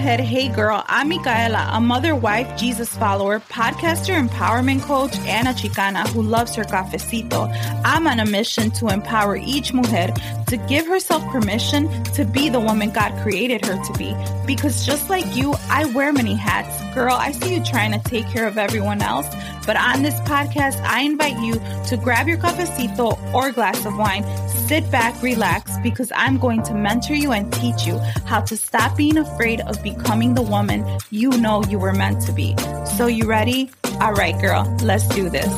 Hey 0.00 0.48
Girl. 0.48 0.82
I'm 0.88 1.10
Micaela, 1.10 1.72
a 1.74 1.80
mother, 1.80 2.16
wife, 2.16 2.58
Jesus 2.58 2.88
follower, 2.88 3.38
podcaster, 3.38 4.18
empowerment 4.18 4.80
coach, 4.80 5.14
and 5.20 5.46
a 5.46 5.52
Chicana 5.52 6.08
who 6.08 6.22
loves 6.22 6.54
her 6.54 6.64
cafecito. 6.64 7.52
I'm 7.84 8.06
on 8.06 8.18
a 8.18 8.24
mission 8.24 8.70
to 8.72 8.88
empower 8.88 9.36
each 9.36 9.74
mujer 9.74 10.08
to 10.46 10.56
give 10.68 10.86
herself 10.86 11.22
permission 11.26 12.02
to 12.14 12.24
be 12.24 12.48
the 12.48 12.58
woman 12.58 12.90
God 12.90 13.12
created 13.22 13.64
her 13.66 13.76
to 13.76 13.98
be. 13.98 14.16
Because 14.46 14.86
just 14.86 15.10
like 15.10 15.36
you, 15.36 15.54
I 15.68 15.84
wear 15.84 16.14
many 16.14 16.34
hats. 16.34 16.82
Girl, 16.94 17.14
I 17.14 17.32
see 17.32 17.54
you 17.54 17.62
trying 17.62 17.92
to 17.92 17.98
take 18.08 18.26
care 18.28 18.48
of 18.48 18.56
everyone 18.56 19.02
else, 19.02 19.28
but 19.66 19.76
on 19.76 20.02
this 20.02 20.18
podcast, 20.20 20.82
I 20.82 21.02
invite 21.02 21.38
you 21.38 21.60
to 21.88 21.96
grab 21.96 22.26
your 22.26 22.38
cafecito 22.38 23.16
or 23.34 23.52
glass 23.52 23.84
of 23.84 23.96
wine, 23.96 24.24
sit 24.48 24.90
back, 24.90 25.22
relax, 25.22 25.78
because 25.84 26.10
I'm 26.16 26.38
going 26.38 26.62
to 26.64 26.74
mentor 26.74 27.14
you 27.14 27.30
and 27.30 27.52
teach 27.52 27.86
you 27.86 27.98
how 28.24 28.40
to 28.40 28.56
stop 28.56 28.96
being 28.96 29.18
afraid 29.18 29.60
of 29.60 29.80
becoming 29.94 30.34
the 30.34 30.42
woman 30.42 30.84
you 31.10 31.30
know 31.30 31.62
you 31.64 31.78
were 31.78 31.92
meant 31.92 32.20
to 32.22 32.32
be. 32.32 32.54
So, 32.96 33.06
you 33.06 33.26
ready? 33.26 33.70
All 34.00 34.12
right, 34.12 34.38
girl, 34.40 34.64
let's 34.82 35.06
do 35.08 35.28
this. 35.28 35.52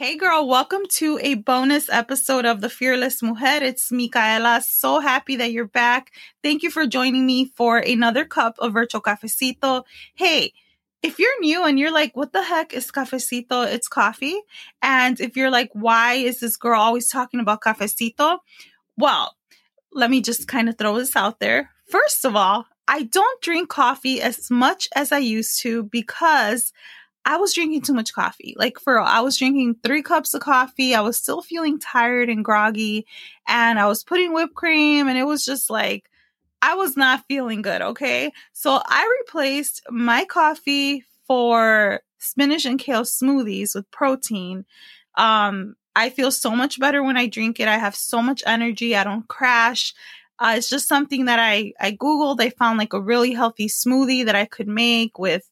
Hey 0.00 0.16
girl, 0.16 0.48
welcome 0.48 0.86
to 0.92 1.18
a 1.20 1.34
bonus 1.34 1.90
episode 1.90 2.46
of 2.46 2.62
The 2.62 2.70
Fearless 2.70 3.22
Mujer. 3.22 3.62
It's 3.62 3.92
Micaela. 3.92 4.62
So 4.62 4.98
happy 4.98 5.36
that 5.36 5.52
you're 5.52 5.66
back. 5.66 6.10
Thank 6.42 6.62
you 6.62 6.70
for 6.70 6.86
joining 6.86 7.26
me 7.26 7.52
for 7.54 7.76
another 7.76 8.24
cup 8.24 8.54
of 8.60 8.72
virtual 8.72 9.02
cafecito. 9.02 9.84
Hey, 10.14 10.54
if 11.02 11.18
you're 11.18 11.40
new 11.40 11.64
and 11.64 11.78
you're 11.78 11.92
like, 11.92 12.16
what 12.16 12.32
the 12.32 12.42
heck 12.42 12.74
is 12.74 12.90
cafecito? 12.90 13.66
It's 13.66 13.88
coffee. 13.88 14.38
And 14.82 15.20
if 15.20 15.36
you're 15.36 15.50
like, 15.50 15.70
why 15.72 16.14
is 16.14 16.40
this 16.40 16.56
girl 16.56 16.80
always 16.80 17.08
talking 17.08 17.40
about 17.40 17.62
cafecito? 17.62 18.38
Well, 18.96 19.34
let 19.92 20.10
me 20.10 20.20
just 20.20 20.46
kind 20.46 20.68
of 20.68 20.76
throw 20.76 20.96
this 20.96 21.16
out 21.16 21.40
there. 21.40 21.70
First 21.86 22.24
of 22.24 22.36
all, 22.36 22.66
I 22.86 23.04
don't 23.04 23.40
drink 23.40 23.68
coffee 23.68 24.20
as 24.20 24.50
much 24.50 24.88
as 24.94 25.12
I 25.12 25.18
used 25.18 25.60
to 25.62 25.84
because 25.84 26.72
I 27.24 27.36
was 27.36 27.54
drinking 27.54 27.82
too 27.82 27.94
much 27.94 28.12
coffee. 28.12 28.54
Like 28.58 28.78
for 28.78 29.00
I 29.00 29.20
was 29.20 29.36
drinking 29.36 29.76
three 29.82 30.02
cups 30.02 30.34
of 30.34 30.40
coffee. 30.40 30.94
I 30.94 31.00
was 31.00 31.16
still 31.16 31.42
feeling 31.42 31.78
tired 31.78 32.28
and 32.28 32.44
groggy, 32.44 33.06
and 33.46 33.78
I 33.78 33.86
was 33.86 34.02
putting 34.02 34.32
whipped 34.32 34.54
cream, 34.54 35.06
and 35.06 35.18
it 35.18 35.24
was 35.24 35.44
just 35.44 35.70
like 35.70 36.09
I 36.62 36.74
was 36.74 36.96
not 36.96 37.24
feeling 37.26 37.62
good. 37.62 37.82
Okay, 37.82 38.32
so 38.52 38.80
I 38.84 39.16
replaced 39.20 39.82
my 39.90 40.24
coffee 40.26 41.04
for 41.26 42.00
spinach 42.18 42.66
and 42.66 42.78
kale 42.78 43.02
smoothies 43.02 43.74
with 43.74 43.90
protein. 43.90 44.64
Um, 45.16 45.76
I 45.96 46.10
feel 46.10 46.30
so 46.30 46.50
much 46.50 46.78
better 46.78 47.02
when 47.02 47.16
I 47.16 47.26
drink 47.26 47.60
it. 47.60 47.68
I 47.68 47.78
have 47.78 47.96
so 47.96 48.22
much 48.22 48.42
energy. 48.46 48.94
I 48.94 49.04
don't 49.04 49.26
crash. 49.28 49.94
Uh, 50.38 50.54
it's 50.56 50.68
just 50.70 50.88
something 50.88 51.26
that 51.26 51.38
I 51.38 51.72
I 51.80 51.92
googled. 51.92 52.40
I 52.40 52.50
found 52.50 52.78
like 52.78 52.92
a 52.92 53.00
really 53.00 53.32
healthy 53.32 53.68
smoothie 53.68 54.24
that 54.26 54.34
I 54.34 54.44
could 54.44 54.68
make 54.68 55.18
with 55.18 55.48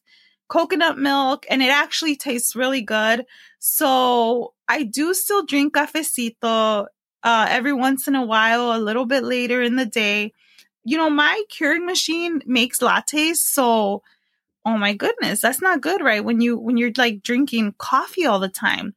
coconut 0.47 0.97
milk 0.97 1.45
and 1.49 1.61
it 1.61 1.69
actually 1.69 2.15
tastes 2.15 2.55
really 2.55 2.81
good. 2.81 3.25
So 3.59 4.53
I 4.67 4.83
do 4.83 5.13
still 5.13 5.45
drink 5.45 5.75
cafecito 5.75 6.87
uh, 7.23 7.47
every 7.49 7.73
once 7.73 8.07
in 8.07 8.15
a 8.15 8.25
while, 8.25 8.73
a 8.73 8.79
little 8.79 9.05
bit 9.05 9.23
later 9.23 9.61
in 9.61 9.75
the 9.75 9.85
day. 9.85 10.33
You 10.83 10.97
know, 10.97 11.09
my 11.09 11.43
Keurig 11.51 11.85
machine 11.85 12.41
makes 12.45 12.79
lattes, 12.79 13.37
so 13.37 14.01
oh 14.65 14.77
my 14.77 14.93
goodness, 14.93 15.41
that's 15.41 15.61
not 15.61 15.81
good, 15.81 16.01
right? 16.01 16.23
When 16.23 16.41
you 16.41 16.57
when 16.57 16.77
you're 16.77 16.91
like 16.97 17.23
drinking 17.23 17.75
coffee 17.77 18.25
all 18.25 18.39
the 18.39 18.49
time. 18.49 18.93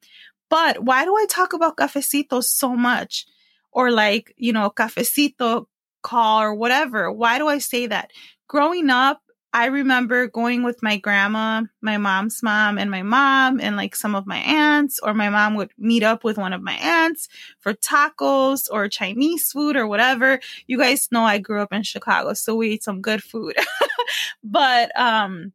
But 0.50 0.84
why 0.84 1.04
do 1.04 1.16
I 1.16 1.26
talk 1.28 1.54
about 1.54 1.76
cafecito 1.76 2.44
so 2.44 2.75
much? 2.76 3.26
Or 3.72 3.91
like, 3.91 4.34
you 4.37 4.53
know, 4.53 4.69
cafecito 4.69 5.65
call 6.03 6.43
or 6.43 6.54
whatever. 6.54 7.10
Why 7.10 7.38
do 7.38 7.48
I 7.48 7.59
say 7.59 7.87
that? 7.87 8.10
Growing 8.49 8.91
up, 8.91 9.21
I 9.54 9.66
remember 9.66 10.28
going 10.28 10.62
with 10.62 10.82
my 10.82 10.96
grandma, 10.96 11.64
my 11.82 11.98
mom's 11.98 12.42
mom, 12.42 12.78
and 12.78 12.90
my 12.90 13.02
mom, 13.02 13.60
and 13.60 13.76
like 13.76 13.94
some 13.94 14.14
of 14.14 14.26
my 14.26 14.38
aunts, 14.38 14.98
or 15.02 15.12
my 15.12 15.28
mom 15.28 15.54
would 15.56 15.70
meet 15.76 16.02
up 16.02 16.24
with 16.24 16.38
one 16.38 16.54
of 16.54 16.62
my 16.62 16.74
aunts 16.74 17.28
for 17.60 17.74
tacos 17.74 18.66
or 18.70 18.88
Chinese 18.88 19.52
food 19.52 19.76
or 19.76 19.86
whatever. 19.86 20.40
You 20.66 20.78
guys 20.78 21.08
know 21.12 21.24
I 21.24 21.38
grew 21.38 21.60
up 21.60 21.72
in 21.72 21.82
Chicago, 21.82 22.32
so 22.32 22.54
we 22.54 22.72
ate 22.72 22.82
some 22.82 23.02
good 23.02 23.22
food. 23.22 23.54
but 24.44 24.98
um, 24.98 25.52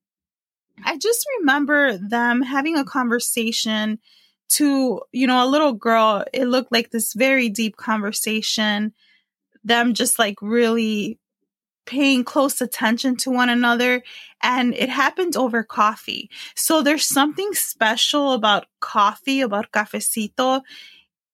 I 0.86 0.98
just 0.98 1.26
remember 1.40 1.98
them 1.98 2.44
having 2.44 2.78
a 2.78 2.86
conversation 2.86 4.00
to, 4.50 5.02
you 5.12 5.26
know, 5.26 5.44
a 5.44 5.50
little 5.50 5.74
girl. 5.74 6.24
It 6.34 6.46
looked 6.46 6.72
like 6.72 6.92
this 6.92 7.14
very 7.14 7.50
deep 7.50 7.78
conversation. 7.78 8.94
Them 9.64 9.96
just 9.96 10.20
like 10.20 10.36
really 10.42 11.20
paying 11.88 12.24
close 12.24 12.62
attention 12.62 13.16
to 13.16 13.32
one 13.32 13.50
another 13.50 14.04
and 14.44 14.76
it 14.76 14.90
happened 14.90 15.36
over 15.36 15.64
coffee. 15.64 16.30
So 16.56 16.84
there's 16.84 17.08
something 17.08 17.54
special 17.54 18.34
about 18.34 18.68
coffee, 18.80 19.42
about 19.42 19.72
cafecito. 19.72 20.62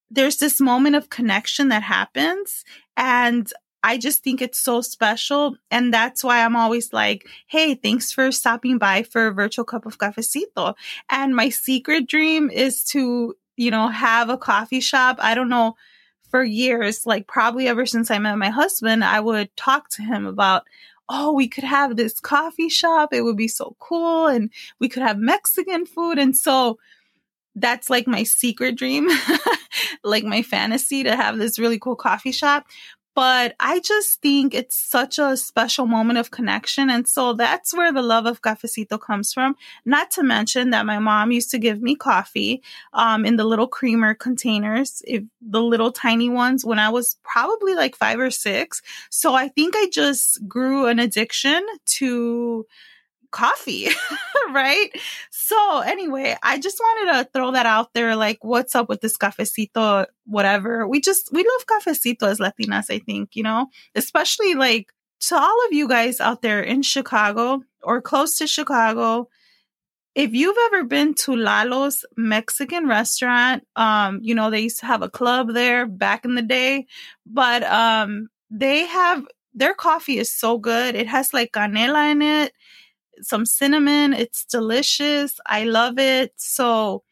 There's 0.09 0.38
this 0.38 0.62
moment 0.62 0.96
of 0.96 1.09
connection 1.09 1.68
that 1.69 1.84
happens 1.84 2.63
and 2.96 3.52
I 3.86 3.97
just 3.97 4.24
think 4.24 4.42
it's 4.42 4.59
so 4.59 4.80
special. 4.80 5.58
And 5.69 5.94
that's 5.94 6.24
why 6.24 6.46
I'm 6.46 6.56
always 6.56 6.94
like, 6.94 7.28
hey, 7.47 7.75
thanks 7.75 8.13
for 8.13 8.31
stopping 8.31 8.78
by 8.78 9.03
for 9.03 9.28
a 9.28 9.34
virtual 9.34 9.66
cup 9.66 9.86
of 9.86 9.97
cafecito. 9.97 10.75
And 11.09 11.36
my 11.36 11.50
secret 11.50 12.08
dream 12.08 12.50
is 12.50 12.86
to, 12.86 13.36
you 13.58 13.72
know, 13.72 13.90
have 13.90 14.30
a 14.30 14.38
coffee 14.38 14.80
shop. 14.80 15.18
I 15.19 15.36
don't 15.36 15.50
know 15.50 15.75
for 16.33 16.44
years, 16.44 17.05
like 17.05 17.27
probably 17.27 17.67
ever 17.67 17.85
since 17.85 18.09
I 18.09 18.17
met 18.17 18.39
my 18.39 18.49
husband, 18.49 19.03
I 19.03 19.19
would 19.19 19.55
talk 19.55 19.89
to 19.89 20.01
him 20.01 20.25
about, 20.25 20.63
oh, 21.07 21.31
we 21.31 21.47
could 21.47 21.63
have 21.63 21.95
this 21.95 22.19
coffee 22.19 22.69
shop. 22.69 23.13
It 23.13 23.21
would 23.21 23.38
be 23.38 23.47
so 23.47 23.75
cool. 23.77 24.25
And 24.25 24.49
we 24.79 24.89
could 24.89 25.03
have 25.03 25.19
Mexican 25.19 25.85
food. 25.85 26.17
And 26.17 26.35
so 26.35 26.79
that's 27.53 27.88
like 27.88 28.07
my 28.07 28.23
secret 28.23 28.75
dream, 28.75 29.09
like 30.03 30.23
my 30.23 30.41
fantasy 30.41 31.03
to 31.03 31.16
have 31.16 31.38
this 31.38 31.59
really 31.59 31.77
cool 31.77 31.95
coffee 31.95 32.31
shop 32.31 32.65
but 33.16 33.56
I 33.59 33.79
just 33.79 34.22
think 34.22 34.53
it's 34.53 34.78
such 34.78 35.19
a 35.19 35.38
special 35.38 35.85
moment 35.85 36.19
of 36.19 36.31
connection. 36.31 36.90
And 36.90 37.07
so 37.07 37.34
that's 37.34 37.74
where 37.74 37.91
the 37.91 38.01
love 38.01 38.25
of 38.25 38.41
cafecito 38.41 39.00
comes 39.00 39.34
from. 39.34 39.56
Not 39.85 40.12
to 40.12 40.24
mention 40.24 40.72
that 40.72 40.85
my 40.85 41.00
mom 41.00 41.31
used 41.31 41.51
to 41.51 41.59
give 41.59 41.81
me 41.81 41.96
coffee 41.96 42.63
um, 42.94 43.25
in 43.25 43.35
the 43.35 43.44
little 43.44 43.68
creamer 43.68 44.13
containers, 44.13 45.01
if 45.06 45.24
the 45.41 45.62
little 45.62 45.91
tiny 45.91 46.29
ones, 46.29 46.66
when 46.66 46.79
I 46.79 46.90
was 46.90 47.18
probably 47.24 47.75
like 47.75 47.96
five 47.96 48.19
or 48.19 48.31
six. 48.31 48.81
So 49.09 49.35
I 49.35 49.47
think 49.50 49.75
I 49.75 49.88
just 49.91 50.47
grew 50.47 50.88
an 50.88 51.00
addiction 51.00 51.66
to 51.85 52.66
coffee, 53.33 53.89
right? 54.51 54.89
So 55.31 55.79
anyway, 55.79 56.38
I 56.41 56.59
just 56.59 56.79
wanted 56.79 57.11
to 57.11 57.29
throw 57.33 57.51
that 57.51 57.66
out 57.66 57.94
there. 57.94 58.16
Like, 58.16 58.44
what's 58.44 58.75
up 58.75 58.88
with 58.88 59.01
this 59.01 59.18
cafecito, 59.18 60.06
whatever. 60.25 60.88
We 60.88 61.01
just, 61.01 61.33
we 61.33 61.44
love 61.44 61.65
cafecito 61.65 62.24
as 62.24 62.39
Latinas, 62.39 62.89
I 62.89 63.00
think, 63.00 63.35
you 63.35 63.44
know, 63.44 63.68
especially 63.95 64.53
like 64.53 64.94
to 65.21 65.35
all 65.35 65.65
of 65.65 65.74
you 65.74 65.89
guys 65.89 66.21
out 66.21 66.41
there 66.41 66.62
in 66.62 66.81
Chicago 66.83 67.62
or 67.81 68.01
close 68.01 68.35
to 68.35 68.47
Chicago. 68.47 69.27
If 70.15 70.33
you've 70.33 70.57
ever 70.68 70.83
been 70.83 71.15
to 71.15 71.36
Lalo's 71.36 72.06
Mexican 72.15 72.88
restaurant, 72.88 73.65
um, 73.75 74.19
you 74.21 74.36
know, 74.36 74.51
they 74.51 74.62
used 74.62 74.79
to 74.81 74.86
have 74.86 75.01
a 75.01 75.09
club 75.09 75.53
there 75.53 75.88
back 75.88 76.24
in 76.24 76.36
the 76.36 76.44
day, 76.44 76.86
but, 77.25 77.63
um, 77.63 78.29
they 78.51 78.86
have 78.86 79.25
their 79.56 79.74
coffee 79.74 80.18
is 80.18 80.31
so 80.31 80.57
good. 80.57 80.95
It 80.95 81.07
has 81.07 81.33
like 81.33 81.51
canela 81.51 82.12
in 82.12 82.21
it 82.21 82.53
some 83.21 83.45
cinnamon. 83.45 84.13
It's 84.13 84.45
delicious. 84.45 85.39
I 85.45 85.63
love 85.65 86.00
it. 86.00 86.33
So 86.38 87.04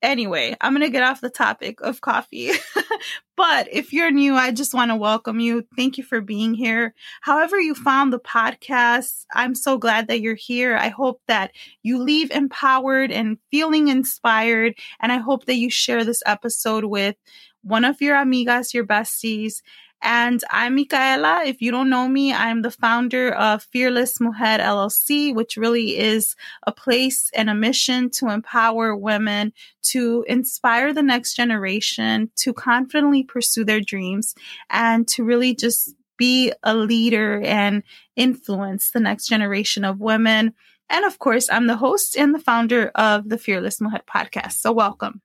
Anyway, 0.00 0.54
I'm 0.60 0.72
going 0.72 0.86
to 0.86 0.92
get 0.92 1.02
off 1.02 1.20
the 1.20 1.28
topic 1.28 1.80
of 1.80 2.00
coffee. 2.00 2.52
but 3.36 3.66
if 3.72 3.92
you're 3.92 4.12
new, 4.12 4.36
I 4.36 4.52
just 4.52 4.72
want 4.72 4.92
to 4.92 4.96
welcome 4.96 5.40
you. 5.40 5.66
Thank 5.74 5.98
you 5.98 6.04
for 6.04 6.20
being 6.20 6.54
here. 6.54 6.94
However, 7.20 7.60
you 7.60 7.74
found 7.74 8.12
the 8.12 8.20
podcast, 8.20 9.24
I'm 9.34 9.56
so 9.56 9.76
glad 9.76 10.06
that 10.06 10.20
you're 10.20 10.36
here. 10.36 10.76
I 10.76 10.88
hope 10.88 11.20
that 11.26 11.50
you 11.82 12.00
leave 12.00 12.30
empowered 12.30 13.10
and 13.10 13.38
feeling 13.50 13.88
inspired. 13.88 14.74
And 15.00 15.10
I 15.10 15.16
hope 15.16 15.46
that 15.46 15.56
you 15.56 15.68
share 15.68 16.04
this 16.04 16.22
episode 16.26 16.84
with 16.84 17.16
one 17.62 17.84
of 17.84 18.00
your 18.00 18.14
amigas, 18.14 18.72
your 18.72 18.86
besties, 18.86 19.62
and 20.02 20.42
I'm 20.50 20.74
Micaela. 20.76 21.42
If 21.44 21.60
you 21.60 21.70
don't 21.70 21.90
know 21.90 22.08
me, 22.08 22.32
I'm 22.32 22.62
the 22.62 22.70
founder 22.70 23.32
of 23.32 23.62
Fearless 23.62 24.20
Mujer 24.20 24.58
LLC, 24.58 25.34
which 25.34 25.56
really 25.56 25.98
is 25.98 26.36
a 26.66 26.72
place 26.72 27.30
and 27.34 27.50
a 27.50 27.54
mission 27.54 28.10
to 28.10 28.28
empower 28.28 28.94
women, 28.94 29.52
to 29.84 30.24
inspire 30.28 30.92
the 30.92 31.02
next 31.02 31.34
generation, 31.34 32.30
to 32.36 32.52
confidently 32.52 33.22
pursue 33.22 33.64
their 33.64 33.80
dreams, 33.80 34.34
and 34.70 35.08
to 35.08 35.24
really 35.24 35.54
just 35.54 35.94
be 36.16 36.52
a 36.62 36.74
leader 36.74 37.40
and 37.42 37.82
influence 38.16 38.90
the 38.90 39.00
next 39.00 39.28
generation 39.28 39.84
of 39.84 40.00
women. 40.00 40.54
And 40.90 41.04
of 41.04 41.18
course, 41.18 41.48
I'm 41.50 41.66
the 41.66 41.76
host 41.76 42.16
and 42.16 42.34
the 42.34 42.38
founder 42.38 42.90
of 42.94 43.28
the 43.28 43.38
Fearless 43.38 43.80
Mujer 43.80 44.02
podcast. 44.08 44.52
So 44.52 44.72
welcome. 44.72 45.22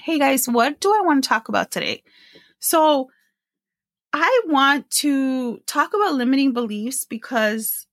Hey 0.00 0.18
guys, 0.18 0.48
what 0.48 0.80
do 0.80 0.92
I 0.92 1.00
want 1.00 1.24
to 1.24 1.28
talk 1.28 1.48
about 1.48 1.70
today? 1.70 2.02
So 2.58 3.10
I 4.16 4.42
want 4.46 4.88
to 4.92 5.58
talk 5.66 5.92
about 5.92 6.14
limiting 6.14 6.52
beliefs 6.52 7.04
because 7.04 7.88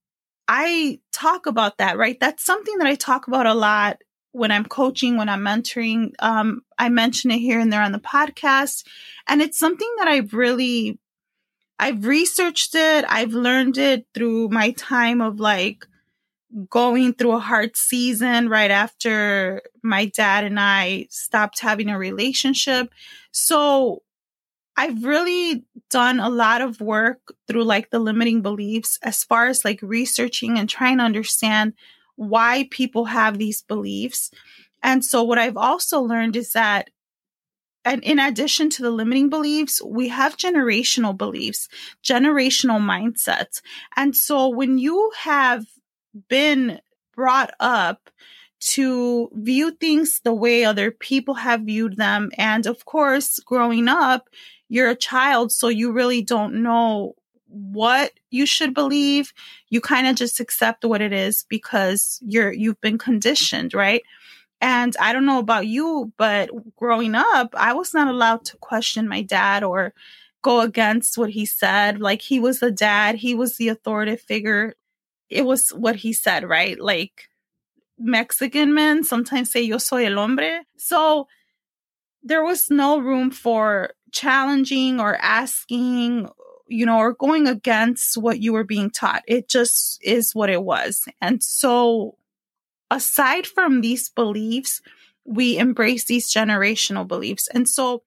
I 0.48 1.00
talk 1.12 1.48
about 1.48 1.80
that, 1.80 1.98
right? 1.98 2.20
That's 2.20 2.46
something 2.46 2.78
that 2.78 2.86
I 2.86 2.94
talk 2.94 3.28
about 3.28 3.48
a 3.48 3.56
lot 3.56 4.04
when 4.32 4.52
I'm 4.52 4.66
coaching, 4.66 5.18
when 5.18 5.30
I'm 5.30 5.42
mentoring. 5.42 6.14
Um, 6.20 6.62
I 6.78 6.90
mention 6.90 7.32
it 7.32 7.40
here 7.40 7.60
and 7.60 7.74
there 7.74 7.82
on 7.82 7.92
the 7.92 7.98
podcast. 7.98 8.86
And 9.28 9.42
it's 9.42 9.58
something 9.58 9.92
that 9.98 10.08
I've 10.08 10.36
really, 10.36 11.00
I've 11.80 12.06
researched 12.06 12.76
it. 12.76 13.04
I've 13.10 13.34
learned 13.34 13.80
it 13.80 14.06
through 14.14 14.50
my 14.50 14.72
time 14.72 15.22
of 15.22 15.40
like 15.40 15.88
going 16.70 17.16
through 17.16 17.32
a 17.32 17.40
hard 17.40 17.76
season 17.76 18.48
right 18.48 18.70
after 18.70 19.64
my 19.82 20.06
dad 20.06 20.44
and 20.44 20.60
I 20.60 21.08
stopped 21.10 21.62
having 21.62 21.90
a 21.90 21.98
relationship. 21.98 22.94
So 23.32 24.04
I've 24.78 25.04
really 25.04 25.66
done 25.90 26.20
a 26.20 26.30
lot 26.30 26.62
of 26.62 26.82
work 26.82 27.20
through 27.48 27.66
like 27.66 27.90
the 27.90 28.00
limiting 28.00 28.42
beliefs 28.42 28.98
as 29.04 29.24
far 29.24 29.48
as 29.48 29.66
like 29.66 29.80
researching 29.82 30.58
and 30.58 30.70
trying 30.70 30.98
to 30.98 31.04
understand 31.04 31.74
why 32.16 32.68
people 32.72 33.06
have 33.06 33.38
these 33.38 33.62
beliefs. 33.62 34.32
And 34.82 35.04
so 35.04 35.24
what 35.24 35.38
I've 35.38 35.58
also 35.58 36.02
learned 36.02 36.36
is 36.36 36.54
that 36.54 36.90
and 37.84 38.04
in 38.04 38.20
addition 38.20 38.70
to 38.72 38.84
the 38.84 38.92
limiting 38.92 39.30
beliefs, 39.30 39.82
we 39.84 40.10
have 40.10 40.38
generational 40.38 41.18
beliefs, 41.18 41.68
generational 42.04 42.80
mindsets. 42.80 43.62
And 43.96 44.16
so 44.16 44.50
when 44.50 44.78
you 44.78 45.12
have 45.18 45.66
been 46.30 46.80
brought 47.16 47.52
up 47.60 48.10
to 48.60 49.30
view 49.34 49.72
things 49.72 50.22
the 50.24 50.34
way 50.34 50.64
other 50.64 50.92
people 50.92 51.34
have 51.34 51.62
viewed 51.62 51.98
them, 51.98 52.30
and 52.38 52.68
of 52.68 52.86
course, 52.86 53.40
growing 53.40 53.88
up, 53.88 54.30
you're 54.72 54.90
a 54.90 54.96
child, 54.96 55.52
so 55.52 55.68
you 55.68 55.92
really 55.92 56.22
don't 56.22 56.64
know 56.64 57.14
what 57.48 58.14
you 58.30 58.46
should 58.46 58.74
believe. 58.74 59.34
You 59.70 59.82
kind 59.82 60.08
of 60.08 60.16
just 60.16 60.40
accept 60.40 60.86
what 60.86 61.02
it 61.02 61.12
is 61.12 61.46
because 61.50 62.20
you're 62.26 62.54
you've 62.54 62.80
been 62.80 62.98
conditioned, 62.98 63.74
right? 63.74 64.02
And 64.62 64.96
I 64.98 65.12
don't 65.12 65.26
know 65.26 65.40
about 65.40 65.68
you, 65.68 66.14
but 66.18 66.52
growing 66.78 67.16
up, 67.16 67.54
I 67.54 67.74
was 67.74 67.94
not 67.94 68.08
allowed 68.08 68.46
to 68.46 68.58
question 68.58 69.10
my 69.10 69.22
dad 69.22 69.62
or 69.62 69.94
go 70.42 70.62
against 70.62 71.18
what 71.18 71.32
he 71.32 71.46
said. 71.46 72.00
Like 72.00 72.22
he 72.22 72.40
was 72.40 72.60
the 72.60 72.72
dad, 72.72 73.16
he 73.16 73.36
was 73.36 73.58
the 73.58 73.68
authoritative 73.68 74.22
figure. 74.22 74.76
It 75.30 75.46
was 75.46 75.72
what 75.72 75.98
he 75.98 76.14
said, 76.14 76.48
right? 76.48 76.80
Like 76.80 77.28
Mexican 78.00 78.74
men 78.74 79.04
sometimes 79.04 79.52
say 79.52 79.64
yo 79.64 79.80
soy 79.80 80.06
el 80.06 80.16
hombre. 80.16 80.64
So 80.78 81.28
there 82.24 82.44
was 82.44 82.70
no 82.70 83.00
room 83.00 83.32
for 83.32 83.92
challenging 84.12 85.00
or 85.00 85.16
asking, 85.18 86.30
you 86.68 86.86
know, 86.86 86.98
or 86.98 87.14
going 87.14 87.48
against 87.48 88.18
what 88.18 88.40
you 88.40 88.54
were 88.54 88.64
being 88.64 88.90
taught. 88.90 89.24
It 89.28 89.50
just 89.50 90.00
is 90.04 90.36
what 90.36 90.50
it 90.50 90.64
was. 90.64 91.08
And 91.22 91.44
so, 91.44 92.18
aside 92.90 93.48
from 93.48 93.82
these 93.82 94.10
beliefs, 94.10 94.82
we 95.26 95.58
embrace 95.58 96.06
these 96.06 96.32
generational 96.32 97.08
beliefs. 97.08 97.48
And 97.54 97.68
so, 97.68 98.04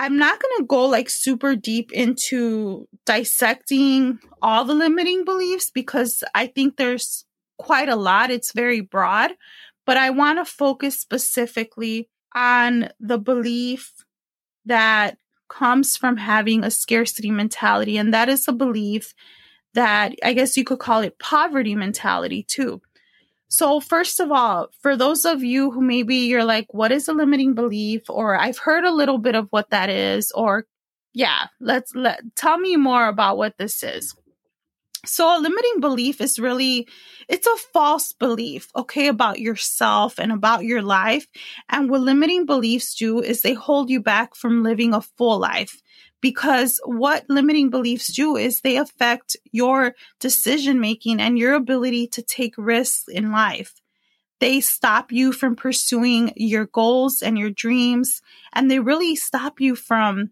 I'm 0.00 0.16
not 0.16 0.40
going 0.40 0.54
to 0.56 0.64
go 0.66 0.86
like 0.86 1.10
super 1.10 1.54
deep 1.54 1.92
into 1.92 2.88
dissecting 3.04 4.18
all 4.40 4.64
the 4.64 4.72
limiting 4.72 5.26
beliefs 5.26 5.70
because 5.70 6.24
I 6.34 6.46
think 6.46 6.78
there's 6.78 7.26
quite 7.58 7.90
a 7.90 7.96
lot. 7.96 8.30
It's 8.30 8.52
very 8.52 8.80
broad, 8.80 9.32
but 9.84 9.98
I 9.98 10.08
want 10.08 10.38
to 10.38 10.50
focus 10.50 10.98
specifically 10.98 12.08
on 12.34 12.88
the 12.98 13.18
belief 13.18 13.92
that 14.64 15.18
comes 15.50 15.96
from 15.96 16.16
having 16.16 16.64
a 16.64 16.70
scarcity 16.70 17.30
mentality. 17.30 17.98
And 17.98 18.14
that 18.14 18.30
is 18.30 18.48
a 18.48 18.52
belief 18.52 19.14
that 19.74 20.14
I 20.24 20.32
guess 20.32 20.56
you 20.56 20.64
could 20.64 20.78
call 20.78 21.00
it 21.00 21.18
poverty 21.18 21.74
mentality 21.74 22.42
too. 22.42 22.80
So, 23.48 23.80
first 23.80 24.20
of 24.20 24.30
all, 24.30 24.68
for 24.80 24.96
those 24.96 25.24
of 25.24 25.42
you 25.42 25.72
who 25.72 25.82
maybe 25.82 26.16
you're 26.16 26.44
like, 26.44 26.72
what 26.72 26.92
is 26.92 27.08
a 27.08 27.12
limiting 27.12 27.54
belief? 27.54 28.02
Or 28.08 28.38
I've 28.38 28.58
heard 28.58 28.84
a 28.84 28.94
little 28.94 29.18
bit 29.18 29.34
of 29.34 29.48
what 29.50 29.70
that 29.70 29.90
is, 29.90 30.30
or 30.32 30.66
yeah, 31.12 31.48
let's 31.60 31.92
let 31.94 32.20
tell 32.36 32.58
me 32.58 32.76
more 32.76 33.08
about 33.08 33.36
what 33.36 33.58
this 33.58 33.82
is. 33.82 34.14
So 35.06 35.26
a 35.26 35.40
limiting 35.40 35.80
belief 35.80 36.20
is 36.20 36.38
really 36.38 36.86
it's 37.28 37.46
a 37.46 37.56
false 37.72 38.12
belief, 38.12 38.68
okay, 38.76 39.08
about 39.08 39.38
yourself 39.38 40.18
and 40.18 40.30
about 40.32 40.64
your 40.64 40.82
life. 40.82 41.26
And 41.68 41.88
what 41.88 42.02
limiting 42.02 42.44
beliefs 42.44 42.94
do 42.94 43.20
is 43.20 43.40
they 43.40 43.54
hold 43.54 43.88
you 43.88 44.00
back 44.00 44.34
from 44.34 44.62
living 44.62 44.92
a 44.92 45.00
full 45.00 45.38
life. 45.38 45.80
Because 46.20 46.80
what 46.84 47.24
limiting 47.30 47.70
beliefs 47.70 48.12
do 48.12 48.36
is 48.36 48.60
they 48.60 48.76
affect 48.76 49.36
your 49.52 49.94
decision 50.18 50.78
making 50.78 51.18
and 51.18 51.38
your 51.38 51.54
ability 51.54 52.08
to 52.08 52.22
take 52.22 52.54
risks 52.58 53.04
in 53.08 53.32
life. 53.32 53.80
They 54.38 54.60
stop 54.60 55.12
you 55.12 55.32
from 55.32 55.56
pursuing 55.56 56.32
your 56.36 56.66
goals 56.66 57.22
and 57.22 57.38
your 57.38 57.50
dreams, 57.50 58.22
and 58.52 58.70
they 58.70 58.80
really 58.80 59.14
stop 59.14 59.60
you 59.60 59.76
from 59.76 60.30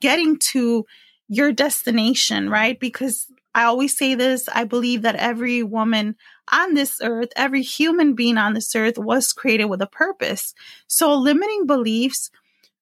getting 0.00 0.38
to 0.38 0.86
your 1.28 1.52
destination, 1.52 2.48
right? 2.48 2.78
Because 2.78 3.26
I 3.54 3.64
always 3.64 3.96
say 3.96 4.14
this 4.14 4.48
I 4.52 4.64
believe 4.64 5.02
that 5.02 5.16
every 5.16 5.62
woman 5.62 6.16
on 6.52 6.74
this 6.74 7.00
earth, 7.02 7.30
every 7.36 7.62
human 7.62 8.14
being 8.14 8.38
on 8.38 8.54
this 8.54 8.74
earth 8.74 8.98
was 8.98 9.32
created 9.32 9.66
with 9.66 9.82
a 9.82 9.86
purpose. 9.86 10.54
So 10.86 11.14
limiting 11.14 11.66
beliefs 11.66 12.30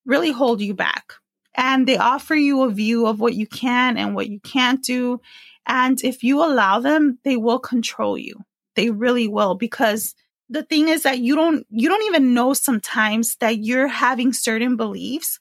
really 0.04 0.32
hold 0.32 0.60
you 0.60 0.74
back 0.74 1.12
and 1.54 1.86
they 1.86 1.96
offer 1.96 2.34
you 2.34 2.62
a 2.62 2.70
view 2.70 3.06
of 3.06 3.20
what 3.20 3.34
you 3.34 3.46
can 3.46 3.96
and 3.96 4.14
what 4.14 4.28
you 4.28 4.40
can't 4.40 4.82
do. 4.82 5.20
And 5.66 6.02
if 6.02 6.22
you 6.22 6.42
allow 6.42 6.80
them, 6.80 7.18
they 7.24 7.36
will 7.36 7.58
control 7.58 8.16
you. 8.16 8.44
They 8.74 8.90
really 8.90 9.28
will 9.28 9.54
because 9.54 10.14
the 10.48 10.62
thing 10.62 10.88
is 10.88 11.02
that 11.02 11.18
you 11.18 11.34
don't 11.34 11.66
you 11.68 11.88
don't 11.88 12.04
even 12.04 12.32
know 12.32 12.54
sometimes 12.54 13.36
that 13.36 13.58
you're 13.58 13.88
having 13.88 14.32
certain 14.32 14.76
beliefs 14.76 15.38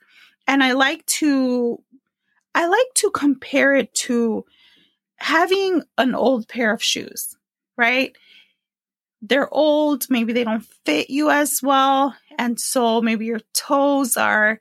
and 0.47 0.63
I 0.63 0.73
like 0.73 1.05
to 1.05 1.81
I 2.55 2.65
like 2.67 2.93
to 2.95 3.11
compare 3.11 3.75
it 3.75 3.93
to 3.95 4.43
having 5.17 5.83
an 5.97 6.15
old 6.15 6.47
pair 6.47 6.73
of 6.73 6.83
shoes, 6.83 7.35
right? 7.77 8.15
They're 9.21 9.51
old, 9.53 10.05
maybe 10.09 10.33
they 10.33 10.43
don't 10.43 10.65
fit 10.85 11.09
you 11.09 11.29
as 11.29 11.61
well. 11.63 12.15
And 12.37 12.59
so 12.59 13.01
maybe 13.01 13.25
your 13.25 13.41
toes 13.53 14.15
are 14.15 14.59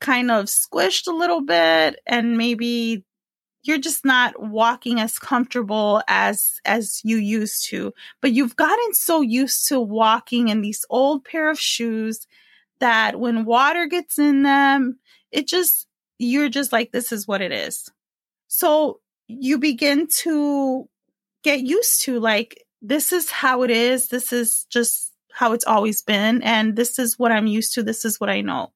kind 0.00 0.30
of 0.30 0.46
squished 0.46 1.06
a 1.06 1.16
little 1.16 1.40
bit 1.40 1.98
and 2.06 2.36
maybe 2.36 3.04
you're 3.64 3.78
just 3.78 4.04
not 4.04 4.40
walking 4.40 5.00
as 5.00 5.18
comfortable 5.18 6.02
as 6.08 6.60
as 6.64 7.00
you 7.04 7.16
used 7.16 7.68
to 7.68 7.92
but 8.22 8.32
you've 8.32 8.54
gotten 8.54 8.94
so 8.94 9.20
used 9.20 9.66
to 9.68 9.80
walking 9.80 10.48
in 10.48 10.60
these 10.60 10.84
old 10.88 11.24
pair 11.24 11.50
of 11.50 11.58
shoes 11.58 12.26
that 12.78 13.18
when 13.18 13.44
water 13.44 13.86
gets 13.86 14.18
in 14.18 14.44
them 14.44 14.98
it 15.32 15.48
just 15.48 15.88
you're 16.18 16.48
just 16.48 16.72
like 16.72 16.92
this 16.92 17.10
is 17.10 17.26
what 17.26 17.40
it 17.42 17.50
is 17.50 17.90
so 18.46 19.00
you 19.28 19.58
begin 19.58 20.06
to 20.08 20.88
get 21.42 21.60
used 21.60 22.02
to 22.02 22.18
like 22.18 22.64
this 22.82 23.12
is 23.12 23.30
how 23.30 23.62
it 23.62 23.70
is 23.70 24.08
this 24.08 24.32
is 24.32 24.66
just 24.70 25.12
how 25.32 25.52
it's 25.52 25.66
always 25.66 26.02
been 26.02 26.42
and 26.42 26.74
this 26.76 26.98
is 26.98 27.18
what 27.18 27.32
i'm 27.32 27.46
used 27.46 27.74
to 27.74 27.82
this 27.82 28.04
is 28.04 28.18
what 28.18 28.30
i 28.30 28.40
know 28.40 28.72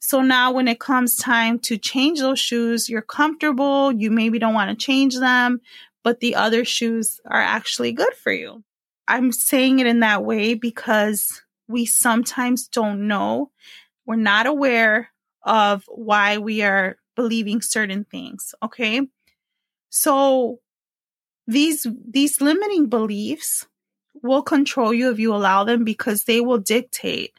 so 0.00 0.22
now 0.22 0.52
when 0.52 0.68
it 0.68 0.80
comes 0.80 1.16
time 1.16 1.58
to 1.58 1.76
change 1.76 2.20
those 2.20 2.38
shoes 2.38 2.88
you're 2.88 3.02
comfortable 3.02 3.92
you 3.92 4.10
maybe 4.10 4.38
don't 4.38 4.54
want 4.54 4.70
to 4.70 4.84
change 4.86 5.18
them 5.18 5.60
but 6.02 6.20
the 6.20 6.34
other 6.34 6.64
shoes 6.64 7.20
are 7.26 7.40
actually 7.40 7.92
good 7.92 8.14
for 8.14 8.32
you 8.32 8.62
i'm 9.06 9.32
saying 9.32 9.78
it 9.78 9.86
in 9.86 10.00
that 10.00 10.24
way 10.24 10.54
because 10.54 11.42
we 11.68 11.84
sometimes 11.84 12.66
don't 12.66 13.06
know. 13.06 13.50
We're 14.06 14.16
not 14.16 14.46
aware 14.46 15.10
of 15.42 15.84
why 15.86 16.38
we 16.38 16.62
are 16.62 16.96
believing 17.14 17.60
certain 17.60 18.04
things. 18.04 18.54
Okay. 18.62 19.02
So 19.90 20.60
these, 21.46 21.86
these 22.08 22.40
limiting 22.40 22.88
beliefs 22.88 23.66
will 24.22 24.42
control 24.42 24.92
you 24.92 25.10
if 25.10 25.18
you 25.18 25.34
allow 25.34 25.64
them 25.64 25.84
because 25.84 26.24
they 26.24 26.40
will 26.40 26.58
dictate 26.58 27.32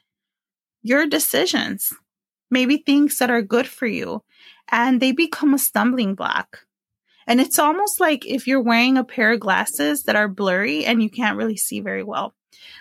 your 0.82 1.06
decisions, 1.06 1.94
maybe 2.50 2.78
things 2.78 3.18
that 3.18 3.30
are 3.30 3.42
good 3.42 3.68
for 3.68 3.86
you, 3.86 4.24
and 4.72 5.02
they 5.02 5.12
become 5.12 5.54
a 5.54 5.60
stumbling 5.60 6.16
block. 6.16 6.66
And 7.28 7.40
it's 7.40 7.60
almost 7.60 8.00
like 8.00 8.26
if 8.26 8.48
you're 8.48 8.62
wearing 8.62 8.98
a 8.98 9.04
pair 9.04 9.34
of 9.34 9.40
glasses 9.40 10.04
that 10.04 10.16
are 10.16 10.28
blurry 10.28 10.86
and 10.86 11.04
you 11.04 11.10
can't 11.10 11.38
really 11.38 11.58
see 11.58 11.80
very 11.80 12.04
well. 12.04 12.34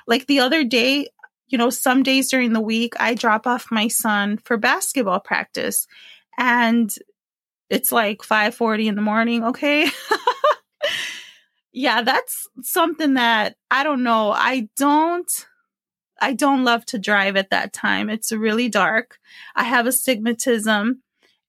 Like 0.06 0.26
the 0.26 0.40
other 0.40 0.64
day, 0.64 1.08
you 1.48 1.58
know, 1.58 1.70
some 1.70 2.02
days 2.02 2.30
during 2.30 2.52
the 2.52 2.60
week, 2.60 2.94
I 2.98 3.14
drop 3.14 3.46
off 3.46 3.70
my 3.70 3.88
son 3.88 4.38
for 4.38 4.56
basketball 4.56 5.20
practice 5.20 5.87
and 6.38 6.94
it's 7.70 7.92
like 7.92 8.22
5:40 8.22 8.87
in 8.87 8.94
the 8.94 9.02
morning, 9.02 9.44
okay? 9.44 9.90
yeah, 11.72 12.02
that's 12.02 12.46
something 12.62 13.14
that 13.14 13.56
I 13.70 13.84
don't 13.84 14.02
know. 14.02 14.32
I 14.32 14.68
don't 14.76 15.30
I 16.20 16.34
don't 16.34 16.64
love 16.64 16.84
to 16.87 16.98
drive 16.98 17.37
at 17.37 17.50
that 17.50 17.72
time. 17.72 18.10
It's 18.10 18.32
really 18.32 18.68
dark. 18.68 19.18
I 19.54 19.64
have 19.64 19.87
astigmatism 19.87 21.02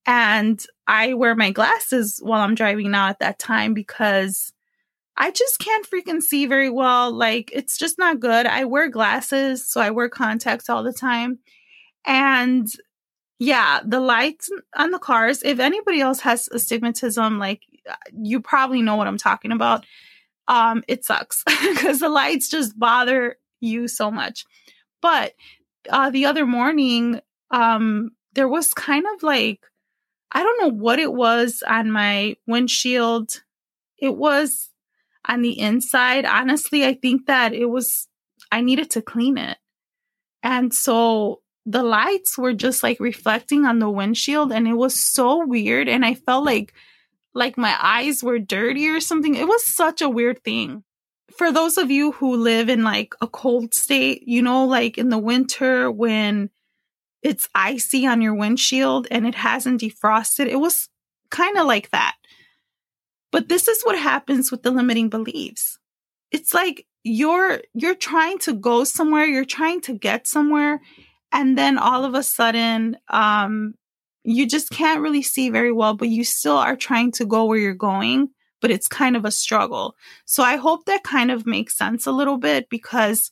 and 0.05 0.63
I 0.87 1.13
wear 1.13 1.35
my 1.35 1.51
glasses 1.51 2.19
while 2.21 2.41
I'm 2.41 2.55
driving 2.55 2.91
now 2.91 3.09
at 3.09 3.19
that 3.19 3.39
time 3.39 3.73
because 3.73 4.53
I 5.17 5.31
just 5.31 5.59
can't 5.59 5.87
freaking 5.89 6.21
see 6.21 6.45
very 6.45 6.69
well. 6.69 7.11
Like, 7.11 7.51
it's 7.53 7.77
just 7.77 7.99
not 7.99 8.21
good. 8.21 8.45
I 8.45 8.65
wear 8.65 8.89
glasses, 8.89 9.67
so 9.67 9.81
I 9.81 9.91
wear 9.91 10.07
contacts 10.07 10.69
all 10.69 10.81
the 10.81 10.93
time. 10.93 11.39
And 12.05 12.67
yeah, 13.39 13.79
the 13.85 14.01
lights 14.01 14.51
on 14.75 14.91
the 14.91 14.99
cars, 14.99 15.41
if 15.43 15.59
anybody 15.59 16.01
else 16.01 16.19
has 16.21 16.49
astigmatism, 16.49 17.39
like, 17.39 17.63
you 18.13 18.41
probably 18.41 18.81
know 18.81 18.97
what 18.97 19.07
I'm 19.07 19.17
talking 19.17 19.53
about. 19.53 19.85
Um, 20.49 20.83
it 20.87 21.05
sucks 21.05 21.43
because 21.47 21.99
the 21.99 22.09
lights 22.09 22.49
just 22.49 22.77
bother 22.77 23.37
you 23.61 23.87
so 23.87 24.11
much. 24.11 24.45
But 25.01 25.33
uh, 25.89 26.09
the 26.09 26.25
other 26.25 26.45
morning, 26.45 27.21
um, 27.49 28.11
there 28.33 28.49
was 28.49 28.73
kind 28.73 29.05
of 29.15 29.23
like, 29.23 29.61
I 30.33 30.43
don't 30.43 30.61
know 30.61 30.77
what 30.77 30.99
it 30.99 31.13
was 31.13 31.63
on 31.65 31.91
my 31.91 32.35
windshield. 32.45 33.41
It 33.97 34.17
was 34.17 34.69
on 35.27 35.41
the 35.41 35.57
inside, 35.57 36.25
honestly, 36.25 36.85
I 36.85 36.93
think 36.93 37.25
that 37.27 37.53
it 37.53 37.65
was, 37.65 38.07
I 38.51 38.59
needed 38.61 38.89
to 38.91 39.01
clean 39.01 39.37
it. 39.37 39.57
And 40.43 40.73
so 40.73 41.41
the 41.69 41.83
lights 41.83 42.35
were 42.35 42.53
just 42.53 42.81
like 42.81 42.99
reflecting 42.99 43.63
on 43.65 43.77
the 43.77 43.91
windshield 43.91 44.51
and 44.51 44.67
it 44.67 44.73
was 44.73 44.95
so 44.95 45.45
weird. 45.45 45.87
And 45.87 46.03
I 46.03 46.15
felt 46.15 46.43
like, 46.43 46.73
like 47.35 47.59
my 47.59 47.77
eyes 47.79 48.23
were 48.23 48.39
dirty 48.39 48.87
or 48.87 48.99
something. 48.99 49.35
It 49.35 49.47
was 49.47 49.63
such 49.63 50.01
a 50.01 50.09
weird 50.09 50.43
thing. 50.43 50.83
For 51.37 51.51
those 51.51 51.77
of 51.77 51.91
you 51.91 52.13
who 52.13 52.37
live 52.37 52.69
in 52.69 52.83
like 52.83 53.13
a 53.21 53.27
cold 53.27 53.75
state, 53.75 54.23
you 54.25 54.41
know, 54.41 54.65
like 54.65 54.97
in 54.97 55.09
the 55.09 55.19
winter 55.19 55.91
when 55.91 56.49
it's 57.21 57.47
icy 57.53 58.07
on 58.07 58.19
your 58.23 58.33
windshield 58.33 59.05
and 59.11 59.27
it 59.27 59.35
hasn't 59.35 59.81
defrosted, 59.81 60.47
it 60.47 60.59
was 60.59 60.89
kind 61.29 61.55
of 61.55 61.67
like 61.67 61.91
that. 61.91 62.15
But 63.31 63.47
this 63.47 63.67
is 63.67 63.83
what 63.83 63.99
happens 63.99 64.49
with 64.49 64.63
the 64.63 64.71
limiting 64.71 65.09
beliefs. 65.09 65.77
It's 66.31 66.51
like 66.51 66.87
you're 67.03 67.61
you're 67.75 67.93
trying 67.93 68.39
to 68.39 68.53
go 68.53 68.85
somewhere, 68.85 69.25
you're 69.25 69.45
trying 69.45 69.81
to 69.81 69.93
get 69.93 70.25
somewhere, 70.25 70.81
and 71.31 71.57
then 71.57 71.77
all 71.77 72.05
of 72.05 72.13
a 72.13 72.23
sudden 72.23 72.97
um 73.09 73.73
you 74.23 74.45
just 74.45 74.69
can't 74.69 75.01
really 75.01 75.21
see 75.21 75.49
very 75.49 75.71
well, 75.71 75.95
but 75.95 76.09
you 76.09 76.23
still 76.23 76.57
are 76.57 76.75
trying 76.75 77.11
to 77.13 77.25
go 77.25 77.45
where 77.45 77.57
you're 77.57 77.73
going, 77.73 78.29
but 78.61 78.69
it's 78.69 78.87
kind 78.87 79.15
of 79.15 79.25
a 79.25 79.31
struggle. 79.31 79.95
So 80.25 80.43
I 80.43 80.57
hope 80.57 80.85
that 80.85 81.03
kind 81.03 81.31
of 81.31 81.45
makes 81.45 81.77
sense 81.77 82.05
a 82.05 82.11
little 82.11 82.37
bit 82.37 82.69
because 82.69 83.31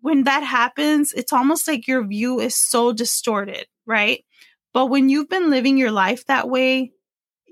when 0.00 0.24
that 0.24 0.42
happens, 0.42 1.12
it's 1.12 1.32
almost 1.32 1.68
like 1.68 1.86
your 1.86 2.06
view 2.06 2.40
is 2.40 2.56
so 2.56 2.92
distorted, 2.92 3.66
right? 3.86 4.24
But 4.72 4.86
when 4.86 5.08
you've 5.08 5.28
been 5.28 5.50
living 5.50 5.76
your 5.78 5.90
life 5.90 6.26
that 6.26 6.48
way, 6.48 6.92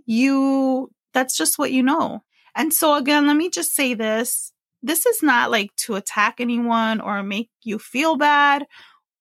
you 0.07 0.91
that's 1.13 1.37
just 1.37 1.59
what 1.59 1.73
you 1.73 1.83
know. 1.83 2.23
And 2.55 2.73
so, 2.73 2.95
again, 2.95 3.27
let 3.27 3.37
me 3.37 3.51
just 3.51 3.75
say 3.75 3.95
this 3.95 4.53
this 4.83 5.07
is 5.07 5.23
not 5.23 5.51
like 5.51 5.75
to 5.77 5.97
attack 5.97 6.37
anyone 6.39 7.01
or 7.01 7.23
make 7.23 7.51
you 7.63 7.79
feel 7.79 8.17
bad. 8.17 8.67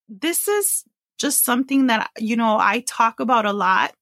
This 0.09 0.47
is 0.47 0.83
just 1.17 1.43
something 1.43 1.87
that, 1.87 2.09
you 2.17 2.35
know, 2.35 2.57
I 2.59 2.83
talk 2.87 3.19
about 3.19 3.45
a 3.45 3.53
lot. 3.53 3.93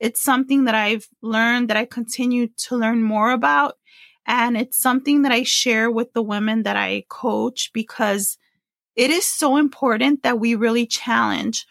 It's 0.00 0.22
something 0.22 0.64
that 0.64 0.74
I've 0.74 1.06
learned 1.22 1.68
that 1.70 1.76
I 1.76 1.84
continue 1.84 2.48
to 2.68 2.76
learn 2.76 3.02
more 3.02 3.30
about. 3.30 3.76
And 4.26 4.56
it's 4.56 4.80
something 4.80 5.22
that 5.22 5.32
I 5.32 5.42
share 5.42 5.90
with 5.90 6.12
the 6.12 6.22
women 6.22 6.62
that 6.62 6.76
I 6.76 7.04
coach 7.08 7.70
because 7.74 8.38
it 8.96 9.10
is 9.10 9.26
so 9.26 9.56
important 9.56 10.22
that 10.22 10.38
we 10.38 10.54
really 10.54 10.86
challenge 10.86 11.66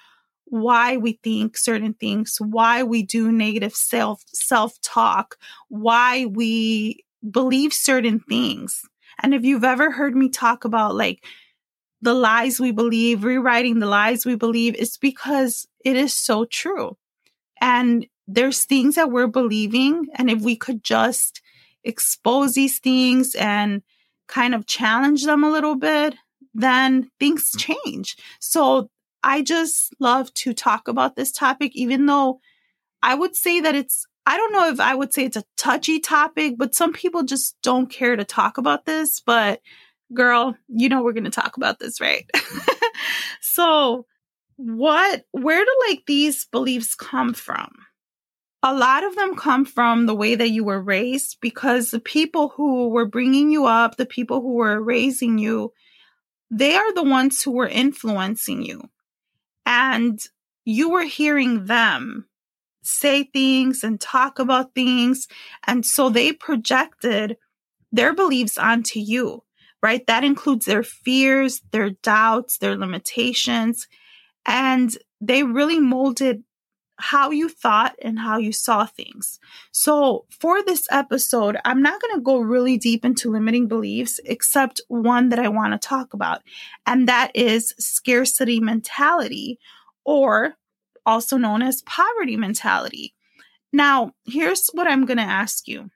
why 0.46 0.98
we 0.98 1.20
think 1.24 1.58
certain 1.58 1.94
things, 1.94 2.38
why 2.40 2.84
we 2.84 3.04
do 3.04 3.32
negative 3.32 3.74
self 3.74 4.24
self 4.34 4.80
talk, 4.82 5.38
why 5.70 6.26
we 6.26 7.06
believe 7.30 7.74
certain 7.74 8.20
things. 8.20 8.82
And 9.24 9.34
if 9.34 9.46
you've 9.46 9.64
ever 9.64 9.92
heard 9.92 10.16
me 10.16 10.30
talk 10.30 10.66
about 10.66 10.96
like 10.96 11.24
the 12.02 12.14
lies 12.14 12.60
we 12.60 12.72
believe, 12.72 13.24
rewriting 13.24 13.80
the 13.80 13.88
lies 13.88 14.26
we 14.26 14.36
believe, 14.36 14.76
it's 14.78 14.98
because 14.98 15.68
it 15.86 15.96
is 15.96 16.14
so 16.14 16.46
true. 16.46 16.98
And 17.60 18.08
there's 18.28 18.66
things 18.66 18.96
that 18.96 19.12
we're 19.12 19.28
believing. 19.28 20.08
And 20.16 20.30
if 20.30 20.42
we 20.42 20.56
could 20.56 20.84
just 20.84 21.42
expose 21.84 22.54
these 22.54 22.80
things 22.80 23.36
and 23.36 23.82
kind 24.28 24.56
of 24.56 24.66
challenge 24.66 25.26
them 25.26 25.44
a 25.44 25.52
little 25.52 25.76
bit, 25.76 26.16
then 26.54 27.10
things 27.20 27.52
change. 27.58 28.18
So 28.40 28.90
I 29.24 29.42
just 29.42 29.94
love 30.00 30.34
to 30.36 30.54
talk 30.54 30.88
about 30.88 31.16
this 31.16 31.32
topic, 31.32 31.76
even 31.76 32.06
though 32.06 32.40
I 33.04 33.14
would 33.16 33.36
say 33.36 33.60
that 33.62 33.76
it's, 33.76 34.06
I 34.26 34.38
don't 34.38 34.54
know 34.54 34.70
if 34.70 34.80
I 34.80 34.96
would 34.96 35.14
say 35.14 35.26
it's 35.26 35.38
a 35.38 35.44
touchy 35.58 36.00
topic, 36.00 36.56
but 36.58 36.76
some 36.76 36.94
people 36.94 37.24
just 37.24 37.56
don't 37.62 37.88
care 37.88 38.16
to 38.16 38.24
talk 38.24 38.58
about 38.58 38.86
this. 38.86 39.20
But 39.20 39.62
girl, 40.14 40.56
you 40.68 40.90
know, 40.90 41.04
we're 41.04 41.14
going 41.14 41.24
to 41.26 41.30
talk 41.30 41.58
about 41.58 41.80
this, 41.80 42.02
right? 42.02 42.30
so, 43.42 44.06
what, 44.58 45.26
where 45.32 45.64
do 45.64 45.72
like 45.90 46.04
these 46.06 46.46
beliefs 46.46 46.96
come 46.96 47.34
from? 47.34 47.72
A 48.64 48.74
lot 48.74 49.04
of 49.04 49.16
them 49.16 49.36
come 49.36 49.66
from 49.66 50.06
the 50.06 50.14
way 50.14 50.36
that 50.36 50.52
you 50.52 50.64
were 50.64 50.82
raised 50.82 51.38
because 51.42 51.90
the 51.90 52.00
people 52.00 52.50
who 52.50 52.90
were 52.90 53.08
bringing 53.08 53.52
you 53.52 53.66
up, 53.66 53.98
the 53.98 54.06
people 54.06 54.42
who 54.42 54.54
were 54.54 54.80
raising 54.80 55.40
you, 55.40 55.74
they 56.52 56.76
are 56.76 56.94
the 56.94 57.04
ones 57.04 57.42
who 57.42 57.52
were 57.52 57.68
influencing 57.68 58.62
you 58.62 58.82
and 59.66 60.20
you 60.66 60.90
were 60.90 61.06
hearing 61.06 61.66
them 61.66 62.28
say 62.84 63.24
things 63.24 63.84
and 63.84 64.00
talk 64.00 64.40
about 64.40 64.74
things. 64.74 65.28
And 65.66 65.86
so 65.86 66.10
they 66.10 66.34
projected 66.34 67.38
their 67.92 68.14
beliefs 68.14 68.58
onto 68.58 69.00
you, 69.00 69.44
right? 69.82 70.06
That 70.08 70.24
includes 70.24 70.66
their 70.66 70.84
fears, 70.84 71.62
their 71.72 71.92
doubts, 71.92 72.58
their 72.58 72.78
limitations. 72.78 73.88
And 74.46 74.96
they 75.20 75.44
really 75.44 75.80
molded 75.80 76.44
how 77.02 77.32
you 77.32 77.50
thought 77.50 77.96
and 78.02 78.20
how 78.20 78.38
you 78.38 78.52
saw 78.52 78.86
things. 78.86 79.40
So, 79.72 80.26
for 80.40 80.64
this 80.64 80.86
episode, 80.92 81.58
I'm 81.66 81.82
not 81.82 82.00
going 82.00 82.16
to 82.16 82.22
go 82.22 82.38
really 82.38 82.78
deep 82.78 83.04
into 83.04 83.32
limiting 83.32 83.68
beliefs, 83.68 84.20
except 84.24 84.82
one 84.88 85.30
that 85.30 85.40
I 85.40 85.50
want 85.50 85.74
to 85.74 85.88
talk 85.88 86.14
about, 86.14 86.42
and 86.86 87.08
that 87.08 87.32
is 87.34 87.74
scarcity 87.80 88.60
mentality, 88.60 89.60
or 90.06 90.56
also 91.06 91.38
known 91.38 91.64
as 91.64 91.82
poverty 91.84 92.38
mentality. 92.38 93.16
Now, 93.74 94.12
here's 94.26 94.68
what 94.74 94.88
I'm 94.88 95.06
going 95.06 95.18
to 95.18 95.24
ask 95.24 95.68
you. 95.68 95.90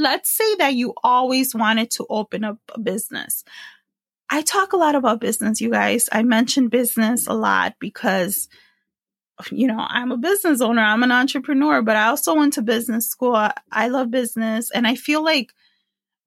Let's 0.00 0.30
say 0.30 0.54
that 0.56 0.74
you 0.74 0.94
always 1.04 1.54
wanted 1.54 1.90
to 1.92 2.06
open 2.08 2.42
up 2.42 2.58
a 2.74 2.80
business. 2.80 3.44
I 4.30 4.40
talk 4.40 4.72
a 4.72 4.78
lot 4.78 4.94
about 4.94 5.20
business, 5.20 5.60
you 5.60 5.70
guys. 5.70 6.08
I 6.10 6.22
mention 6.22 6.68
business 6.68 7.26
a 7.26 7.34
lot 7.34 7.74
because 7.78 8.48
you 9.50 9.66
know, 9.66 9.78
I'm 9.78 10.12
a 10.12 10.16
business 10.16 10.60
owner, 10.60 10.82
I'm 10.82 11.02
an 11.02 11.12
entrepreneur, 11.12 11.82
but 11.82 11.96
I 11.96 12.08
also 12.08 12.34
went 12.34 12.54
to 12.54 12.62
business 12.62 13.08
school. 13.08 13.34
I, 13.70 13.88
love 13.88 14.10
business. 14.10 14.70
And 14.70 14.86
I 14.86 14.94
feel 14.94 15.24
like 15.24 15.52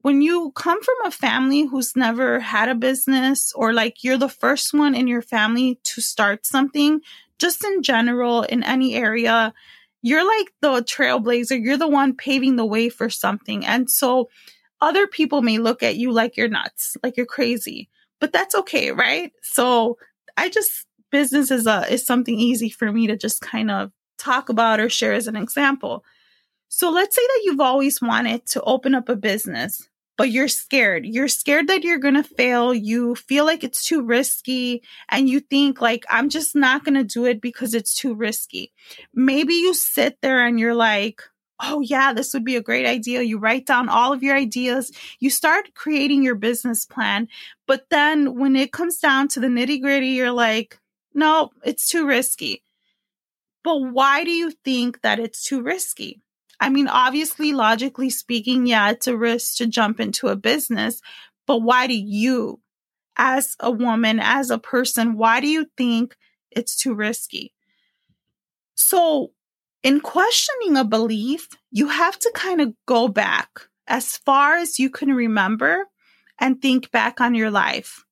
when 0.02 0.22
you 0.22 0.52
come 0.56 0.82
from 0.82 1.06
a 1.06 1.12
family 1.12 1.64
who's 1.64 1.96
never 1.96 2.40
had 2.40 2.70
a 2.70 2.76
business 2.76 3.54
or 3.54 3.74
like 3.74 4.04
you're 4.04 4.18
the 4.18 4.30
first 4.30 4.74
one 4.74 4.96
in 4.96 5.08
your 5.08 5.22
family 5.22 5.80
to 5.84 6.02
start 6.02 6.46
something, 6.46 7.02
just 7.40 7.64
in 7.64 7.84
general, 7.84 8.44
in 8.44 8.64
any 8.64 8.96
area, 8.96 9.54
you're 10.04 10.28
like 10.28 10.52
the 10.62 10.84
trailblazer. 10.84 11.60
You're 11.60 11.78
the 11.78 11.88
one 11.88 12.16
paving 12.16 12.58
the 12.58 12.66
way 12.66 12.90
for 12.90 13.10
something. 13.10 13.66
And 13.66 13.90
so 13.90 14.30
other 14.82 15.08
people 15.08 15.42
may 15.42 15.58
look 15.58 15.82
at 15.82 15.96
you 15.96 16.12
like 16.12 16.38
you're 16.38 16.50
nuts, 16.50 16.96
like 17.02 17.18
you're 17.18 17.26
crazy. 17.26 17.90
but 18.24 18.32
that's 18.32 18.56
okay, 18.56 18.92
right? 18.92 19.34
So 19.42 19.98
I 20.38 20.48
just 20.48 20.86
business 21.12 21.52
is 21.52 21.68
a 21.68 21.92
is 21.92 22.06
something 22.06 22.40
easy 22.40 22.70
for 22.70 22.90
me 22.90 23.06
to 23.08 23.18
just 23.18 23.42
kind 23.42 23.70
of 23.70 23.92
talk 24.18 24.48
about 24.48 24.80
or 24.80 24.90
share 24.90 25.12
as 25.12 25.28
an 25.28 25.36
example. 25.36 26.06
So 26.70 26.90
let's 26.90 27.16
say 27.16 27.22
that 27.22 27.42
you've 27.44 27.60
always 27.60 28.02
wanted 28.02 28.46
to 28.48 28.62
open 28.62 28.96
up 28.96 29.10
a 29.10 29.18
business, 29.18 29.90
but 30.18 30.32
you're 30.32 30.48
scared. 30.48 31.06
You're 31.06 31.28
scared 31.28 31.68
that 31.68 31.84
you're 31.84 31.98
going 31.98 32.14
to 32.14 32.24
fail. 32.24 32.74
You 32.74 33.16
feel 33.16 33.46
like 33.46 33.64
it's 33.64 33.86
too 33.86 34.04
risky 34.04 34.84
and 35.10 35.28
you 35.28 35.40
think 35.40 35.82
like 35.82 36.06
I'm 36.10 36.30
just 36.30 36.56
not 36.56 36.84
going 36.84 36.96
to 36.96 37.04
do 37.04 37.26
it 37.26 37.42
because 37.42 37.74
it's 37.74 37.96
too 37.96 38.14
risky. 38.14 38.72
Maybe 39.14 39.56
you 39.56 39.74
sit 39.74 40.18
there 40.22 40.46
and 40.46 40.60
you're 40.60 40.76
like, 40.76 41.22
oh 41.62 41.82
yeah, 41.82 42.14
this 42.14 42.34
would 42.34 42.44
be 42.44 42.56
a 42.56 42.62
great 42.62 42.86
idea. 42.86 43.22
You 43.22 43.38
write 43.38 43.66
down 43.66 43.90
all 43.90 44.14
of 44.14 44.22
your 44.22 44.36
ideas. 44.36 44.92
You 45.20 45.30
start 45.30 45.74
creating 45.74 46.24
your 46.24 46.36
business 46.36 46.86
plan. 46.86 47.28
But 47.68 47.86
then 47.90 48.38
when 48.38 48.56
it 48.56 48.72
comes 48.74 48.98
down 48.98 49.30
to 49.30 49.40
the 49.40 49.48
nitty 49.48 49.82
gritty, 49.82 50.10
you're 50.10 50.32
like, 50.32 50.80
no, 51.14 51.52
it's 51.64 51.88
too 51.88 52.06
risky. 52.06 52.64
But 53.64 53.78
why 53.78 54.24
do 54.26 54.32
you 54.32 54.52
think 54.52 55.02
that 55.02 55.20
it's 55.20 55.44
too 55.44 55.62
risky? 55.62 56.22
I 56.60 56.70
mean, 56.70 56.88
obviously, 56.88 57.52
logically 57.52 58.10
speaking, 58.10 58.66
yeah, 58.66 58.92
it's 58.92 59.08
a 59.08 59.18
risk 59.18 59.58
to 59.58 59.68
jump 59.68 60.00
into 60.00 60.28
a 60.28 60.36
business. 60.36 61.02
But 61.46 61.60
why 61.60 61.88
do 61.88 61.96
you, 61.96 62.62
as 63.18 63.56
a 63.60 63.72
woman, 63.72 64.20
as 64.22 64.50
a 64.50 64.58
person, 64.58 65.18
why 65.18 65.42
do 65.42 65.48
you 65.48 65.68
think 65.78 66.16
it's 66.52 66.76
too 66.76 66.94
risky? 66.94 67.54
So, 68.76 69.32
in 69.84 70.00
questioning 70.00 70.78
a 70.78 70.86
belief, 70.86 71.50
you 71.72 71.90
have 71.90 72.18
to 72.20 72.32
kind 72.34 72.62
of 72.62 72.74
go 72.86 73.08
back 73.10 73.50
as 73.88 74.18
far 74.18 74.56
as 74.56 74.80
you 74.80 74.90
can 74.90 75.14
remember 75.14 75.88
and 76.40 76.62
think 76.62 76.90
back 76.92 77.20
on 77.20 77.36
your 77.36 77.52
life 77.52 78.06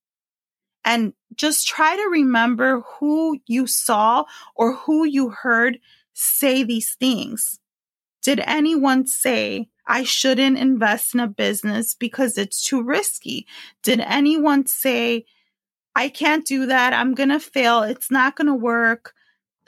and 0.83 1.13
just 1.35 1.67
try 1.67 1.95
to 1.95 2.09
remember 2.09 2.81
who 2.99 3.39
you 3.47 3.67
saw 3.67 4.25
or 4.55 4.75
who 4.75 5.05
you 5.05 5.29
heard 5.29 5.79
say 6.13 6.63
these 6.63 6.95
things. 6.99 7.60
Did 8.21 8.41
anyone 8.45 9.07
say, 9.07 9.69
I 9.87 10.03
shouldn't 10.03 10.57
invest 10.57 11.13
in 11.13 11.19
a 11.19 11.27
business 11.27 11.95
because 11.95 12.37
it's 12.37 12.63
too 12.63 12.83
risky? 12.83 13.47
Did 13.83 13.99
anyone 13.99 14.67
say, 14.67 15.25
I 15.95 16.07
can't 16.09 16.45
do 16.45 16.67
that. 16.67 16.93
I'm 16.93 17.13
going 17.13 17.29
to 17.29 17.39
fail. 17.39 17.83
It's 17.83 18.09
not 18.11 18.35
going 18.35 18.47
to 18.47 18.53
work. 18.53 19.13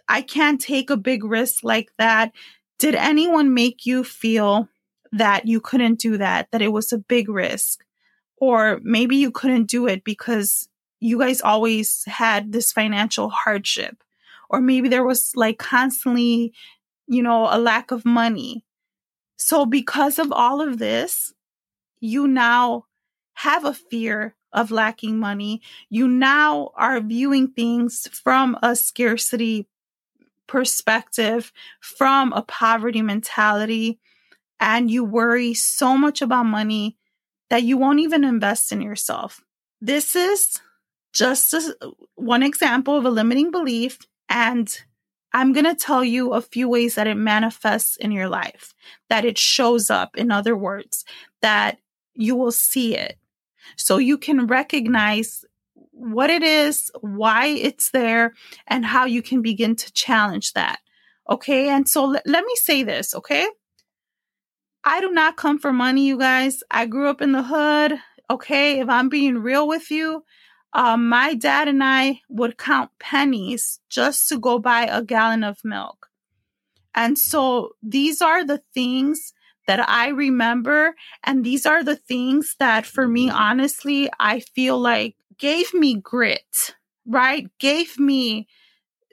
I 0.07 0.21
can't 0.21 0.61
take 0.61 0.89
a 0.89 0.97
big 0.97 1.23
risk 1.23 1.63
like 1.63 1.91
that. 1.97 2.31
Did 2.79 2.95
anyone 2.95 3.53
make 3.53 3.85
you 3.85 4.03
feel 4.03 4.69
that 5.11 5.47
you 5.47 5.59
couldn't 5.59 5.99
do 5.99 6.17
that, 6.17 6.49
that 6.51 6.61
it 6.61 6.71
was 6.71 6.93
a 6.93 6.97
big 6.97 7.29
risk? 7.29 7.83
Or 8.37 8.79
maybe 8.83 9.17
you 9.17 9.31
couldn't 9.31 9.65
do 9.65 9.87
it 9.87 10.03
because 10.03 10.69
you 10.99 11.19
guys 11.19 11.41
always 11.41 12.03
had 12.05 12.51
this 12.51 12.71
financial 12.71 13.29
hardship 13.29 14.03
or 14.53 14.61
maybe 14.61 14.87
there 14.87 15.03
was 15.03 15.35
like 15.35 15.57
constantly 15.57 16.53
you 17.07 17.21
know 17.21 17.47
a 17.49 17.57
lack 17.57 17.91
of 17.91 18.05
money 18.05 18.63
so 19.37 19.65
because 19.65 20.19
of 20.19 20.31
all 20.31 20.61
of 20.61 20.79
this 20.79 21.33
you 21.99 22.27
now 22.27 22.85
have 23.33 23.65
a 23.65 23.73
fear 23.73 24.35
of 24.51 24.71
lacking 24.71 25.19
money 25.19 25.61
you 25.89 26.07
now 26.07 26.71
are 26.75 26.99
viewing 26.99 27.47
things 27.47 28.07
from 28.11 28.57
a 28.61 28.75
scarcity 28.75 29.67
perspective 30.47 31.51
from 31.79 32.31
a 32.33 32.41
poverty 32.41 33.01
mentality 33.01 33.99
and 34.59 34.91
you 34.91 35.03
worry 35.03 35.53
so 35.53 35.97
much 35.97 36.21
about 36.21 36.45
money 36.45 36.97
that 37.49 37.63
you 37.63 37.77
won't 37.77 37.99
even 37.99 38.23
invest 38.23 38.71
in 38.71 38.81
yourself 38.81 39.41
this 39.81 40.15
is 40.15 40.61
just 41.13 41.53
a, 41.53 41.75
one 42.15 42.43
example 42.43 42.97
of 42.97 43.05
a 43.05 43.09
limiting 43.09 43.51
belief. 43.51 43.99
And 44.29 44.75
I'm 45.33 45.51
going 45.51 45.65
to 45.65 45.75
tell 45.75 46.03
you 46.03 46.33
a 46.33 46.41
few 46.41 46.69
ways 46.69 46.95
that 46.95 47.07
it 47.07 47.15
manifests 47.15 47.97
in 47.97 48.11
your 48.11 48.29
life, 48.29 48.73
that 49.09 49.25
it 49.25 49.37
shows 49.37 49.89
up, 49.89 50.15
in 50.15 50.31
other 50.31 50.55
words, 50.55 51.05
that 51.41 51.79
you 52.13 52.35
will 52.35 52.51
see 52.51 52.95
it. 52.95 53.17
So 53.77 53.97
you 53.97 54.17
can 54.17 54.45
recognize 54.45 55.43
what 55.91 56.29
it 56.29 56.43
is, 56.43 56.91
why 57.01 57.47
it's 57.47 57.91
there, 57.91 58.33
and 58.67 58.85
how 58.85 59.05
you 59.05 59.21
can 59.21 59.41
begin 59.41 59.75
to 59.77 59.91
challenge 59.93 60.53
that. 60.53 60.79
Okay. 61.29 61.69
And 61.69 61.87
so 61.87 62.13
l- 62.13 62.21
let 62.25 62.45
me 62.45 62.55
say 62.55 62.83
this. 62.83 63.15
Okay. 63.15 63.47
I 64.83 65.01
do 65.01 65.11
not 65.11 65.37
come 65.37 65.59
for 65.59 65.71
money, 65.71 66.05
you 66.05 66.19
guys. 66.19 66.61
I 66.69 66.85
grew 66.85 67.09
up 67.09 67.21
in 67.21 67.31
the 67.31 67.43
hood. 67.43 67.97
Okay. 68.29 68.79
If 68.79 68.89
I'm 68.89 69.09
being 69.09 69.37
real 69.37 69.67
with 69.67 69.89
you, 69.89 70.23
um, 70.73 71.07
my 71.07 71.35
dad 71.35 71.67
and 71.67 71.83
I 71.83 72.21
would 72.29 72.57
count 72.57 72.91
pennies 72.99 73.79
just 73.89 74.27
to 74.29 74.39
go 74.39 74.59
buy 74.59 74.85
a 74.85 75.03
gallon 75.03 75.43
of 75.43 75.63
milk. 75.63 76.09
And 76.95 77.17
so 77.17 77.71
these 77.81 78.21
are 78.21 78.45
the 78.45 78.61
things 78.73 79.33
that 79.67 79.87
I 79.87 80.09
remember. 80.09 80.95
And 81.23 81.43
these 81.43 81.65
are 81.65 81.83
the 81.83 81.95
things 81.95 82.55
that, 82.59 82.85
for 82.85 83.07
me, 83.07 83.29
honestly, 83.29 84.09
I 84.19 84.41
feel 84.41 84.79
like 84.79 85.15
gave 85.37 85.73
me 85.73 85.95
grit, 85.95 86.75
right? 87.05 87.47
Gave 87.59 87.99
me 87.99 88.47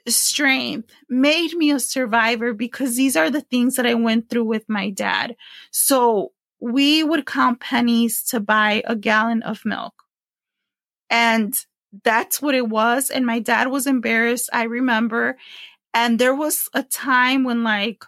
strength, 0.07 0.89
made 1.09 1.53
me 1.53 1.71
a 1.71 1.79
survivor 1.79 2.53
because 2.53 2.95
these 2.95 3.15
are 3.15 3.29
the 3.29 3.41
things 3.41 3.75
that 3.75 3.85
I 3.85 3.93
went 3.93 4.29
through 4.29 4.45
with 4.45 4.67
my 4.67 4.89
dad. 4.89 5.35
So 5.71 6.33
we 6.59 7.03
would 7.03 7.25
count 7.25 7.59
pennies 7.59 8.23
to 8.25 8.39
buy 8.39 8.83
a 8.85 8.95
gallon 8.95 9.41
of 9.43 9.65
milk. 9.65 10.00
And 11.11 11.53
that's 12.03 12.41
what 12.41 12.55
it 12.55 12.69
was. 12.69 13.09
And 13.09 13.25
my 13.25 13.39
dad 13.39 13.67
was 13.67 13.85
embarrassed, 13.85 14.49
I 14.53 14.63
remember. 14.63 15.37
And 15.93 16.17
there 16.17 16.33
was 16.33 16.69
a 16.73 16.83
time 16.83 17.43
when, 17.43 17.63
like, 17.63 18.05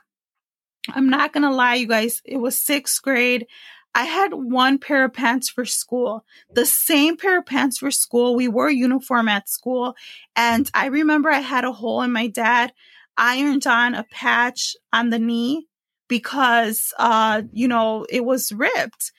I'm 0.90 1.10
not 1.10 1.34
going 1.34 1.44
to 1.44 1.52
lie, 1.52 1.76
you 1.76 1.88
guys, 1.88 2.22
it 2.26 2.38
was 2.38 2.58
sixth 2.58 3.02
grade. 3.02 3.46
I 3.94 4.06
had 4.06 4.34
one 4.34 4.80
pair 4.80 5.06
of 5.06 5.14
pants 5.14 5.50
for 5.50 5.66
school, 5.66 6.26
the 6.50 6.66
same 6.66 7.16
pair 7.16 7.40
of 7.40 7.46
pants 7.46 7.78
for 7.78 7.92
school. 7.92 8.36
We 8.36 8.48
wore 8.48 8.72
uniform 8.72 9.28
at 9.28 9.50
school. 9.50 9.96
And 10.36 10.70
I 10.74 10.88
remember 10.88 11.30
I 11.30 11.40
had 11.40 11.64
a 11.64 11.72
hole 11.72 12.02
in 12.02 12.12
my 12.12 12.28
dad 12.28 12.74
ironed 13.18 13.68
on 13.68 13.94
a 13.94 14.04
patch 14.06 14.76
on 14.92 15.10
the 15.10 15.20
knee 15.20 15.68
because, 16.08 16.94
uh, 16.98 17.44
you 17.52 17.68
know, 17.68 18.06
it 18.10 18.26
was 18.26 18.52
ripped. 18.52 19.12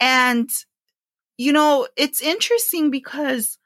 And 0.00 0.50
you 1.38 1.52
know, 1.52 1.86
it's 1.96 2.20
interesting 2.20 2.90
because 2.90 3.58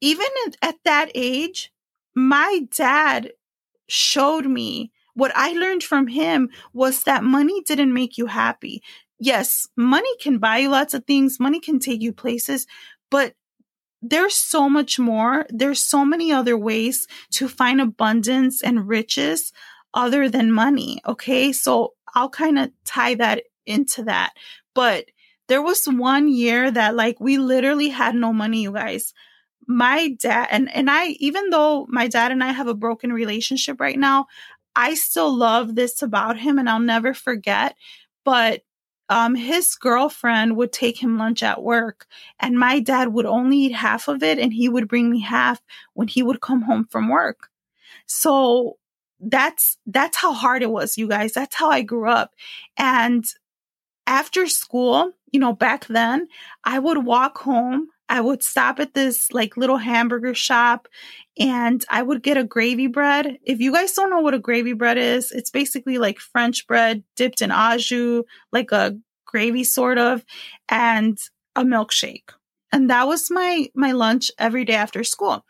even 0.00 0.26
at 0.62 0.76
that 0.84 1.10
age, 1.14 1.72
my 2.14 2.62
dad 2.74 3.32
showed 3.88 4.46
me 4.46 4.92
what 5.14 5.32
I 5.34 5.52
learned 5.52 5.82
from 5.82 6.06
him 6.06 6.48
was 6.72 7.02
that 7.02 7.24
money 7.24 7.62
didn't 7.66 7.92
make 7.92 8.16
you 8.16 8.26
happy. 8.26 8.82
Yes, 9.18 9.68
money 9.76 10.08
can 10.20 10.38
buy 10.38 10.58
you 10.58 10.70
lots 10.70 10.94
of 10.94 11.04
things, 11.04 11.40
money 11.40 11.60
can 11.60 11.78
take 11.78 12.00
you 12.00 12.12
places, 12.12 12.66
but 13.10 13.34
there's 14.00 14.34
so 14.34 14.68
much 14.68 14.98
more. 14.98 15.44
There's 15.50 15.84
so 15.84 16.04
many 16.04 16.32
other 16.32 16.56
ways 16.56 17.06
to 17.32 17.48
find 17.48 17.80
abundance 17.80 18.62
and 18.62 18.88
riches 18.88 19.52
other 19.92 20.28
than 20.28 20.52
money. 20.52 21.00
Okay. 21.06 21.52
So 21.52 21.94
I'll 22.14 22.30
kind 22.30 22.58
of 22.58 22.70
tie 22.86 23.14
that 23.16 23.42
into 23.66 24.04
that. 24.04 24.32
But 24.74 25.06
there 25.50 25.60
was 25.60 25.84
one 25.84 26.28
year 26.28 26.70
that 26.70 26.94
like 26.94 27.18
we 27.18 27.36
literally 27.36 27.88
had 27.88 28.14
no 28.14 28.32
money, 28.32 28.62
you 28.62 28.72
guys. 28.72 29.12
My 29.66 30.16
dad 30.20 30.48
and 30.52 30.72
and 30.74 30.88
I 30.88 31.08
even 31.18 31.50
though 31.50 31.86
my 31.88 32.06
dad 32.06 32.30
and 32.30 32.42
I 32.42 32.52
have 32.52 32.68
a 32.68 32.74
broken 32.74 33.12
relationship 33.12 33.80
right 33.80 33.98
now, 33.98 34.26
I 34.76 34.94
still 34.94 35.36
love 35.36 35.74
this 35.74 36.02
about 36.02 36.38
him 36.38 36.58
and 36.58 36.70
I'll 36.70 36.78
never 36.78 37.14
forget. 37.14 37.74
But 38.24 38.62
um, 39.08 39.34
his 39.34 39.74
girlfriend 39.74 40.56
would 40.56 40.72
take 40.72 41.02
him 41.02 41.18
lunch 41.18 41.42
at 41.42 41.60
work, 41.60 42.06
and 42.38 42.56
my 42.56 42.78
dad 42.78 43.08
would 43.08 43.26
only 43.26 43.58
eat 43.58 43.72
half 43.72 44.06
of 44.06 44.22
it, 44.22 44.38
and 44.38 44.54
he 44.54 44.68
would 44.68 44.86
bring 44.86 45.10
me 45.10 45.20
half 45.20 45.60
when 45.94 46.06
he 46.06 46.22
would 46.22 46.40
come 46.40 46.62
home 46.62 46.86
from 46.88 47.08
work. 47.08 47.48
So 48.06 48.78
that's 49.18 49.78
that's 49.84 50.16
how 50.16 50.32
hard 50.32 50.62
it 50.62 50.70
was, 50.70 50.96
you 50.96 51.08
guys. 51.08 51.32
That's 51.32 51.56
how 51.56 51.70
I 51.70 51.82
grew 51.82 52.08
up, 52.08 52.34
and 52.76 53.24
after 54.10 54.48
school, 54.48 55.12
you 55.30 55.40
know, 55.40 55.52
back 55.52 55.86
then, 55.86 56.28
I 56.64 56.78
would 56.78 57.04
walk 57.04 57.38
home. 57.38 57.88
I 58.08 58.20
would 58.20 58.42
stop 58.42 58.80
at 58.80 58.94
this 58.94 59.30
like 59.30 59.56
little 59.56 59.76
hamburger 59.76 60.34
shop 60.34 60.88
and 61.38 61.84
I 61.88 62.02
would 62.02 62.22
get 62.22 62.36
a 62.36 62.44
gravy 62.44 62.88
bread. 62.88 63.38
If 63.44 63.60
you 63.60 63.72
guys 63.72 63.92
don't 63.92 64.10
know 64.10 64.20
what 64.20 64.34
a 64.34 64.38
gravy 64.38 64.72
bread 64.72 64.98
is, 64.98 65.30
it's 65.30 65.50
basically 65.50 65.98
like 65.98 66.18
French 66.18 66.66
bread 66.66 67.04
dipped 67.14 67.40
in 67.40 67.52
au 67.52 67.76
jus, 67.78 68.24
like 68.52 68.72
a 68.72 68.96
gravy 69.26 69.62
sort 69.62 69.98
of, 69.98 70.24
and 70.68 71.18
a 71.54 71.62
milkshake. 71.62 72.30
And 72.72 72.90
that 72.90 73.06
was 73.06 73.30
my 73.30 73.68
my 73.74 73.92
lunch 73.92 74.30
every 74.38 74.64
day 74.64 74.74
after 74.74 75.04
school. 75.04 75.44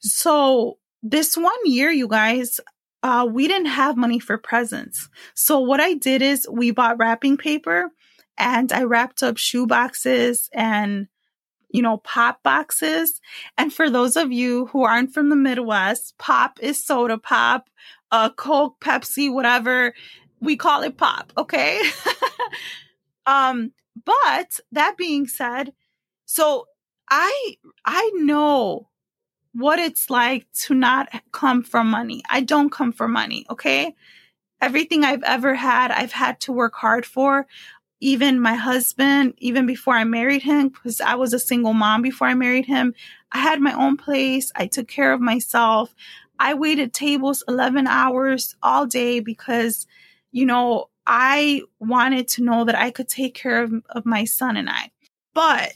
So 0.00 0.78
this 1.02 1.36
one 1.36 1.52
year, 1.64 1.90
you 1.90 2.08
guys, 2.08 2.60
uh, 3.02 3.26
we 3.30 3.46
didn't 3.46 3.66
have 3.66 3.96
money 3.96 4.18
for 4.18 4.38
presents. 4.38 5.08
So 5.34 5.60
what 5.60 5.80
I 5.80 5.94
did 5.94 6.22
is 6.22 6.48
we 6.50 6.70
bought 6.70 6.98
wrapping 6.98 7.36
paper 7.36 7.90
and 8.38 8.72
I 8.72 8.82
wrapped 8.82 9.22
up 9.22 9.36
shoe 9.36 9.66
boxes 9.66 10.48
and, 10.52 11.08
you 11.70 11.82
know, 11.82 11.98
pop 11.98 12.42
boxes. 12.42 13.20
And 13.56 13.72
for 13.72 13.90
those 13.90 14.16
of 14.16 14.32
you 14.32 14.66
who 14.66 14.84
aren't 14.84 15.12
from 15.12 15.28
the 15.28 15.36
Midwest, 15.36 16.16
pop 16.18 16.58
is 16.62 16.82
soda 16.82 17.18
pop, 17.18 17.68
uh, 18.10 18.30
Coke, 18.30 18.80
Pepsi, 18.80 19.32
whatever. 19.32 19.94
We 20.40 20.56
call 20.56 20.82
it 20.82 20.96
pop. 20.96 21.32
Okay. 21.36 21.80
um, 23.26 23.72
but 24.04 24.60
that 24.72 24.96
being 24.96 25.26
said, 25.26 25.72
so 26.26 26.66
I, 27.08 27.56
I 27.84 28.10
know 28.14 28.88
what 29.56 29.78
it's 29.78 30.10
like 30.10 30.46
to 30.52 30.74
not 30.74 31.08
come 31.32 31.62
from 31.62 31.88
money. 31.88 32.22
I 32.28 32.42
don't 32.42 32.70
come 32.70 32.92
from 32.92 33.12
money. 33.12 33.46
Okay. 33.48 33.94
Everything 34.60 35.04
I've 35.04 35.22
ever 35.22 35.54
had, 35.54 35.90
I've 35.90 36.12
had 36.12 36.40
to 36.40 36.52
work 36.52 36.74
hard 36.74 37.06
for. 37.06 37.46
Even 38.00 38.40
my 38.40 38.54
husband, 38.54 39.34
even 39.38 39.66
before 39.66 39.94
I 39.94 40.04
married 40.04 40.42
him, 40.42 40.68
because 40.68 41.00
I 41.00 41.14
was 41.14 41.32
a 41.32 41.38
single 41.38 41.72
mom 41.72 42.02
before 42.02 42.28
I 42.28 42.34
married 42.34 42.66
him, 42.66 42.94
I 43.32 43.38
had 43.38 43.60
my 43.60 43.72
own 43.72 43.96
place. 43.96 44.52
I 44.54 44.66
took 44.66 44.88
care 44.88 45.12
of 45.12 45.20
myself. 45.20 45.94
I 46.38 46.54
waited 46.54 46.92
tables 46.92 47.42
11 47.48 47.86
hours 47.86 48.54
all 48.62 48.86
day 48.86 49.20
because, 49.20 49.86
you 50.30 50.44
know, 50.44 50.90
I 51.06 51.62
wanted 51.78 52.28
to 52.28 52.42
know 52.42 52.64
that 52.64 52.74
I 52.74 52.90
could 52.90 53.08
take 53.08 53.34
care 53.34 53.62
of, 53.62 53.72
of 53.90 54.04
my 54.04 54.24
son 54.24 54.56
and 54.56 54.68
I. 54.68 54.90
But 55.34 55.74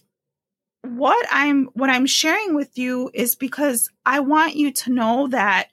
what 0.83 1.27
I'm 1.31 1.67
what 1.75 1.91
I'm 1.91 2.07
sharing 2.07 2.55
with 2.55 2.79
you 2.79 3.11
is 3.13 3.35
because 3.35 3.91
I 4.07 4.21
want 4.21 4.57
you 4.57 4.73
to 4.73 4.93
know 4.93 5.29
that 5.29 5.69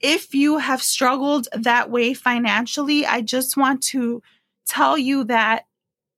if 0.00 0.34
you 0.34 0.58
have 0.58 0.82
struggled 0.82 1.48
that 1.52 1.90
way 1.90 2.12
financially, 2.12 3.06
I 3.06 3.22
just 3.22 3.56
want 3.56 3.82
to 3.84 4.22
tell 4.66 4.98
you 4.98 5.24
that 5.24 5.64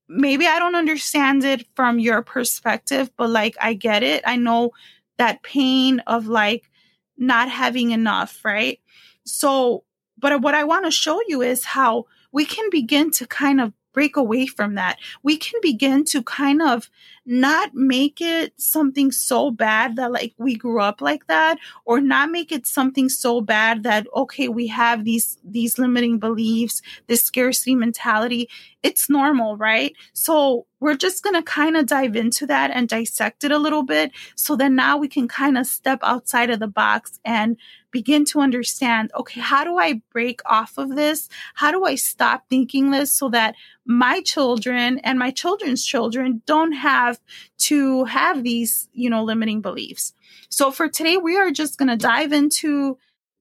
maybe 0.08 0.46
I 0.46 0.58
don't 0.58 0.74
understand 0.74 1.44
it 1.44 1.66
from 1.74 1.98
your 1.98 2.22
perspective, 2.22 3.10
but 3.16 3.30
like 3.30 3.56
I 3.60 3.74
get 3.74 4.02
it. 4.02 4.22
I 4.26 4.36
know 4.36 4.72
that 5.18 5.42
pain 5.42 6.00
of 6.00 6.26
like 6.26 6.70
not 7.16 7.48
having 7.48 7.90
enough, 7.90 8.44
right? 8.44 8.80
So, 9.24 9.84
but 10.18 10.40
what 10.40 10.54
I 10.54 10.64
want 10.64 10.84
to 10.84 10.90
show 10.90 11.20
you 11.28 11.42
is 11.42 11.64
how 11.64 12.06
we 12.32 12.44
can 12.44 12.68
begin 12.70 13.10
to 13.12 13.26
kind 13.26 13.60
of 13.60 13.72
break 13.92 14.16
away 14.16 14.46
from 14.46 14.74
that. 14.74 14.98
We 15.22 15.36
can 15.36 15.60
begin 15.62 16.04
to 16.06 16.22
kind 16.22 16.60
of 16.60 16.90
not 17.26 17.74
make 17.74 18.20
it 18.20 18.52
something 18.60 19.10
so 19.10 19.50
bad 19.50 19.96
that 19.96 20.12
like 20.12 20.34
we 20.38 20.54
grew 20.54 20.80
up 20.80 21.00
like 21.00 21.26
that 21.26 21.58
or 21.84 22.00
not 22.00 22.30
make 22.30 22.52
it 22.52 22.66
something 22.66 23.08
so 23.08 23.40
bad 23.40 23.82
that 23.82 24.06
okay 24.14 24.48
we 24.48 24.66
have 24.66 25.04
these 25.04 25.38
these 25.42 25.78
limiting 25.78 26.18
beliefs 26.18 26.82
this 27.06 27.22
scarcity 27.22 27.74
mentality. 27.74 28.48
It's 28.82 29.08
normal 29.08 29.56
right? 29.56 29.94
So 30.12 30.66
we're 30.80 30.96
just 30.96 31.22
going 31.22 31.34
to 31.34 31.42
kind 31.42 31.76
of 31.76 31.86
dive 31.86 32.14
into 32.14 32.46
that 32.46 32.70
and 32.70 32.88
dissect 32.88 33.42
it 33.44 33.50
a 33.50 33.58
little 33.58 33.82
bit. 33.82 34.12
So 34.36 34.54
that 34.56 34.70
now 34.70 34.98
we 34.98 35.08
can 35.08 35.28
kind 35.28 35.56
of 35.56 35.66
step 35.66 36.00
outside 36.02 36.50
of 36.50 36.60
the 36.60 36.68
box 36.68 37.18
and 37.24 37.56
begin 37.90 38.24
to 38.26 38.40
understand 38.40 39.10
okay, 39.16 39.40
how 39.40 39.64
do 39.64 39.78
I 39.78 40.02
break 40.12 40.40
off 40.44 40.76
of 40.76 40.96
this? 40.96 41.28
How 41.54 41.70
do 41.70 41.84
I 41.84 41.94
stop 41.94 42.44
thinking 42.50 42.90
this 42.90 43.12
so 43.12 43.28
that 43.30 43.54
my 43.86 44.20
children 44.22 44.98
and 44.98 45.18
my 45.18 45.30
children's 45.30 45.84
children 45.84 46.42
don't 46.44 46.72
have 46.72 47.13
to 47.58 48.04
have 48.04 48.42
these, 48.42 48.88
you 48.92 49.10
know, 49.10 49.24
limiting 49.24 49.60
beliefs? 49.60 50.12
So 50.48 50.70
for 50.70 50.88
today, 50.88 51.16
we 51.16 51.36
are 51.36 51.50
just 51.50 51.78
going 51.78 51.88
to 51.88 51.96
dive 51.96 52.32
into 52.32 52.98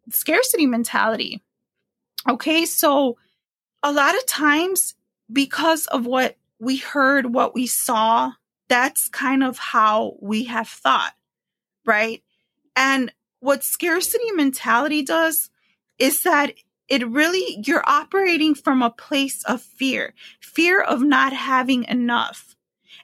scarcity 0.10 0.66
mentality. 0.66 1.42
Okay. 2.28 2.66
So 2.66 3.18
a 3.82 3.92
lot 3.92 4.16
of 4.16 4.26
times, 4.26 4.96
because 5.32 5.86
of 5.88 6.06
what 6.06 6.38
we 6.60 6.78
heard, 6.78 7.34
what 7.34 7.54
we 7.54 7.68
saw, 7.68 8.32
that's 8.70 9.10
kind 9.10 9.44
of 9.44 9.58
how 9.58 10.16
we 10.22 10.46
have 10.46 10.68
thought, 10.68 11.14
right? 11.86 12.24
And 12.76 13.12
what 13.40 13.64
scarcity 13.64 14.32
mentality 14.32 15.04
does 15.04 15.50
is 16.00 16.24
that 16.24 16.54
it 16.88 17.08
really, 17.08 17.62
you're 17.66 17.84
operating 17.86 18.56
from 18.56 18.82
a 18.82 18.90
place 18.90 19.44
of 19.44 19.62
fear, 19.62 20.14
fear 20.40 20.82
of 20.82 21.02
not 21.02 21.34
having 21.34 21.84
enough. 21.86 22.53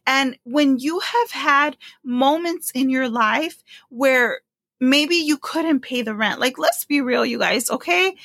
And 0.09 0.39
when 0.43 0.79
you 0.79 0.99
have 0.99 1.29
had 1.29 1.77
moments 2.03 2.71
in 2.71 2.89
your 2.89 3.07
life 3.07 3.63
where 3.89 4.39
maybe 4.79 5.17
you 5.17 5.37
couldn't 5.37 5.81
pay 5.81 6.01
the 6.01 6.15
rent, 6.15 6.39
like 6.39 6.57
let's 6.57 6.83
be 6.83 6.99
real, 6.99 7.23
you 7.23 7.37
guys, 7.37 7.69
okay? 7.69 8.15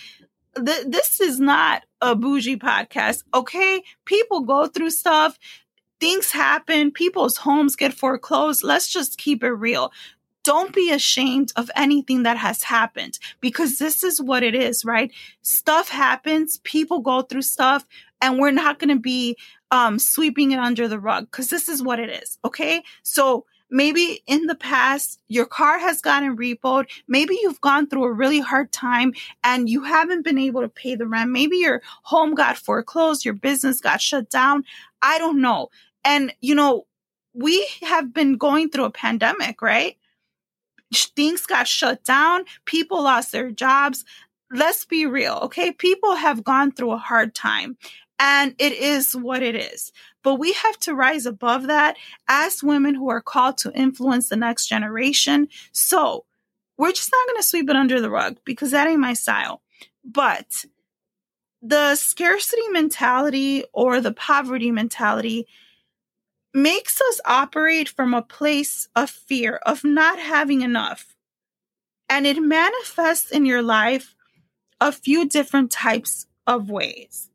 Th- 0.56 0.86
this 0.86 1.20
is 1.20 1.38
not 1.38 1.82
a 2.00 2.16
bougie 2.16 2.56
podcast, 2.56 3.24
okay? 3.34 3.82
People 4.06 4.40
go 4.40 4.66
through 4.66 4.90
stuff 4.90 5.38
things 6.00 6.32
happen, 6.32 6.90
people's 6.90 7.38
homes 7.38 7.76
get 7.76 7.94
foreclosed. 7.94 8.62
Let's 8.62 8.92
just 8.92 9.16
keep 9.16 9.42
it 9.42 9.52
real 9.52 9.90
don't 10.44 10.74
be 10.74 10.92
ashamed 10.92 11.52
of 11.56 11.70
anything 11.74 12.22
that 12.22 12.36
has 12.36 12.62
happened 12.62 13.18
because 13.40 13.78
this 13.78 14.04
is 14.04 14.20
what 14.20 14.42
it 14.42 14.54
is, 14.54 14.84
right? 14.84 15.10
Stuff 15.42 15.88
happens, 15.88 16.58
people 16.58 17.00
go 17.00 17.22
through 17.22 17.42
stuff, 17.42 17.84
and 18.20 18.38
we're 18.38 18.50
not 18.50 18.78
going 18.78 18.94
to 18.94 19.00
be 19.00 19.36
um, 19.74 19.98
sweeping 19.98 20.52
it 20.52 20.60
under 20.60 20.87
the 20.87 21.00
rug 21.00 21.28
because 21.28 21.50
this 21.50 21.68
is 21.68 21.82
what 21.82 21.98
it 21.98 22.08
is. 22.08 22.38
Okay. 22.44 22.84
So 23.02 23.44
maybe 23.68 24.22
in 24.28 24.46
the 24.46 24.54
past, 24.54 25.18
your 25.26 25.46
car 25.46 25.80
has 25.80 26.00
gotten 26.00 26.37
repoed. 26.37 26.87
Maybe 27.08 27.37
you've 27.42 27.60
gone 27.60 27.88
through 27.88 28.04
a 28.04 28.12
really 28.12 28.38
hard 28.38 28.70
time 28.70 29.14
and 29.42 29.68
you 29.68 29.82
haven't 29.82 30.22
been 30.22 30.38
able 30.38 30.60
to 30.60 30.68
pay 30.68 30.94
the 30.94 31.08
rent. 31.08 31.32
Maybe 31.32 31.56
your 31.56 31.82
home 32.04 32.37
got 32.37 32.56
foreclosed, 32.56 33.24
your 33.24 33.34
business 33.34 33.80
got 33.80 34.00
shut 34.00 34.30
down. 34.30 34.62
I 35.02 35.18
don't 35.18 35.40
know. 35.40 35.70
And, 36.04 36.32
you 36.40 36.54
know, 36.54 36.87
we 37.32 37.66
have 37.82 38.14
been 38.14 38.37
going 38.37 38.70
through 38.70 38.84
a 38.84 38.92
pandemic, 38.92 39.60
right? 39.60 39.96
things 41.16 41.44
got 41.44 41.66
shut 41.66 42.04
down, 42.04 42.44
people 42.66 43.02
lost 43.02 43.32
their 43.32 43.50
jobs. 43.50 44.04
Let's 44.52 44.84
be 44.84 45.06
real, 45.06 45.40
okay? 45.42 45.72
People 45.72 46.14
have 46.14 46.44
gone 46.44 46.70
through 46.70 46.92
a 46.92 46.96
hard 46.96 47.34
time 47.34 47.76
and 48.18 48.55
it 48.59 48.72
is 48.72 49.14
what 49.14 49.42
it 49.42 49.55
is. 49.55 49.92
But 50.22 50.37
we 50.37 50.53
have 50.53 50.79
to 50.81 50.94
rise 50.94 51.27
above 51.27 51.66
that 51.66 51.96
as 52.29 52.62
women 52.62 52.94
who 52.94 53.11
are 53.11 53.20
called 53.20 53.59
to 53.59 53.72
influence 53.72 54.29
the 54.29 54.37
next 54.37 54.66
generation. 54.66 55.48
So 55.72 56.24
we're 56.79 56.92
just 56.92 57.12
not 57.12 57.27
going 57.29 57.42
to 57.42 57.46
sweep 57.46 57.68
it 57.68 57.77
under 57.77 58.00
the 58.00 58.11
rug 58.11 58.38
because 58.44 58.70
that 58.70 58.88
ain't 58.88 59.00
my 59.00 59.14
style. 59.14 59.62
But 60.05 60.64
the 61.62 61.96
scarcity 61.96 62.68
mentality 62.70 63.64
or 63.72 64.00
the 64.00 64.12
poverty 64.12 64.70
mentality 64.70 65.46
makes 66.53 67.00
us 67.00 67.20
operate 67.24 67.88
from 67.88 68.14
a 68.14 68.22
place 68.22 68.88
of 68.94 69.11
fear, 69.11 69.57
of 69.66 69.83
not 69.83 70.18
having 70.18 70.62
enough. 70.62 71.16
And 72.09 72.27
it 72.27 72.40
manifests 72.40 73.31
in 73.31 73.44
your 73.44 73.62
life 73.62 74.14
a 74.81 74.92
few 74.92 75.29
different 75.29 75.70
types 75.70 76.27
of 76.46 76.70
ways. 76.70 77.31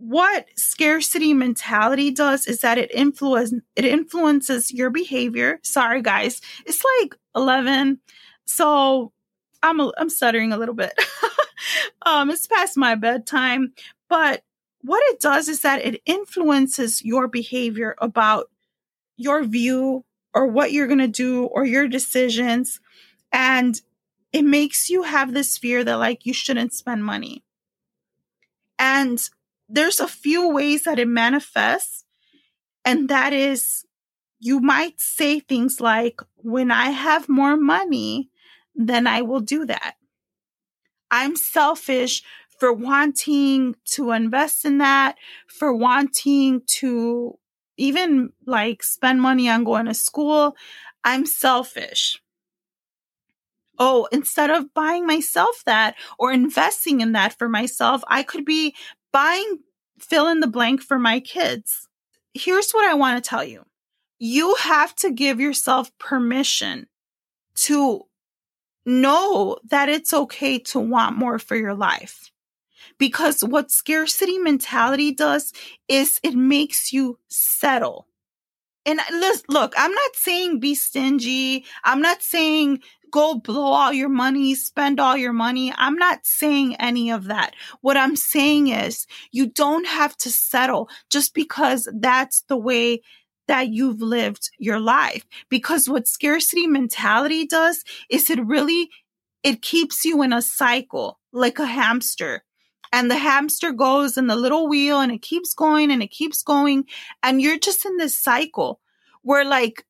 What 0.00 0.46
scarcity 0.56 1.34
mentality 1.34 2.10
does 2.10 2.46
is 2.46 2.60
that 2.60 2.78
it 2.78 2.90
influence 2.90 3.52
it 3.76 3.84
influences 3.84 4.72
your 4.72 4.88
behavior. 4.88 5.60
Sorry 5.62 6.00
guys, 6.00 6.40
it's 6.64 6.82
like 7.00 7.14
11. 7.36 8.00
So 8.46 9.12
I'm 9.62 9.78
a, 9.78 9.92
I'm 9.98 10.08
stuttering 10.08 10.52
a 10.52 10.56
little 10.56 10.74
bit. 10.74 10.92
um 12.06 12.30
it's 12.30 12.46
past 12.46 12.78
my 12.78 12.94
bedtime, 12.94 13.74
but 14.08 14.42
what 14.80 15.02
it 15.12 15.20
does 15.20 15.48
is 15.48 15.60
that 15.60 15.84
it 15.84 16.00
influences 16.06 17.04
your 17.04 17.28
behavior 17.28 17.94
about 17.98 18.50
your 19.18 19.44
view 19.44 20.06
or 20.32 20.46
what 20.46 20.72
you're 20.72 20.86
going 20.86 20.98
to 20.98 21.08
do 21.08 21.44
or 21.44 21.66
your 21.66 21.88
decisions. 21.88 22.80
And 23.32 23.78
it 24.32 24.42
makes 24.42 24.88
you 24.88 25.02
have 25.02 25.34
this 25.34 25.58
fear 25.58 25.84
that 25.84 25.96
like 25.96 26.24
you 26.24 26.32
shouldn't 26.32 26.72
spend 26.72 27.04
money. 27.04 27.42
And 28.78 29.20
there's 29.70 30.00
a 30.00 30.08
few 30.08 30.48
ways 30.48 30.84
that 30.84 30.98
it 30.98 31.08
manifests. 31.08 32.04
And 32.84 33.08
that 33.08 33.32
is 33.32 33.84
you 34.38 34.60
might 34.60 34.98
say 34.98 35.40
things 35.40 35.80
like, 35.80 36.20
when 36.36 36.70
I 36.70 36.90
have 36.90 37.28
more 37.28 37.56
money, 37.56 38.30
then 38.74 39.06
I 39.06 39.22
will 39.22 39.40
do 39.40 39.66
that. 39.66 39.94
I'm 41.10 41.36
selfish 41.36 42.22
for 42.58 42.72
wanting 42.72 43.76
to 43.92 44.12
invest 44.12 44.64
in 44.64 44.78
that, 44.78 45.16
for 45.46 45.74
wanting 45.74 46.62
to 46.78 47.38
even 47.76 48.32
like 48.46 48.82
spend 48.82 49.20
money 49.20 49.48
on 49.48 49.64
going 49.64 49.86
to 49.86 49.94
school, 49.94 50.56
I'm 51.04 51.26
selfish. 51.26 52.20
Oh, 53.78 54.06
instead 54.12 54.50
of 54.50 54.74
buying 54.74 55.06
myself 55.06 55.62
that 55.64 55.94
or 56.18 56.32
investing 56.32 57.00
in 57.00 57.12
that 57.12 57.38
for 57.38 57.48
myself, 57.48 58.02
I 58.08 58.22
could 58.22 58.44
be 58.44 58.74
buying 59.12 59.60
fill 59.98 60.28
in 60.28 60.40
the 60.40 60.46
blank 60.46 60.82
for 60.82 60.98
my 60.98 61.20
kids. 61.20 61.86
Here's 62.34 62.72
what 62.72 62.88
I 62.88 62.94
want 62.94 63.22
to 63.22 63.28
tell 63.28 63.44
you. 63.44 63.64
You 64.18 64.54
have 64.56 64.94
to 64.96 65.10
give 65.10 65.40
yourself 65.40 65.96
permission 65.98 66.86
to 67.56 68.02
know 68.86 69.58
that 69.68 69.88
it's 69.88 70.14
okay 70.14 70.58
to 70.58 70.80
want 70.80 71.16
more 71.16 71.38
for 71.38 71.56
your 71.56 71.74
life. 71.74 72.30
Because 72.98 73.42
what 73.42 73.70
scarcity 73.70 74.38
mentality 74.38 75.12
does 75.12 75.52
is 75.88 76.20
it 76.22 76.34
makes 76.34 76.92
you 76.92 77.18
settle. 77.28 78.06
And 78.86 79.00
look, 79.48 79.74
I'm 79.76 79.92
not 79.92 80.14
saying 80.14 80.60
be 80.60 80.74
stingy. 80.74 81.64
I'm 81.84 82.00
not 82.00 82.22
saying 82.22 82.80
go 83.10 83.34
blow 83.34 83.72
all 83.72 83.92
your 83.92 84.08
money, 84.08 84.54
spend 84.54 85.00
all 85.00 85.16
your 85.16 85.32
money. 85.32 85.72
I'm 85.76 85.96
not 85.96 86.20
saying 86.24 86.76
any 86.76 87.10
of 87.10 87.24
that. 87.24 87.54
What 87.80 87.96
I'm 87.96 88.16
saying 88.16 88.68
is 88.68 89.06
you 89.32 89.46
don't 89.46 89.86
have 89.86 90.16
to 90.18 90.30
settle 90.30 90.88
just 91.10 91.34
because 91.34 91.88
that's 91.92 92.42
the 92.42 92.56
way 92.56 93.02
that 93.48 93.68
you've 93.68 94.00
lived 94.00 94.50
your 94.58 94.78
life. 94.78 95.24
Because 95.48 95.88
what 95.88 96.06
scarcity 96.06 96.66
mentality 96.66 97.46
does 97.46 97.82
is 98.08 98.30
it 98.30 98.44
really, 98.46 98.90
it 99.42 99.60
keeps 99.62 100.04
you 100.04 100.22
in 100.22 100.32
a 100.32 100.40
cycle 100.40 101.18
like 101.32 101.58
a 101.58 101.66
hamster. 101.66 102.44
And 102.92 103.10
the 103.10 103.16
hamster 103.16 103.72
goes 103.72 104.16
in 104.16 104.26
the 104.26 104.36
little 104.36 104.68
wheel 104.68 105.00
and 105.00 105.12
it 105.12 105.22
keeps 105.22 105.54
going 105.54 105.90
and 105.90 106.02
it 106.02 106.10
keeps 106.10 106.42
going. 106.42 106.84
And 107.22 107.40
you're 107.40 107.58
just 107.58 107.84
in 107.84 107.96
this 107.96 108.16
cycle 108.16 108.80
where 109.22 109.44
like 109.44 109.84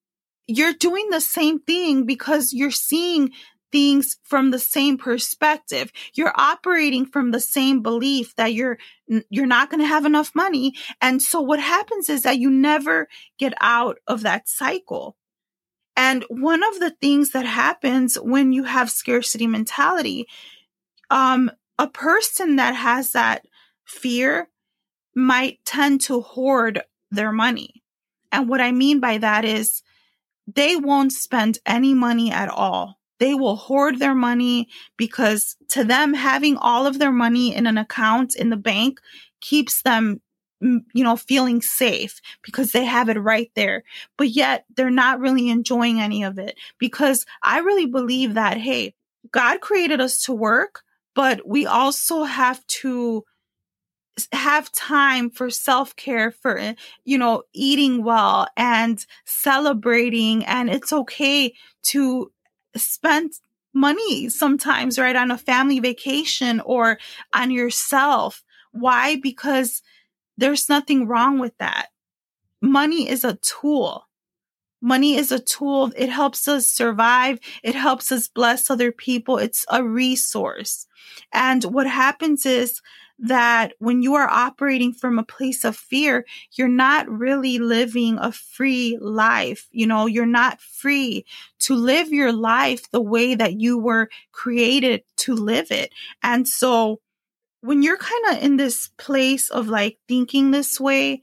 you're 0.50 0.72
doing 0.72 1.10
the 1.10 1.20
same 1.20 1.60
thing 1.60 2.06
because 2.06 2.52
you're 2.52 2.70
seeing 2.70 3.30
things 3.70 4.16
from 4.24 4.50
the 4.50 4.58
same 4.58 4.98
perspective. 4.98 5.92
You're 6.14 6.32
operating 6.34 7.06
from 7.06 7.30
the 7.30 7.40
same 7.40 7.82
belief 7.82 8.34
that 8.34 8.52
you're 8.52 8.78
you're 9.28 9.46
not 9.46 9.70
going 9.70 9.80
to 9.80 9.86
have 9.86 10.04
enough 10.04 10.34
money. 10.34 10.74
And 11.00 11.22
so 11.22 11.40
what 11.40 11.60
happens 11.60 12.08
is 12.08 12.22
that 12.22 12.38
you 12.38 12.50
never 12.50 13.08
get 13.38 13.54
out 13.60 13.98
of 14.06 14.22
that 14.22 14.48
cycle. 14.48 15.16
And 15.96 16.24
one 16.28 16.62
of 16.62 16.80
the 16.80 16.90
things 16.90 17.30
that 17.30 17.46
happens 17.46 18.16
when 18.16 18.52
you 18.52 18.64
have 18.64 18.90
scarcity 18.90 19.46
mentality, 19.46 20.26
um, 21.10 21.50
a 21.78 21.86
person 21.86 22.56
that 22.56 22.74
has 22.74 23.12
that 23.12 23.46
fear 23.84 24.48
might 25.14 25.64
tend 25.64 26.00
to 26.02 26.20
hoard 26.20 26.82
their 27.10 27.32
money. 27.32 27.82
And 28.32 28.48
what 28.48 28.60
I 28.60 28.72
mean 28.72 29.00
by 29.00 29.18
that 29.18 29.44
is 29.44 29.82
they 30.54 30.76
won't 30.76 31.12
spend 31.12 31.58
any 31.66 31.94
money 31.94 32.30
at 32.30 32.48
all. 32.48 32.98
They 33.18 33.34
will 33.34 33.56
hoard 33.56 33.98
their 33.98 34.14
money 34.14 34.68
because 34.96 35.56
to 35.70 35.84
them, 35.84 36.14
having 36.14 36.56
all 36.56 36.86
of 36.86 36.98
their 36.98 37.12
money 37.12 37.54
in 37.54 37.66
an 37.66 37.76
account 37.76 38.34
in 38.34 38.48
the 38.48 38.56
bank 38.56 38.98
keeps 39.40 39.82
them 39.82 40.22
mm, 40.62 40.80
you 40.94 41.04
know, 41.04 41.16
feeling 41.16 41.60
safe 41.60 42.20
because 42.42 42.72
they 42.72 42.84
have 42.84 43.08
it 43.10 43.18
right 43.18 43.50
there. 43.54 43.84
But 44.16 44.30
yet 44.30 44.64
they're 44.74 44.90
not 44.90 45.20
really 45.20 45.50
enjoying 45.50 46.00
any 46.00 46.22
of 46.22 46.38
it 46.38 46.58
because 46.78 47.26
I 47.42 47.58
really 47.58 47.86
believe 47.86 48.34
that, 48.34 48.56
hey, 48.56 48.94
God 49.30 49.60
created 49.60 50.00
us 50.00 50.22
to 50.22 50.32
work, 50.32 50.82
but 51.14 51.46
we 51.46 51.66
also 51.66 52.24
have 52.24 52.66
to 52.66 53.24
have 54.32 54.72
time 54.72 55.30
for 55.30 55.50
self 55.50 55.96
care, 55.96 56.30
for, 56.30 56.58
eh, 56.58 56.74
you 57.04 57.18
know, 57.18 57.42
eating 57.52 58.04
well 58.04 58.46
and 58.56 59.04
celebrating. 59.24 60.44
And 60.44 60.70
it's 60.70 60.92
okay 60.92 61.54
to 61.84 62.32
spend 62.76 63.32
money 63.72 64.28
sometimes, 64.28 64.98
right? 64.98 65.16
On 65.16 65.30
a 65.30 65.38
family 65.38 65.80
vacation 65.80 66.60
or 66.60 66.98
on 67.34 67.50
yourself. 67.50 68.42
Why? 68.72 69.16
Because 69.16 69.82
there's 70.36 70.68
nothing 70.68 71.06
wrong 71.06 71.38
with 71.38 71.56
that. 71.58 71.88
Money 72.60 73.08
is 73.08 73.24
a 73.24 73.34
tool. 73.36 74.06
Money 74.82 75.16
is 75.16 75.30
a 75.30 75.38
tool. 75.38 75.92
It 75.96 76.08
helps 76.08 76.48
us 76.48 76.66
survive. 76.66 77.38
It 77.62 77.74
helps 77.74 78.10
us 78.10 78.28
bless 78.28 78.70
other 78.70 78.92
people. 78.92 79.36
It's 79.38 79.66
a 79.70 79.84
resource. 79.84 80.86
And 81.32 81.62
what 81.64 81.86
happens 81.86 82.46
is 82.46 82.80
that 83.22 83.74
when 83.78 84.02
you 84.02 84.14
are 84.14 84.28
operating 84.28 84.92
from 84.92 85.18
a 85.18 85.24
place 85.24 85.64
of 85.64 85.76
fear, 85.76 86.24
you're 86.52 86.68
not 86.68 87.08
really 87.08 87.58
living 87.58 88.18
a 88.18 88.32
free 88.32 88.98
life. 89.00 89.68
You 89.70 89.86
know, 89.86 90.06
you're 90.06 90.26
not 90.26 90.60
free 90.60 91.26
to 91.60 91.74
live 91.74 92.08
your 92.08 92.32
life 92.32 92.90
the 92.90 93.02
way 93.02 93.34
that 93.34 93.60
you 93.60 93.78
were 93.78 94.08
created 94.32 95.02
to 95.18 95.34
live 95.34 95.70
it. 95.70 95.92
And 96.22 96.48
so 96.48 97.00
when 97.60 97.82
you're 97.82 97.98
kind 97.98 98.36
of 98.36 98.42
in 98.42 98.56
this 98.56 98.88
place 98.96 99.50
of 99.50 99.68
like 99.68 99.98
thinking 100.08 100.50
this 100.50 100.80
way 100.80 101.22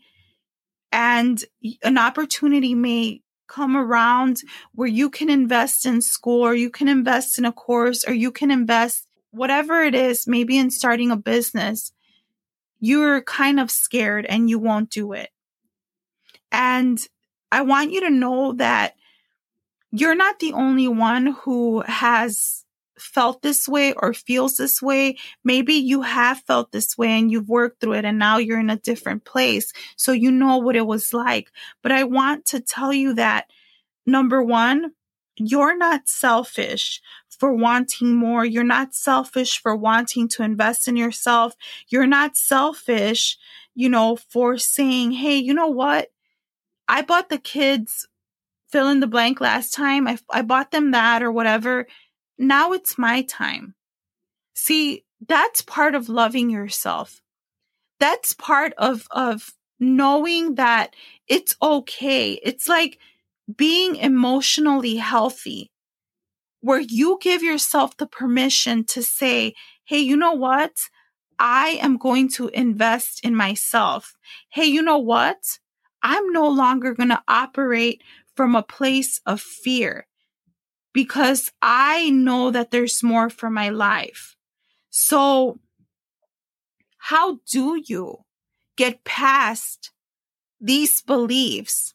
and 0.91 1.43
an 1.83 1.97
opportunity 1.97 2.75
may 2.75 3.21
come 3.47 3.75
around 3.75 4.41
where 4.75 4.87
you 4.87 5.09
can 5.09 5.29
invest 5.29 5.85
in 5.85 6.01
school 6.01 6.41
or 6.41 6.53
you 6.53 6.69
can 6.69 6.87
invest 6.87 7.39
in 7.39 7.45
a 7.45 7.51
course 7.51 8.07
or 8.07 8.13
you 8.13 8.31
can 8.31 8.51
invest 8.51 9.06
whatever 9.37 9.81
it 9.83 9.95
is, 9.95 10.27
maybe 10.27 10.57
in 10.57 10.71
starting 10.71 11.11
a 11.11 11.17
business, 11.17 11.91
you're 12.79 13.21
kind 13.21 13.59
of 13.59 13.71
scared 13.71 14.25
and 14.25 14.49
you 14.49 14.59
won't 14.59 14.89
do 14.89 15.13
it. 15.13 15.29
And 16.51 16.99
I 17.51 17.61
want 17.61 17.91
you 17.91 18.01
to 18.01 18.09
know 18.09 18.53
that 18.53 18.95
you're 19.91 20.15
not 20.15 20.39
the 20.39 20.53
only 20.53 20.87
one 20.87 21.27
who 21.27 21.81
has 21.87 22.65
felt 22.99 23.41
this 23.41 23.67
way 23.67 23.93
or 23.93 24.13
feels 24.13 24.57
this 24.57 24.81
way. 24.81 25.17
Maybe 25.43 25.75
you 25.75 26.01
have 26.01 26.41
felt 26.41 26.71
this 26.71 26.97
way 26.97 27.09
and 27.09 27.31
you've 27.31 27.49
worked 27.49 27.79
through 27.79 27.93
it 27.93 28.05
and 28.05 28.17
now 28.17 28.37
you're 28.37 28.59
in 28.59 28.69
a 28.69 28.77
different 28.77 29.23
place. 29.23 29.71
So 29.95 30.11
you 30.11 30.31
know 30.31 30.57
what 30.57 30.75
it 30.75 30.87
was 30.87 31.13
like. 31.13 31.51
But 31.83 31.91
I 31.91 32.03
want 32.03 32.45
to 32.47 32.59
tell 32.59 32.91
you 32.91 33.13
that 33.13 33.49
number 34.05 34.41
one, 34.41 34.91
you're 35.35 35.77
not 35.77 36.09
selfish 36.09 37.01
for 37.37 37.53
wanting 37.53 38.15
more. 38.15 38.45
You're 38.45 38.63
not 38.63 38.95
selfish 38.95 39.61
for 39.61 39.75
wanting 39.75 40.27
to 40.29 40.43
invest 40.43 40.87
in 40.87 40.95
yourself. 40.95 41.55
You're 41.89 42.07
not 42.07 42.35
selfish, 42.35 43.37
you 43.75 43.89
know, 43.89 44.15
for 44.15 44.57
saying, 44.57 45.11
Hey, 45.11 45.37
you 45.37 45.53
know 45.53 45.67
what? 45.67 46.09
I 46.87 47.01
bought 47.01 47.29
the 47.29 47.37
kids 47.37 48.07
fill 48.69 48.89
in 48.89 48.99
the 48.99 49.07
blank 49.07 49.39
last 49.39 49.73
time. 49.73 50.07
I, 50.07 50.17
I 50.29 50.41
bought 50.41 50.71
them 50.71 50.91
that 50.91 51.23
or 51.23 51.31
whatever. 51.31 51.87
Now 52.37 52.73
it's 52.73 52.97
my 52.97 53.21
time. 53.23 53.75
See, 54.53 55.05
that's 55.27 55.61
part 55.61 55.95
of 55.95 56.09
loving 56.09 56.49
yourself. 56.49 57.21
That's 57.99 58.33
part 58.33 58.73
of, 58.77 59.07
of 59.11 59.51
knowing 59.79 60.55
that 60.55 60.95
it's 61.27 61.55
okay. 61.61 62.33
It's 62.43 62.67
like 62.67 62.99
being 63.55 63.95
emotionally 63.95 64.97
healthy 64.97 65.71
where 66.61 66.79
you 66.79 67.19
give 67.21 67.43
yourself 67.43 67.97
the 67.97 68.07
permission 68.07 68.83
to 68.85 69.03
say, 69.03 69.53
Hey, 69.85 69.99
you 69.99 70.17
know 70.17 70.33
what? 70.33 70.71
I 71.39 71.79
am 71.81 71.97
going 71.97 72.29
to 72.31 72.49
invest 72.49 73.23
in 73.23 73.35
myself. 73.35 74.15
Hey, 74.49 74.65
you 74.65 74.81
know 74.81 74.97
what? 74.97 75.59
I'm 76.01 76.31
no 76.31 76.47
longer 76.47 76.93
going 76.93 77.09
to 77.09 77.23
operate 77.27 78.01
from 78.35 78.55
a 78.55 78.63
place 78.63 79.19
of 79.25 79.41
fear 79.41 80.07
because 80.93 81.51
I 81.61 82.09
know 82.09 82.51
that 82.51 82.71
there's 82.71 83.03
more 83.03 83.29
for 83.29 83.49
my 83.49 83.69
life. 83.69 84.35
So 84.89 85.59
how 86.97 87.39
do 87.51 87.81
you 87.85 88.25
get 88.75 89.03
past 89.03 89.91
these 90.59 91.01
beliefs 91.01 91.93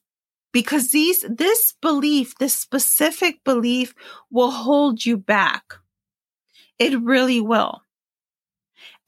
because 0.53 0.91
these, 0.91 1.25
this 1.29 1.75
belief, 1.81 2.35
this 2.39 2.57
specific 2.57 3.43
belief 3.45 3.95
will 4.31 4.51
hold 4.51 5.05
you 5.05 5.17
back. 5.17 5.75
It 6.79 7.01
really 7.01 7.41
will. 7.41 7.83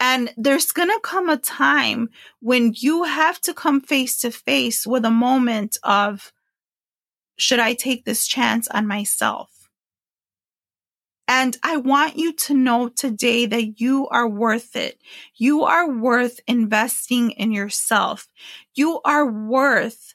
And 0.01 0.33
there's 0.37 0.73
going 0.73 0.89
to 0.89 1.01
come 1.03 1.29
a 1.29 1.37
time 1.37 2.11
when 2.41 2.73
you 2.75 3.05
have 3.05 3.41
to 3.43 3.55
come 3.55 3.81
face 3.81 4.19
to 4.21 4.31
face 4.31 4.87
with 4.87 5.05
a 5.05 5.11
moment 5.11 5.77
of, 5.83 6.33
should 7.37 7.59
I 7.59 7.75
take 7.75 8.05
this 8.05 8.27
chance 8.27 8.69
on 8.69 8.87
myself? 8.87 9.51
And 11.27 11.57
I 11.63 11.79
want 11.79 12.17
you 12.17 12.35
to 12.35 12.55
know 12.55 12.89
today 12.89 13.47
that 13.47 13.81
you 13.81 14.07
are 14.09 14.29
worth 14.29 14.77
it. 14.77 14.99
You 15.37 15.65
are 15.65 15.91
worth 15.91 16.39
investing 16.47 17.31
in 17.31 17.51
yourself. 17.51 18.29
You 18.75 19.01
are 19.05 19.25
worth 19.27 20.15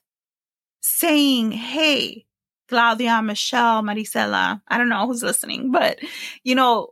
saying, 0.90 1.52
Hey, 1.52 2.26
Claudia, 2.68 3.22
Michelle, 3.22 3.82
Marisela, 3.82 4.62
I 4.68 4.78
don't 4.78 4.90
know 4.90 5.08
who's 5.08 5.24
listening, 5.24 5.72
but 5.72 6.00
you 6.44 6.56
know, 6.56 6.90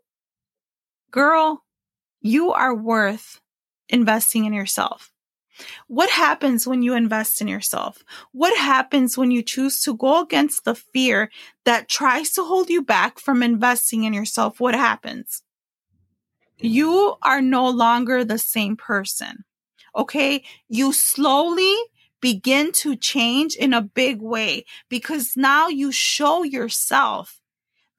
girl, 1.12 1.64
you 2.22 2.52
are 2.52 2.76
worth 2.76 3.40
investing 3.90 4.46
in 4.46 4.54
yourself. 4.54 5.12
What 5.88 6.10
happens 6.10 6.68
when 6.68 6.82
you 6.82 6.94
invest 6.94 7.42
in 7.42 7.48
yourself? 7.48 8.04
What 8.32 8.56
happens 8.58 9.18
when 9.18 9.32
you 9.32 9.42
choose 9.42 9.82
to 9.84 9.96
go 9.96 10.22
against 10.22 10.66
the 10.66 10.76
fear 10.76 11.32
that 11.66 11.90
tries 11.90 12.32
to 12.32 12.44
hold 12.44 12.70
you 12.70 12.84
back 12.84 13.20
from 13.20 13.42
investing 13.42 14.04
in 14.04 14.14
yourself? 14.14 14.60
What 14.60 14.76
happens? 14.76 15.42
You 16.60 17.16
are 17.22 17.42
no 17.42 17.70
longer 17.70 18.24
the 18.24 18.38
same 18.38 18.76
person. 18.76 19.46
Okay. 19.96 20.44
You 20.70 20.94
slowly 20.94 21.76
begin 22.22 22.72
to 22.74 22.96
change 22.96 23.56
in 23.56 23.74
a 23.74 23.82
big 23.82 24.22
way 24.22 24.66
because 24.90 25.34
now 25.36 25.68
you 25.68 25.92
show 25.92 26.44
yourself 26.44 27.40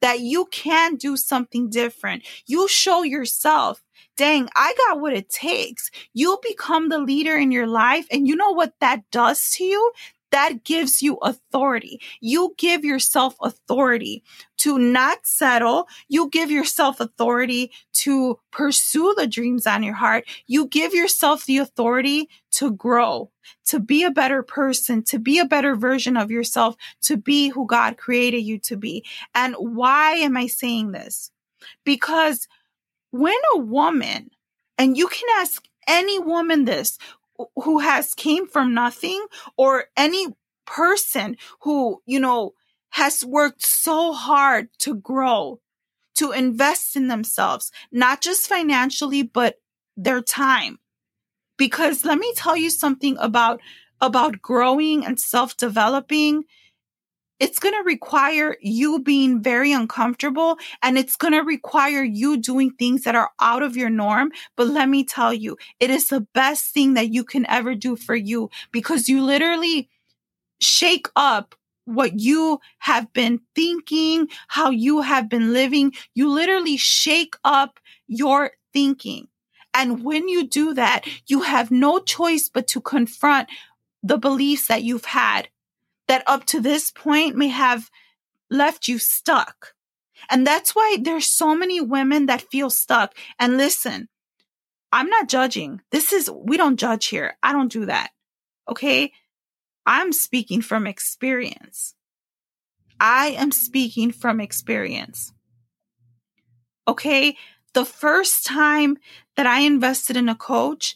that 0.01 0.21
you 0.21 0.45
can 0.51 0.95
do 0.95 1.17
something 1.17 1.69
different. 1.69 2.23
You 2.47 2.67
show 2.67 3.03
yourself, 3.03 3.83
dang, 4.17 4.49
I 4.55 4.73
got 4.87 5.01
what 5.01 5.13
it 5.13 5.29
takes. 5.29 5.91
You 6.13 6.39
become 6.41 6.89
the 6.89 6.99
leader 6.99 7.35
in 7.35 7.51
your 7.51 7.67
life. 7.67 8.07
And 8.11 8.27
you 8.27 8.35
know 8.35 8.51
what 8.51 8.73
that 8.79 9.01
does 9.11 9.51
to 9.55 9.63
you? 9.63 9.91
That 10.31 10.63
gives 10.63 11.01
you 11.01 11.15
authority. 11.17 12.01
You 12.19 12.53
give 12.57 12.83
yourself 12.85 13.35
authority 13.41 14.23
to 14.57 14.77
not 14.77 15.25
settle. 15.25 15.87
You 16.07 16.29
give 16.29 16.51
yourself 16.51 16.99
authority 16.99 17.71
to 17.93 18.39
pursue 18.51 19.13
the 19.17 19.27
dreams 19.27 19.65
on 19.65 19.83
your 19.83 19.95
heart. 19.95 20.25
You 20.47 20.67
give 20.67 20.93
yourself 20.93 21.45
the 21.45 21.57
authority 21.57 22.29
to 22.51 22.71
grow, 22.71 23.31
to 23.65 23.79
be 23.79 24.03
a 24.03 24.11
better 24.11 24.43
person, 24.43 25.03
to 25.03 25.19
be 25.19 25.39
a 25.39 25.45
better 25.45 25.75
version 25.75 26.17
of 26.17 26.31
yourself, 26.31 26.75
to 27.01 27.17
be 27.17 27.49
who 27.49 27.65
God 27.65 27.97
created 27.97 28.41
you 28.41 28.59
to 28.59 28.75
be. 28.75 29.05
And 29.35 29.55
why 29.57 30.13
am 30.13 30.37
I 30.37 30.47
saying 30.47 30.91
this? 30.91 31.31
Because 31.83 32.47
when 33.11 33.37
a 33.55 33.59
woman, 33.59 34.29
and 34.77 34.97
you 34.97 35.07
can 35.07 35.27
ask 35.37 35.65
any 35.87 36.19
woman 36.19 36.65
this 36.65 36.97
who 37.55 37.79
has 37.79 38.13
came 38.13 38.47
from 38.47 38.73
nothing 38.73 39.25
or 39.57 39.85
any 39.95 40.27
person 40.65 41.37
who, 41.61 42.01
you 42.05 42.19
know, 42.19 42.53
has 42.91 43.25
worked 43.25 43.65
so 43.65 44.13
hard 44.13 44.69
to 44.79 44.95
grow, 44.95 45.59
to 46.15 46.31
invest 46.31 46.95
in 46.95 47.07
themselves, 47.07 47.71
not 47.91 48.21
just 48.21 48.47
financially, 48.47 49.23
but 49.23 49.55
their 49.95 50.21
time. 50.21 50.79
Because 51.57 52.05
let 52.05 52.17
me 52.17 52.31
tell 52.35 52.55
you 52.55 52.69
something 52.69 53.17
about, 53.19 53.61
about 54.01 54.41
growing 54.41 55.05
and 55.05 55.19
self 55.19 55.57
developing 55.57 56.45
it's 57.39 57.59
going 57.59 57.73
to 57.73 57.83
require 57.83 58.57
you 58.61 58.99
being 58.99 59.41
very 59.41 59.71
uncomfortable 59.71 60.57
and 60.81 60.97
it's 60.97 61.15
going 61.15 61.33
to 61.33 61.39
require 61.39 62.03
you 62.03 62.37
doing 62.37 62.71
things 62.71 63.03
that 63.03 63.15
are 63.15 63.31
out 63.39 63.63
of 63.63 63.77
your 63.77 63.89
norm. 63.89 64.31
But 64.55 64.67
let 64.67 64.89
me 64.89 65.03
tell 65.03 65.33
you, 65.33 65.57
it 65.79 65.89
is 65.89 66.09
the 66.09 66.21
best 66.33 66.73
thing 66.73 66.95
that 66.95 67.13
you 67.13 67.23
can 67.23 67.45
ever 67.47 67.75
do 67.75 67.95
for 67.95 68.15
you 68.15 68.49
because 68.71 69.07
you 69.07 69.23
literally 69.23 69.89
shake 70.59 71.07
up 71.15 71.55
what 71.85 72.19
you 72.19 72.59
have 72.79 73.11
been 73.13 73.39
thinking, 73.55 74.27
how 74.47 74.69
you 74.69 75.01
have 75.01 75.29
been 75.29 75.53
living. 75.53 75.93
You 76.13 76.29
literally 76.29 76.77
shake 76.77 77.35
up 77.43 77.79
your 78.07 78.51
thinking. 78.73 79.27
And 79.73 80.03
when 80.03 80.27
you 80.27 80.47
do 80.47 80.73
that, 80.73 81.05
you 81.27 81.41
have 81.41 81.71
no 81.71 81.99
choice 81.99 82.49
but 82.49 82.67
to 82.67 82.81
confront 82.81 83.49
the 84.03 84.17
beliefs 84.17 84.67
that 84.67 84.83
you've 84.83 85.05
had 85.05 85.49
that 86.09 86.23
up 86.27 86.43
to 86.45 86.59
this 86.59 86.91
point 86.91 87.37
may 87.37 87.47
have 87.47 87.89
left 88.49 88.87
you 88.87 88.97
stuck. 88.97 89.73
And 90.29 90.45
that's 90.45 90.75
why 90.75 90.97
there's 90.99 91.27
so 91.27 91.55
many 91.55 91.79
women 91.79 92.25
that 92.25 92.41
feel 92.41 92.69
stuck. 92.69 93.15
And 93.37 93.57
listen, 93.57 94.09
I'm 94.91 95.07
not 95.07 95.29
judging. 95.29 95.81
This 95.91 96.11
is, 96.11 96.29
we 96.29 96.57
don't 96.57 96.79
judge 96.79 97.05
here. 97.05 97.37
I 97.41 97.53
don't 97.53 97.71
do 97.71 97.85
that. 97.85 98.09
Okay. 98.67 99.13
I'm 99.85 100.11
speaking 100.11 100.61
from 100.61 100.87
experience. 100.87 101.95
I 102.99 103.27
am 103.27 103.51
speaking 103.51 104.11
from 104.11 104.41
experience. 104.41 105.31
Okay. 106.87 107.37
The 107.73 107.85
first 107.85 108.45
time 108.47 108.97
that 109.37 109.45
I 109.45 109.59
invested 109.59 110.17
in 110.17 110.27
a 110.27 110.35
coach, 110.35 110.95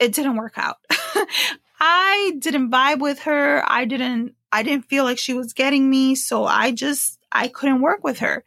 it 0.00 0.12
didn't 0.12 0.36
work 0.36 0.54
out. 0.56 0.78
I 1.80 2.32
didn't 2.40 2.72
vibe 2.72 2.98
with 2.98 3.20
her. 3.20 3.62
I 3.64 3.84
didn't 3.84 4.34
I 4.50 4.62
didn't 4.62 4.88
feel 4.88 5.04
like 5.04 5.18
she 5.18 5.34
was 5.34 5.52
getting 5.52 5.88
me. 5.88 6.14
So 6.14 6.44
I 6.44 6.72
just, 6.72 7.18
I 7.30 7.48
couldn't 7.48 7.80
work 7.82 8.02
with 8.02 8.20
her. 8.20 8.44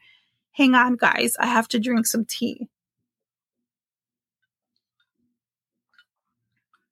Hang 0.51 0.75
on, 0.75 0.95
guys. 0.95 1.35
I 1.39 1.45
have 1.47 1.67
to 1.69 1.79
drink 1.79 2.05
some 2.05 2.25
tea. 2.25 2.67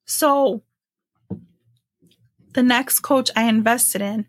So 0.05 0.63
the 2.53 2.63
next 2.63 3.01
coach 3.01 3.29
I 3.35 3.43
invested 3.43 4.01
in, 4.01 4.25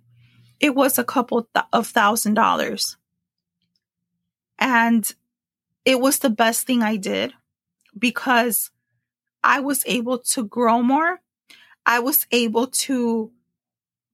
it 0.58 0.74
was 0.74 0.98
a 0.98 1.04
couple 1.04 1.48
th- 1.54 1.64
of 1.72 1.86
thousand 1.86 2.34
dollars. 2.34 2.96
And 4.58 5.10
it 5.84 6.00
was 6.00 6.18
the 6.18 6.28
best 6.30 6.66
thing 6.66 6.82
I 6.82 6.96
did 6.96 7.32
because 7.98 8.70
I 9.42 9.60
was 9.60 9.82
able 9.86 10.18
to 10.18 10.44
grow 10.44 10.82
more. 10.82 11.20
I 11.86 12.00
was 12.00 12.26
able 12.30 12.66
to 12.66 13.32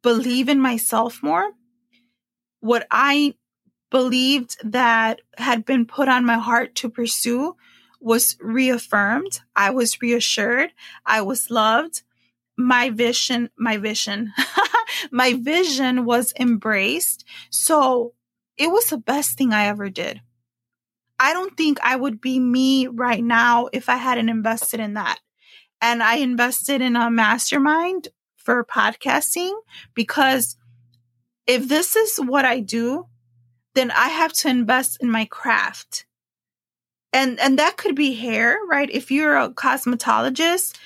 believe 0.06 0.48
in 0.48 0.60
myself 0.60 1.20
more. 1.20 1.50
What 2.60 2.86
I 2.92 3.34
believed 3.90 4.56
that 4.62 5.20
had 5.36 5.64
been 5.64 5.84
put 5.84 6.08
on 6.08 6.24
my 6.24 6.38
heart 6.38 6.76
to 6.76 6.88
pursue 6.88 7.56
was 8.00 8.36
reaffirmed. 8.40 9.40
I 9.56 9.70
was 9.70 10.00
reassured. 10.00 10.70
I 11.04 11.22
was 11.22 11.50
loved. 11.50 12.02
My 12.56 12.88
vision, 12.90 13.50
my 13.58 13.78
vision, 13.78 14.32
my 15.10 15.32
vision 15.32 16.04
was 16.04 16.32
embraced. 16.38 17.24
So 17.50 18.14
it 18.56 18.68
was 18.68 18.86
the 18.86 18.98
best 18.98 19.36
thing 19.36 19.52
I 19.52 19.66
ever 19.66 19.90
did. 19.90 20.20
I 21.18 21.32
don't 21.32 21.56
think 21.56 21.80
I 21.82 21.96
would 21.96 22.20
be 22.20 22.38
me 22.38 22.86
right 22.86 23.24
now 23.24 23.68
if 23.72 23.88
I 23.88 23.96
hadn't 23.96 24.28
invested 24.28 24.78
in 24.78 24.94
that. 24.94 25.18
And 25.80 26.00
I 26.00 26.18
invested 26.18 26.80
in 26.80 26.94
a 26.94 27.10
mastermind 27.10 28.06
for 28.46 28.64
podcasting 28.64 29.52
because 29.92 30.56
if 31.48 31.68
this 31.68 31.96
is 31.96 32.16
what 32.18 32.44
I 32.44 32.60
do, 32.60 33.06
then 33.74 33.90
I 33.90 34.08
have 34.08 34.32
to 34.34 34.48
invest 34.48 34.98
in 35.02 35.10
my 35.10 35.26
craft. 35.26 36.06
And 37.12 37.40
and 37.40 37.58
that 37.58 37.76
could 37.76 37.96
be 37.96 38.14
hair, 38.14 38.58
right? 38.68 38.88
If 38.90 39.10
you're 39.10 39.36
a 39.36 39.50
cosmetologist, 39.50 40.76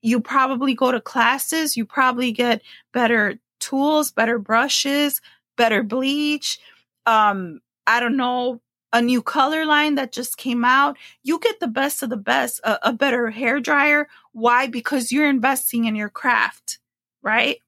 you 0.00 0.20
probably 0.20 0.74
go 0.74 0.90
to 0.90 1.00
classes, 1.00 1.76
you 1.76 1.84
probably 1.84 2.32
get 2.32 2.62
better 2.92 3.38
tools, 3.60 4.10
better 4.10 4.38
brushes, 4.38 5.20
better 5.56 5.82
bleach, 5.82 6.58
um 7.06 7.60
I 7.86 8.00
don't 8.00 8.16
know, 8.16 8.62
a 8.92 9.02
new 9.02 9.20
color 9.22 9.66
line 9.66 9.96
that 9.96 10.12
just 10.12 10.38
came 10.38 10.64
out. 10.64 10.96
You 11.22 11.38
get 11.40 11.60
the 11.60 11.68
best 11.68 12.02
of 12.02 12.10
the 12.10 12.16
best, 12.16 12.60
a, 12.64 12.78
a 12.90 12.92
better 12.92 13.30
hair 13.30 13.60
dryer. 13.60 14.08
Why? 14.32 14.66
Because 14.66 15.12
you're 15.12 15.28
investing 15.28 15.84
in 15.84 15.94
your 15.96 16.10
craft 16.10 16.78
right? 17.22 17.58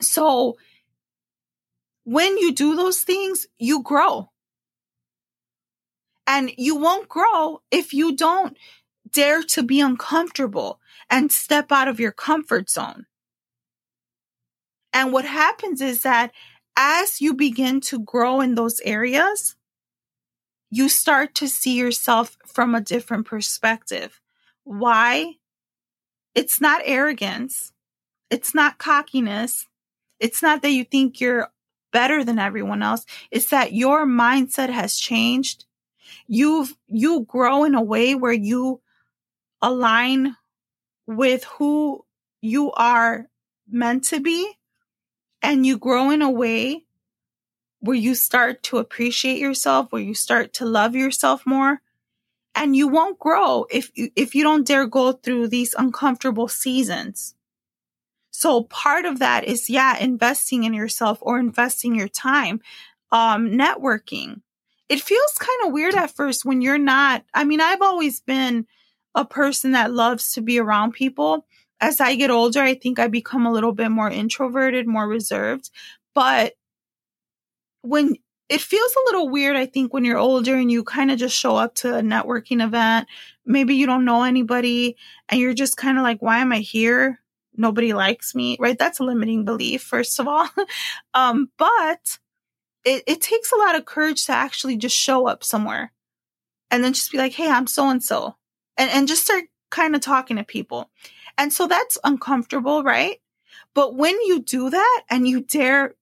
So 0.00 0.56
when 2.04 2.36
you 2.38 2.52
do 2.52 2.74
those 2.74 3.02
things, 3.02 3.46
you 3.58 3.82
grow. 3.82 4.30
And 6.26 6.52
you 6.56 6.76
won't 6.76 7.08
grow 7.08 7.62
if 7.70 7.92
you 7.92 8.16
don't 8.16 8.56
dare 9.10 9.42
to 9.42 9.62
be 9.62 9.80
uncomfortable 9.80 10.80
and 11.10 11.30
step 11.30 11.70
out 11.70 11.88
of 11.88 12.00
your 12.00 12.12
comfort 12.12 12.70
zone. 12.70 13.06
And 14.92 15.12
what 15.12 15.24
happens 15.24 15.80
is 15.80 16.02
that 16.02 16.32
as 16.76 17.20
you 17.20 17.34
begin 17.34 17.80
to 17.82 18.00
grow 18.00 18.40
in 18.40 18.54
those 18.54 18.80
areas, 18.80 19.56
you 20.70 20.88
start 20.88 21.34
to 21.36 21.48
see 21.48 21.76
yourself 21.76 22.36
from 22.46 22.74
a 22.74 22.80
different 22.80 23.26
perspective. 23.26 24.20
Why? 24.64 25.34
It's 26.34 26.60
not 26.60 26.82
arrogance. 26.84 27.72
It's 28.32 28.54
not 28.54 28.78
cockiness. 28.78 29.68
It's 30.18 30.42
not 30.42 30.62
that 30.62 30.70
you 30.70 30.84
think 30.84 31.20
you're 31.20 31.48
better 31.92 32.24
than 32.24 32.38
everyone 32.38 32.82
else. 32.82 33.04
It's 33.30 33.50
that 33.50 33.74
your 33.74 34.06
mindset 34.06 34.70
has 34.70 34.96
changed. 34.96 35.66
You've, 36.26 36.74
you 36.88 37.26
grow 37.28 37.64
in 37.64 37.74
a 37.74 37.82
way 37.82 38.14
where 38.14 38.32
you 38.32 38.80
align 39.60 40.36
with 41.06 41.44
who 41.44 42.06
you 42.40 42.72
are 42.72 43.28
meant 43.70 44.04
to 44.04 44.20
be. 44.20 44.52
And 45.42 45.66
you 45.66 45.76
grow 45.76 46.08
in 46.10 46.22
a 46.22 46.30
way 46.30 46.86
where 47.80 47.96
you 47.96 48.14
start 48.14 48.62
to 48.62 48.78
appreciate 48.78 49.40
yourself, 49.40 49.90
where 49.90 50.00
you 50.00 50.14
start 50.14 50.54
to 50.54 50.64
love 50.64 50.96
yourself 50.96 51.44
more. 51.44 51.82
And 52.54 52.74
you 52.76 52.88
won't 52.88 53.18
grow 53.18 53.66
if 53.70 53.90
if 53.94 54.34
you 54.34 54.42
don't 54.42 54.66
dare 54.66 54.86
go 54.86 55.12
through 55.12 55.48
these 55.48 55.74
uncomfortable 55.74 56.48
seasons. 56.48 57.34
So 58.32 58.64
part 58.64 59.04
of 59.04 59.20
that 59.20 59.44
is, 59.44 59.70
yeah, 59.70 59.96
investing 59.98 60.64
in 60.64 60.74
yourself 60.74 61.18
or 61.22 61.38
investing 61.38 61.94
your 61.94 62.08
time, 62.08 62.60
um, 63.12 63.50
networking. 63.50 64.40
It 64.88 65.00
feels 65.00 65.38
kind 65.38 65.66
of 65.66 65.72
weird 65.72 65.94
at 65.94 66.10
first 66.10 66.44
when 66.44 66.60
you're 66.60 66.78
not. 66.78 67.24
I 67.34 67.44
mean, 67.44 67.60
I've 67.60 67.82
always 67.82 68.20
been 68.20 68.66
a 69.14 69.24
person 69.24 69.72
that 69.72 69.92
loves 69.92 70.32
to 70.32 70.40
be 70.42 70.58
around 70.58 70.92
people. 70.92 71.46
As 71.80 72.00
I 72.00 72.14
get 72.14 72.30
older, 72.30 72.60
I 72.60 72.74
think 72.74 72.98
I 72.98 73.08
become 73.08 73.46
a 73.46 73.52
little 73.52 73.72
bit 73.72 73.90
more 73.90 74.10
introverted, 74.10 74.86
more 74.86 75.06
reserved. 75.06 75.70
But 76.14 76.54
when 77.82 78.16
it 78.48 78.60
feels 78.60 78.92
a 78.92 79.04
little 79.06 79.28
weird, 79.28 79.56
I 79.56 79.66
think, 79.66 79.92
when 79.92 80.04
you're 80.04 80.18
older 80.18 80.54
and 80.56 80.70
you 80.70 80.84
kind 80.84 81.10
of 81.10 81.18
just 81.18 81.36
show 81.36 81.56
up 81.56 81.74
to 81.76 81.96
a 81.96 82.02
networking 82.02 82.62
event. 82.62 83.08
Maybe 83.46 83.74
you 83.74 83.86
don't 83.86 84.04
know 84.04 84.22
anybody 84.24 84.96
and 85.28 85.40
you're 85.40 85.54
just 85.54 85.76
kind 85.76 85.98
of 85.98 86.04
like, 86.04 86.20
why 86.22 86.38
am 86.38 86.52
I 86.52 86.58
here? 86.58 87.21
Nobody 87.56 87.92
likes 87.92 88.34
me, 88.34 88.56
right? 88.58 88.78
That's 88.78 89.00
a 89.00 89.04
limiting 89.04 89.44
belief, 89.44 89.82
first 89.82 90.18
of 90.18 90.28
all. 90.28 90.48
um, 91.14 91.50
but 91.58 92.18
it, 92.84 93.04
it 93.06 93.20
takes 93.20 93.52
a 93.52 93.58
lot 93.58 93.76
of 93.76 93.84
courage 93.84 94.26
to 94.26 94.32
actually 94.32 94.76
just 94.76 94.96
show 94.96 95.26
up 95.26 95.44
somewhere 95.44 95.92
and 96.70 96.82
then 96.82 96.92
just 96.92 97.12
be 97.12 97.18
like, 97.18 97.32
Hey, 97.32 97.50
I'm 97.50 97.66
so 97.66 97.88
and 97.88 98.02
so 98.02 98.36
and, 98.76 98.90
and 98.90 99.08
just 99.08 99.22
start 99.22 99.44
kind 99.70 99.94
of 99.94 100.00
talking 100.00 100.36
to 100.36 100.44
people. 100.44 100.90
And 101.38 101.52
so 101.52 101.66
that's 101.66 101.98
uncomfortable, 102.04 102.82
right? 102.82 103.18
But 103.74 103.94
when 103.94 104.20
you 104.22 104.42
do 104.42 104.70
that 104.70 105.02
and 105.08 105.26
you 105.26 105.40
dare, 105.40 105.94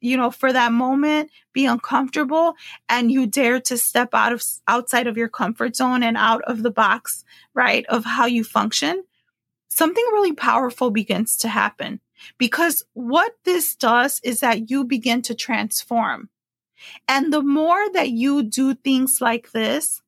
you 0.00 0.16
know, 0.16 0.30
for 0.30 0.52
that 0.52 0.72
moment, 0.72 1.30
be 1.52 1.66
uncomfortable 1.66 2.54
and 2.88 3.10
you 3.10 3.26
dare 3.26 3.60
to 3.60 3.78
step 3.78 4.10
out 4.12 4.32
of 4.32 4.42
outside 4.66 5.06
of 5.06 5.16
your 5.16 5.28
comfort 5.28 5.76
zone 5.76 6.02
and 6.02 6.16
out 6.16 6.42
of 6.44 6.62
the 6.62 6.70
box, 6.70 7.24
right? 7.54 7.86
Of 7.86 8.04
how 8.04 8.26
you 8.26 8.42
function, 8.42 9.04
something 9.72 10.04
really 10.12 10.34
powerful 10.34 10.90
begins 10.90 11.36
to 11.38 11.48
happen. 11.48 12.00
Because 12.38 12.84
what 12.92 13.32
this 13.44 13.74
does 13.74 14.20
is 14.22 14.40
that 14.40 14.70
you 14.70 14.84
begin 14.84 15.22
to 15.22 15.34
transform. 15.34 16.28
And 17.08 17.32
the 17.32 17.42
more 17.42 17.90
that 17.92 18.10
you 18.10 18.42
do 18.42 18.74
things 18.74 19.20
like 19.20 19.52
this, 19.52 20.02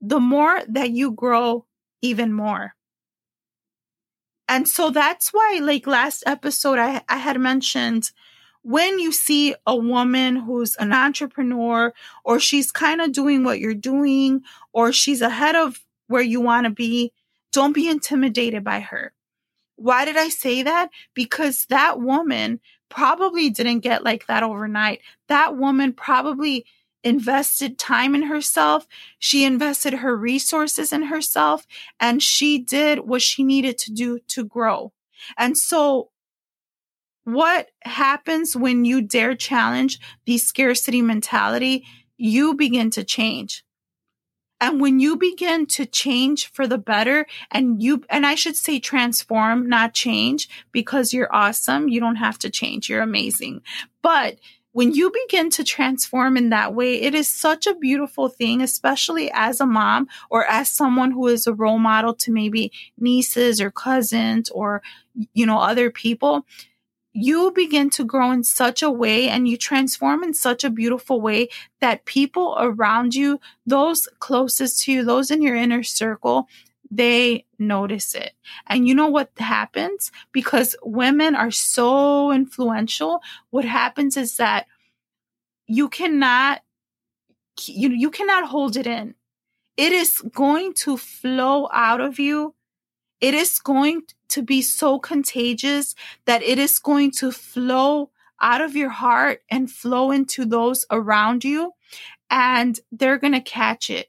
the 0.00 0.20
more 0.20 0.60
that 0.68 0.90
you 0.90 1.12
grow 1.12 1.66
even 2.02 2.32
more. 2.32 2.74
And 4.48 4.68
so 4.68 4.90
that's 4.90 5.32
why, 5.32 5.60
like 5.62 5.86
last 5.86 6.22
episode, 6.26 6.78
I, 6.78 7.02
I 7.08 7.16
had 7.16 7.40
mentioned 7.40 8.10
when 8.62 8.98
you 8.98 9.12
see 9.12 9.54
a 9.66 9.76
woman 9.76 10.36
who's 10.36 10.76
an 10.76 10.92
entrepreneur 10.92 11.92
or 12.24 12.40
she's 12.40 12.72
kind 12.72 13.00
of 13.00 13.12
doing 13.12 13.44
what 13.44 13.60
you're 13.60 13.74
doing 13.74 14.42
or 14.72 14.92
she's 14.92 15.22
ahead 15.22 15.54
of 15.54 15.80
where 16.08 16.22
you 16.22 16.40
want 16.40 16.64
to 16.64 16.70
be, 16.70 17.12
don't 17.56 17.72
be 17.72 17.88
intimidated 17.88 18.62
by 18.62 18.80
her. 18.80 19.14
Why 19.76 20.04
did 20.04 20.18
I 20.18 20.28
say 20.28 20.62
that? 20.64 20.90
Because 21.14 21.64
that 21.70 21.98
woman 21.98 22.60
probably 22.90 23.48
didn't 23.48 23.80
get 23.80 24.04
like 24.04 24.26
that 24.26 24.42
overnight. 24.42 25.00
That 25.28 25.56
woman 25.56 25.94
probably 25.94 26.66
invested 27.02 27.78
time 27.78 28.14
in 28.14 28.24
herself. 28.24 28.86
She 29.18 29.42
invested 29.42 29.94
her 29.94 30.14
resources 30.14 30.92
in 30.92 31.04
herself 31.04 31.66
and 31.98 32.22
she 32.22 32.58
did 32.58 33.00
what 33.00 33.22
she 33.22 33.42
needed 33.42 33.78
to 33.78 33.90
do 33.90 34.18
to 34.28 34.44
grow. 34.44 34.92
And 35.38 35.56
so 35.56 36.10
what 37.24 37.70
happens 37.84 38.54
when 38.54 38.84
you 38.84 39.00
dare 39.00 39.34
challenge 39.34 39.98
the 40.26 40.36
scarcity 40.36 41.00
mentality? 41.00 41.86
You 42.18 42.52
begin 42.52 42.90
to 42.90 43.02
change. 43.02 43.64
And 44.60 44.80
when 44.80 45.00
you 45.00 45.16
begin 45.16 45.66
to 45.66 45.84
change 45.84 46.50
for 46.52 46.66
the 46.66 46.78
better 46.78 47.26
and 47.50 47.82
you, 47.82 48.04
and 48.08 48.26
I 48.26 48.34
should 48.34 48.56
say 48.56 48.78
transform, 48.78 49.68
not 49.68 49.92
change 49.92 50.48
because 50.72 51.12
you're 51.12 51.34
awesome. 51.34 51.88
You 51.88 52.00
don't 52.00 52.16
have 52.16 52.38
to 52.40 52.50
change. 52.50 52.88
You're 52.88 53.02
amazing. 53.02 53.60
But 54.02 54.38
when 54.72 54.92
you 54.92 55.10
begin 55.10 55.48
to 55.50 55.64
transform 55.64 56.36
in 56.36 56.50
that 56.50 56.74
way, 56.74 57.00
it 57.00 57.14
is 57.14 57.28
such 57.28 57.66
a 57.66 57.74
beautiful 57.74 58.28
thing, 58.28 58.60
especially 58.60 59.30
as 59.32 59.58
a 59.60 59.66
mom 59.66 60.06
or 60.28 60.44
as 60.46 60.70
someone 60.70 61.12
who 61.12 61.28
is 61.28 61.46
a 61.46 61.54
role 61.54 61.78
model 61.78 62.12
to 62.14 62.30
maybe 62.30 62.70
nieces 62.98 63.58
or 63.58 63.70
cousins 63.70 64.50
or, 64.50 64.82
you 65.32 65.46
know, 65.46 65.58
other 65.58 65.90
people 65.90 66.44
you 67.16 67.50
begin 67.52 67.88
to 67.88 68.04
grow 68.04 68.30
in 68.30 68.44
such 68.44 68.82
a 68.82 68.90
way 68.90 69.26
and 69.26 69.48
you 69.48 69.56
transform 69.56 70.22
in 70.22 70.34
such 70.34 70.64
a 70.64 70.70
beautiful 70.70 71.18
way 71.18 71.48
that 71.80 72.04
people 72.04 72.54
around 72.58 73.14
you, 73.14 73.40
those 73.64 74.06
closest 74.18 74.82
to 74.82 74.92
you, 74.92 75.02
those 75.02 75.30
in 75.30 75.40
your 75.40 75.56
inner 75.56 75.82
circle, 75.82 76.46
they 76.90 77.46
notice 77.58 78.14
it. 78.14 78.32
And 78.66 78.86
you 78.86 78.94
know 78.94 79.08
what 79.08 79.30
happens? 79.38 80.12
Because 80.30 80.76
women 80.82 81.34
are 81.34 81.50
so 81.50 82.32
influential, 82.32 83.22
what 83.48 83.64
happens 83.64 84.18
is 84.18 84.36
that 84.36 84.66
you 85.66 85.88
cannot 85.88 86.62
you 87.66 87.88
you 87.88 88.10
cannot 88.10 88.46
hold 88.46 88.76
it 88.76 88.86
in. 88.86 89.14
It 89.78 89.92
is 89.92 90.20
going 90.34 90.74
to 90.84 90.98
flow 90.98 91.70
out 91.72 92.02
of 92.02 92.18
you 92.18 92.54
it 93.20 93.34
is 93.34 93.58
going 93.58 94.02
to 94.28 94.42
be 94.42 94.62
so 94.62 94.98
contagious 94.98 95.94
that 96.26 96.42
it 96.42 96.58
is 96.58 96.78
going 96.78 97.10
to 97.10 97.32
flow 97.32 98.10
out 98.40 98.60
of 98.60 98.76
your 98.76 98.90
heart 98.90 99.42
and 99.50 99.70
flow 99.70 100.10
into 100.10 100.44
those 100.44 100.84
around 100.90 101.44
you 101.44 101.72
and 102.30 102.80
they're 102.92 103.18
going 103.18 103.32
to 103.32 103.40
catch 103.40 103.88
it 103.88 104.08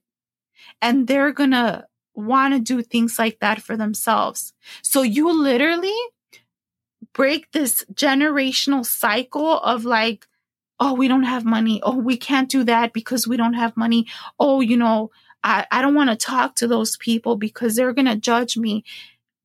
and 0.81 1.07
they're 1.07 1.31
going 1.31 1.51
to 1.51 1.85
want 2.13 2.53
to 2.53 2.59
do 2.59 2.81
things 2.81 3.19
like 3.19 3.39
that 3.39 3.61
for 3.61 3.77
themselves. 3.77 4.53
So 4.81 5.01
you 5.01 5.31
literally 5.31 5.95
break 7.13 7.51
this 7.51 7.85
generational 7.93 8.85
cycle 8.85 9.59
of 9.59 9.85
like, 9.85 10.27
oh, 10.79 10.93
we 10.93 11.07
don't 11.07 11.23
have 11.23 11.45
money. 11.45 11.79
Oh, 11.83 11.97
we 11.97 12.17
can't 12.17 12.49
do 12.49 12.63
that 12.65 12.93
because 12.93 13.27
we 13.27 13.37
don't 13.37 13.53
have 13.53 13.77
money. 13.77 14.07
Oh, 14.39 14.61
you 14.61 14.77
know, 14.77 15.11
I, 15.43 15.65
I 15.71 15.81
don't 15.81 15.95
want 15.95 16.09
to 16.09 16.15
talk 16.15 16.55
to 16.55 16.67
those 16.67 16.97
people 16.97 17.35
because 17.35 17.75
they're 17.75 17.93
going 17.93 18.05
to 18.05 18.15
judge 18.15 18.57
me. 18.57 18.83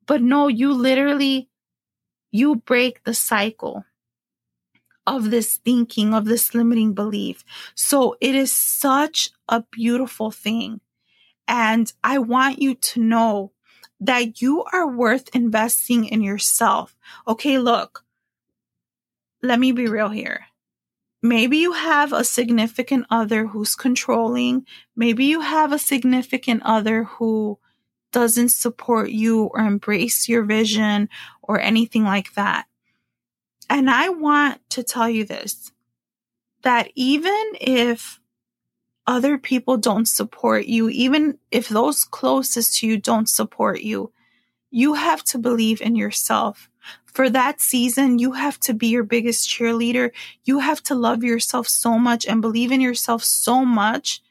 But 0.07 0.23
no, 0.23 0.49
you 0.49 0.73
literally, 0.73 1.49
you 2.31 2.57
break 2.57 3.05
the 3.05 3.15
cycle 3.15 3.85
of 5.07 5.31
this 5.31 5.57
thinking, 5.57 6.15
of 6.15 6.25
this 6.25 6.55
limiting 6.55 6.95
belief. 6.95 7.45
So 7.75 8.17
it 8.21 8.35
is 8.35 8.55
such 8.55 9.31
a 9.49 9.65
beautiful 9.71 10.31
thing. 10.31 10.81
And 11.49 11.93
I 12.03 12.19
want 12.19 12.61
you 12.61 12.75
to 12.75 13.01
know 13.01 13.53
that 14.01 14.41
you 14.41 14.65
are 14.73 14.89
worth 14.89 15.35
investing 15.35 16.07
in 16.07 16.23
yourself. 16.23 16.97
Okay, 17.27 17.59
look, 17.59 18.05
let 19.43 19.59
me 19.59 19.73
be 19.73 19.87
real 19.87 20.09
here. 20.09 20.47
Maybe 21.23 21.59
you 21.59 21.73
have 21.73 22.13
a 22.13 22.25
significant 22.25 23.07
other 23.09 23.47
who's 23.47 23.77
controlling. 23.77 24.67
Maybe 24.97 25.27
you 25.27 25.41
have 25.41 25.73
a 25.73 25.79
significant 25.79 26.63
other 26.65 27.05
who 27.05 27.59
doesn't 28.11 28.51
support 28.51 29.11
you 29.11 29.45
or 29.45 29.61
embrace 29.61 30.29
your 30.29 30.43
vision 30.43 31.09
or 31.41 31.61
anything 31.61 32.03
like 32.05 32.35
that. 32.35 32.67
And 33.71 33.89
I 33.89 34.09
want 34.09 34.61
to 34.71 34.83
tell 34.83 35.09
you 35.09 35.25
this 35.25 35.73
that 36.63 36.91
even 36.95 37.53
if 37.61 38.21
other 39.07 39.39
people 39.39 39.77
don't 39.77 40.07
support 40.07 40.67
you, 40.67 40.89
even 40.89 41.39
if 41.51 41.69
those 41.69 42.05
closest 42.05 42.79
to 42.79 42.87
you 42.87 42.99
don't 42.99 43.29
support 43.29 43.81
you, 43.81 44.13
you 44.71 44.95
have 44.95 45.25
to 45.25 45.39
believe 45.39 45.81
in 45.81 45.97
yourself 45.97 46.69
for 47.13 47.29
that 47.29 47.61
season, 47.61 48.19
you 48.19 48.33
have 48.33 48.59
to 48.61 48.75
be 48.75 48.89
your 48.89 49.05
biggest 49.05 49.49
cheerleader. 49.49 50.13
You 50.45 50.61
have 50.61 50.83
to 50.85 50.95
love 50.95 51.23
yourself 51.23 51.69
so 51.69 51.99
much 51.99 52.27
and 52.27 52.41
believe 52.41 52.73
in 52.73 52.81
yourself 52.81 53.23
so 53.23 53.65
much 53.65 54.23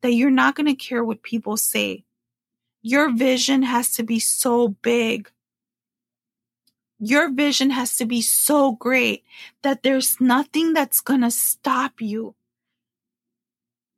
that 0.00 0.12
you're 0.12 0.30
not 0.30 0.54
going 0.54 0.66
to 0.66 0.74
care 0.74 1.04
what 1.04 1.22
people 1.22 1.56
say. 1.56 2.04
Your 2.80 3.12
vision 3.12 3.62
has 3.62 3.94
to 3.94 4.02
be 4.02 4.18
so 4.18 4.68
big. 4.68 5.30
Your 6.98 7.30
vision 7.30 7.70
has 7.70 7.96
to 7.98 8.06
be 8.06 8.22
so 8.22 8.72
great 8.72 9.24
that 9.62 9.82
there's 9.82 10.20
nothing 10.20 10.72
that's 10.72 11.00
going 11.00 11.20
to 11.20 11.30
stop 11.30 12.00
you 12.00 12.34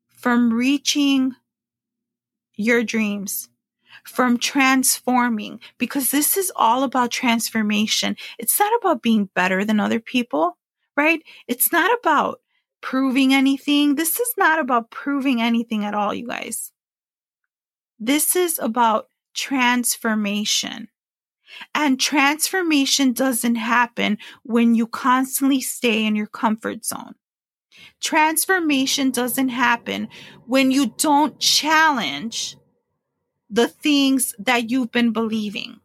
from 0.09 0.53
reaching 0.53 1.35
your 2.57 2.83
dreams 2.83 3.49
from 4.05 4.39
transforming 4.39 5.61
because 5.79 6.11
this 6.11 6.37
is 6.37 6.53
all 6.55 6.83
about 6.83 7.11
transformation. 7.11 8.17
It's 8.39 8.59
not 8.59 8.73
about 8.81 9.03
being 9.03 9.31
better 9.35 9.65
than 9.65 9.81
other 9.81 10.01
people, 10.01 10.57
right? 10.97 11.23
It's 11.49 11.73
not 11.73 11.91
about 11.99 12.41
proving 12.81 13.33
anything. 13.33 13.95
This 13.95 14.21
is 14.21 14.33
not 14.37 14.59
about 14.59 14.91
proving 14.91 15.41
anything 15.41 15.85
at 15.85 15.95
all, 15.95 16.15
you 16.15 16.27
guys. 16.27 16.71
This 17.99 18.37
is 18.37 18.59
about 18.59 19.09
transformation. 19.35 20.89
And 21.75 22.01
transformation 22.01 23.13
doesn't 23.13 23.55
happen 23.55 24.19
when 24.43 24.75
you 24.75 24.87
constantly 24.87 25.61
stay 25.61 26.05
in 26.05 26.17
your 26.17 26.27
comfort 26.27 26.85
zone. 26.85 27.15
Transformation 28.01 29.11
doesn't 29.11 29.49
happen 29.49 30.09
when 30.47 30.71
you 30.71 30.93
don't 30.99 31.39
challenge 31.39 32.57
the 33.51 33.69
things 33.69 34.35
that 34.39 34.71
you've 34.71 34.93
been 34.93 35.13
believing. 35.13 35.81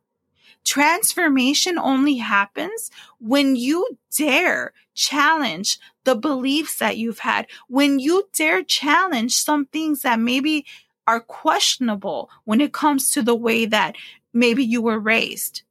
Transformation 0.65 1.77
only 1.77 2.17
happens 2.17 2.91
when 3.19 3.55
you 3.55 3.97
dare 4.15 4.73
challenge 4.93 5.79
the 6.03 6.15
beliefs 6.15 6.77
that 6.77 6.97
you've 6.97 7.19
had, 7.19 7.47
when 7.67 7.99
you 7.99 8.27
dare 8.33 8.63
challenge 8.63 9.33
some 9.33 9.65
things 9.65 10.01
that 10.01 10.19
maybe 10.19 10.65
are 11.07 11.21
questionable 11.21 12.29
when 12.43 12.61
it 12.61 12.73
comes 12.73 13.11
to 13.11 13.21
the 13.21 13.35
way 13.35 13.65
that 13.65 13.95
maybe 14.33 14.63
you 14.63 14.81
were 14.81 14.99
raised 14.99 15.63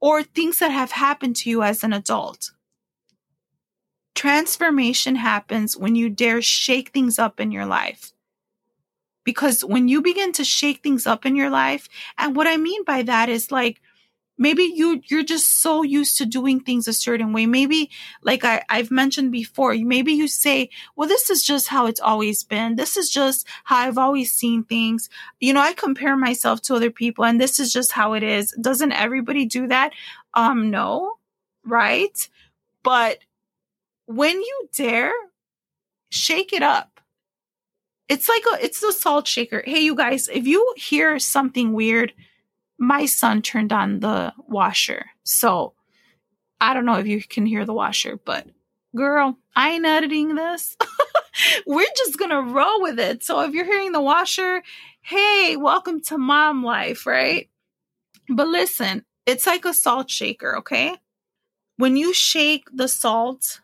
or 0.00 0.22
things 0.22 0.58
that 0.58 0.70
have 0.70 0.92
happened 0.92 1.34
to 1.34 1.50
you 1.50 1.62
as 1.62 1.82
an 1.82 1.92
adult. 1.92 2.52
Transformation 4.14 5.16
happens 5.16 5.76
when 5.76 5.94
you 5.94 6.08
dare 6.08 6.42
shake 6.42 6.90
things 6.90 7.18
up 7.18 7.40
in 7.40 7.50
your 7.50 7.66
life. 7.66 8.12
Because 9.28 9.64
when 9.72 9.88
you 9.92 10.00
begin 10.00 10.32
to 10.38 10.44
shake 10.44 10.80
things 10.82 11.06
up 11.12 11.26
in 11.26 11.36
your 11.36 11.50
life, 11.50 11.84
and 12.16 12.34
what 12.34 12.46
I 12.46 12.56
mean 12.56 12.82
by 12.84 13.02
that 13.02 13.28
is 13.28 13.52
like, 13.60 13.76
maybe 14.38 14.62
you 14.62 15.02
you're 15.10 15.30
just 15.34 15.60
so 15.60 15.82
used 15.82 16.16
to 16.18 16.24
doing 16.38 16.60
things 16.60 16.88
a 16.88 16.92
certain 16.92 17.32
way. 17.34 17.44
Maybe 17.44 17.90
like 18.22 18.44
I, 18.44 18.62
i've 18.68 18.90
mentioned 19.02 19.32
before 19.32 19.74
maybe 19.94 20.12
you 20.12 20.28
say 20.28 20.70
well 20.94 21.08
this 21.08 21.28
is 21.34 21.42
just 21.42 21.66
how 21.74 21.86
it's 21.90 22.00
always 22.10 22.44
been. 22.44 22.76
This 22.76 22.96
is 22.96 23.10
just 23.10 23.46
how 23.64 23.78
i've 23.78 23.98
always 23.98 24.32
seen 24.32 24.62
things. 24.64 25.10
You 25.40 25.52
know 25.54 25.60
i 25.60 25.72
compare 25.72 26.16
myself 26.16 26.62
to 26.62 26.76
other 26.76 26.92
people 27.02 27.24
and 27.24 27.40
this 27.40 27.58
is 27.58 27.72
just 27.72 27.92
how 27.92 28.12
it 28.14 28.22
is. 28.22 28.52
Doesn't 28.68 28.92
everybody 28.92 29.44
do 29.44 29.66
that? 29.68 29.92
Um 30.34 30.70
no 30.70 31.18
right? 31.64 32.28
But 32.82 33.18
when 34.06 34.40
you 34.40 34.68
dare, 34.74 35.12
shake 36.10 36.52
it 36.52 36.62
up. 36.62 36.97
It's 38.08 38.28
like 38.28 38.42
a 38.54 38.64
it's 38.64 38.82
a 38.82 38.92
salt 38.92 39.26
shaker. 39.28 39.62
Hey 39.64 39.80
you 39.80 39.94
guys, 39.94 40.28
if 40.28 40.46
you 40.46 40.74
hear 40.76 41.18
something 41.18 41.74
weird, 41.74 42.14
my 42.78 43.04
son 43.04 43.42
turned 43.42 43.72
on 43.72 44.00
the 44.00 44.32
washer. 44.38 45.06
So 45.24 45.74
I 46.60 46.72
don't 46.72 46.86
know 46.86 46.98
if 46.98 47.06
you 47.06 47.22
can 47.22 47.44
hear 47.44 47.66
the 47.66 47.74
washer, 47.74 48.18
but 48.24 48.46
girl, 48.96 49.36
I 49.54 49.70
ain't 49.70 49.84
editing 49.84 50.36
this. 50.36 50.76
We're 51.66 51.84
just 51.96 52.18
gonna 52.18 52.40
roll 52.40 52.80
with 52.80 52.98
it. 52.98 53.22
So 53.22 53.40
if 53.42 53.52
you're 53.52 53.66
hearing 53.66 53.92
the 53.92 54.00
washer, 54.00 54.62
hey, 55.02 55.56
welcome 55.56 56.00
to 56.04 56.16
mom 56.16 56.64
life, 56.64 57.06
right? 57.06 57.50
But 58.30 58.48
listen, 58.48 59.04
it's 59.26 59.46
like 59.46 59.66
a 59.66 59.74
salt 59.74 60.10
shaker, 60.10 60.56
okay? 60.58 60.96
When 61.76 61.96
you 61.96 62.14
shake 62.14 62.68
the 62.72 62.88
salt, 62.88 63.60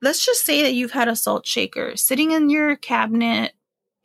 let's 0.00 0.24
just 0.24 0.46
say 0.46 0.62
that 0.62 0.72
you've 0.72 0.92
had 0.92 1.08
a 1.08 1.16
salt 1.16 1.46
shaker 1.46 1.94
sitting 1.96 2.30
in 2.30 2.48
your 2.48 2.74
cabinet 2.76 3.52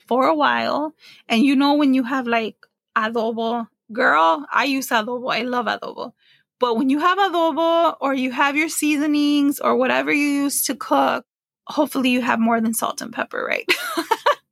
for 0.08 0.26
a 0.28 0.36
while, 0.36 0.94
and 1.28 1.44
you 1.44 1.56
know 1.56 1.76
when 1.76 1.94
you 1.94 2.04
have 2.04 2.28
like 2.28 2.56
adobo, 2.96 3.68
girl, 3.92 4.46
I 4.52 4.66
use 4.66 4.90
adobo. 4.90 5.34
I 5.34 5.42
love 5.42 5.66
adobo. 5.66 6.14
But 6.60 6.78
when 6.78 6.90
you 6.90 7.00
have 7.00 7.18
adobo 7.18 7.96
or 8.02 8.14
you 8.14 8.32
have 8.32 8.56
your 8.56 8.70
seasonings 8.70 9.60
or 9.60 9.76
whatever 9.76 10.12
you 10.12 10.28
use 10.28 10.64
to 10.64 10.76
cook, 10.76 11.26
hopefully 11.68 12.10
you 12.10 12.22
have 12.22 12.40
more 12.40 12.60
than 12.60 12.74
salt 12.74 13.02
and 13.02 13.14
pepper, 13.14 13.46
right? 13.46 13.70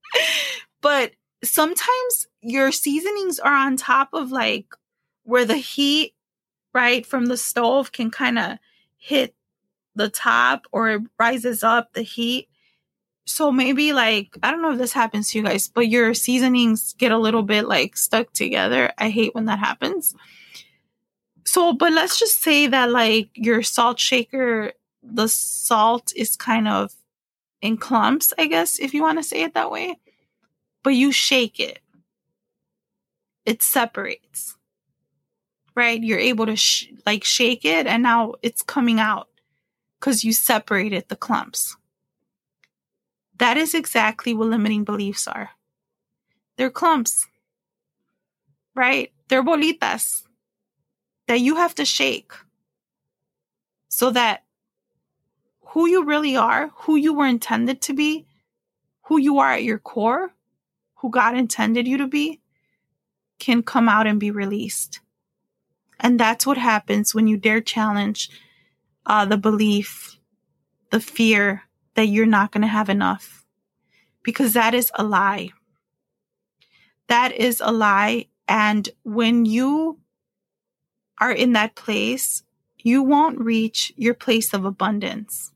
but 0.81 1.13
sometimes 1.43 2.27
your 2.41 2.71
seasonings 2.71 3.39
are 3.39 3.53
on 3.53 3.77
top 3.77 4.09
of 4.13 4.31
like 4.31 4.67
where 5.23 5.45
the 5.45 5.57
heat, 5.57 6.13
right, 6.73 7.05
from 7.05 7.25
the 7.25 7.37
stove 7.37 7.91
can 7.91 8.11
kind 8.11 8.37
of 8.37 8.57
hit 8.97 9.33
the 9.95 10.09
top 10.09 10.67
or 10.71 10.89
it 10.89 11.01
rises 11.17 11.63
up 11.63 11.93
the 11.93 12.03
heat. 12.03 12.49
So 13.25 13.51
maybe 13.51 13.91
like, 13.91 14.37
I 14.43 14.51
don't 14.51 14.61
know 14.61 14.71
if 14.71 14.77
this 14.77 14.93
happens 14.93 15.31
to 15.31 15.39
you 15.39 15.43
guys, 15.43 15.67
but 15.67 15.87
your 15.87 16.13
seasonings 16.13 16.93
get 16.93 17.11
a 17.11 17.17
little 17.17 17.41
bit 17.41 17.67
like 17.67 17.97
stuck 17.97 18.31
together. 18.33 18.91
I 18.97 19.09
hate 19.09 19.33
when 19.33 19.45
that 19.45 19.59
happens. 19.59 20.15
So, 21.45 21.73
but 21.73 21.91
let's 21.91 22.19
just 22.19 22.41
say 22.41 22.67
that 22.67 22.91
like 22.91 23.29
your 23.33 23.63
salt 23.63 23.99
shaker, 23.99 24.73
the 25.01 25.27
salt 25.27 26.13
is 26.15 26.35
kind 26.35 26.67
of 26.67 26.93
in 27.61 27.77
clumps, 27.77 28.33
I 28.37 28.47
guess, 28.47 28.79
if 28.79 28.93
you 28.93 29.01
want 29.01 29.17
to 29.19 29.23
say 29.23 29.43
it 29.43 29.53
that 29.53 29.71
way. 29.71 29.97
But 30.83 30.91
you 30.91 31.11
shake 31.11 31.59
it, 31.59 31.79
it 33.43 33.63
separates, 33.63 34.55
right? 35.75 36.03
You're 36.03 36.19
able 36.19 36.45
to 36.45 36.55
sh- 36.55 36.89
like 37.07 37.23
shake 37.23 37.65
it, 37.65 37.87
and 37.87 38.03
now 38.03 38.35
it's 38.43 38.61
coming 38.61 38.99
out 38.99 39.29
because 39.99 40.23
you 40.23 40.31
separated 40.31 41.05
the 41.07 41.15
clumps. 41.15 41.75
That 43.37 43.57
is 43.57 43.73
exactly 43.73 44.33
what 44.33 44.47
limiting 44.47 44.83
beliefs 44.83 45.27
are. 45.27 45.51
They're 46.57 46.69
clumps, 46.69 47.27
right? 48.75 49.11
They're 49.27 49.43
bolitas 49.43 50.23
that 51.27 51.39
you 51.41 51.55
have 51.55 51.75
to 51.75 51.85
shake 51.85 52.31
so 53.89 54.11
that 54.11 54.43
who 55.67 55.87
you 55.87 56.05
really 56.05 56.37
are, 56.37 56.71
who 56.75 56.95
you 56.95 57.13
were 57.13 57.27
intended 57.27 57.81
to 57.81 57.93
be, 57.93 58.25
who 59.03 59.19
you 59.19 59.39
are 59.39 59.51
at 59.51 59.63
your 59.63 59.79
core, 59.79 60.31
who 60.95 61.09
God 61.09 61.37
intended 61.37 61.87
you 61.87 61.97
to 61.97 62.07
be, 62.07 62.39
can 63.39 63.61
come 63.61 63.89
out 63.89 64.07
and 64.07 64.19
be 64.19 64.31
released. 64.31 65.01
And 65.99 66.19
that's 66.19 66.45
what 66.45 66.57
happens 66.57 67.13
when 67.13 67.27
you 67.27 67.37
dare 67.37 67.61
challenge 67.61 68.29
uh, 69.05 69.25
the 69.25 69.37
belief, 69.37 70.17
the 70.91 70.99
fear 70.99 71.63
that 71.95 72.07
you're 72.07 72.25
not 72.25 72.51
going 72.51 72.61
to 72.61 72.67
have 72.67 72.89
enough. 72.89 73.45
Because 74.23 74.53
that 74.53 74.73
is 74.73 74.91
a 74.95 75.03
lie. 75.03 75.49
That 77.07 77.31
is 77.31 77.61
a 77.61 77.71
lie. 77.71 78.27
And 78.47 78.89
when 79.03 79.45
you 79.45 79.99
are 81.19 81.31
in 81.31 81.53
that 81.53 81.75
place, 81.75 82.43
you 82.77 83.01
won't 83.01 83.39
reach 83.39 83.93
your 83.95 84.13
place 84.13 84.53
of 84.53 84.65
abundance. 84.65 85.51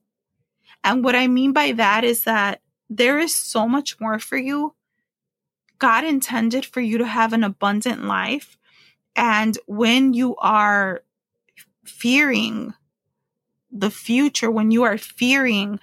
And 0.84 1.04
what 1.04 1.16
I 1.16 1.28
mean 1.28 1.54
by 1.54 1.74
that 1.74 2.04
is 2.04 2.24
that 2.24 2.62
there 2.90 3.20
is 3.20 3.36
so 3.36 3.68
much 3.68 4.00
more 4.00 4.20
for 4.20 4.38
you. 4.38 4.74
God 5.78 6.04
intended 6.04 6.66
for 6.66 6.82
you 6.82 6.98
to 6.98 7.06
have 7.06 7.34
an 7.34 7.44
abundant 7.44 8.04
life. 8.04 8.58
And 9.16 9.58
when 9.66 10.14
you 10.14 10.36
are 10.38 11.04
fearing 11.84 12.74
the 13.72 13.92
future, 13.92 14.50
when 14.50 14.72
you 14.72 14.84
are 14.84 14.98
fearing, 14.98 15.80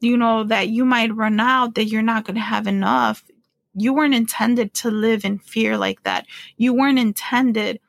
you 0.00 0.16
know, 0.16 0.44
that 0.44 0.68
you 0.68 0.84
might 0.84 1.14
run 1.14 1.38
out, 1.40 1.74
that 1.74 1.84
you're 1.84 2.02
not 2.02 2.24
going 2.24 2.34
to 2.34 2.40
have 2.40 2.66
enough, 2.66 3.24
you 3.74 3.92
weren't 3.92 4.14
intended 4.14 4.74
to 4.74 4.90
live 4.90 5.24
in 5.24 5.38
fear 5.38 5.76
like 5.76 6.02
that. 6.02 6.26
You 6.56 6.74
weren't 6.74 6.98
intended 6.98 7.80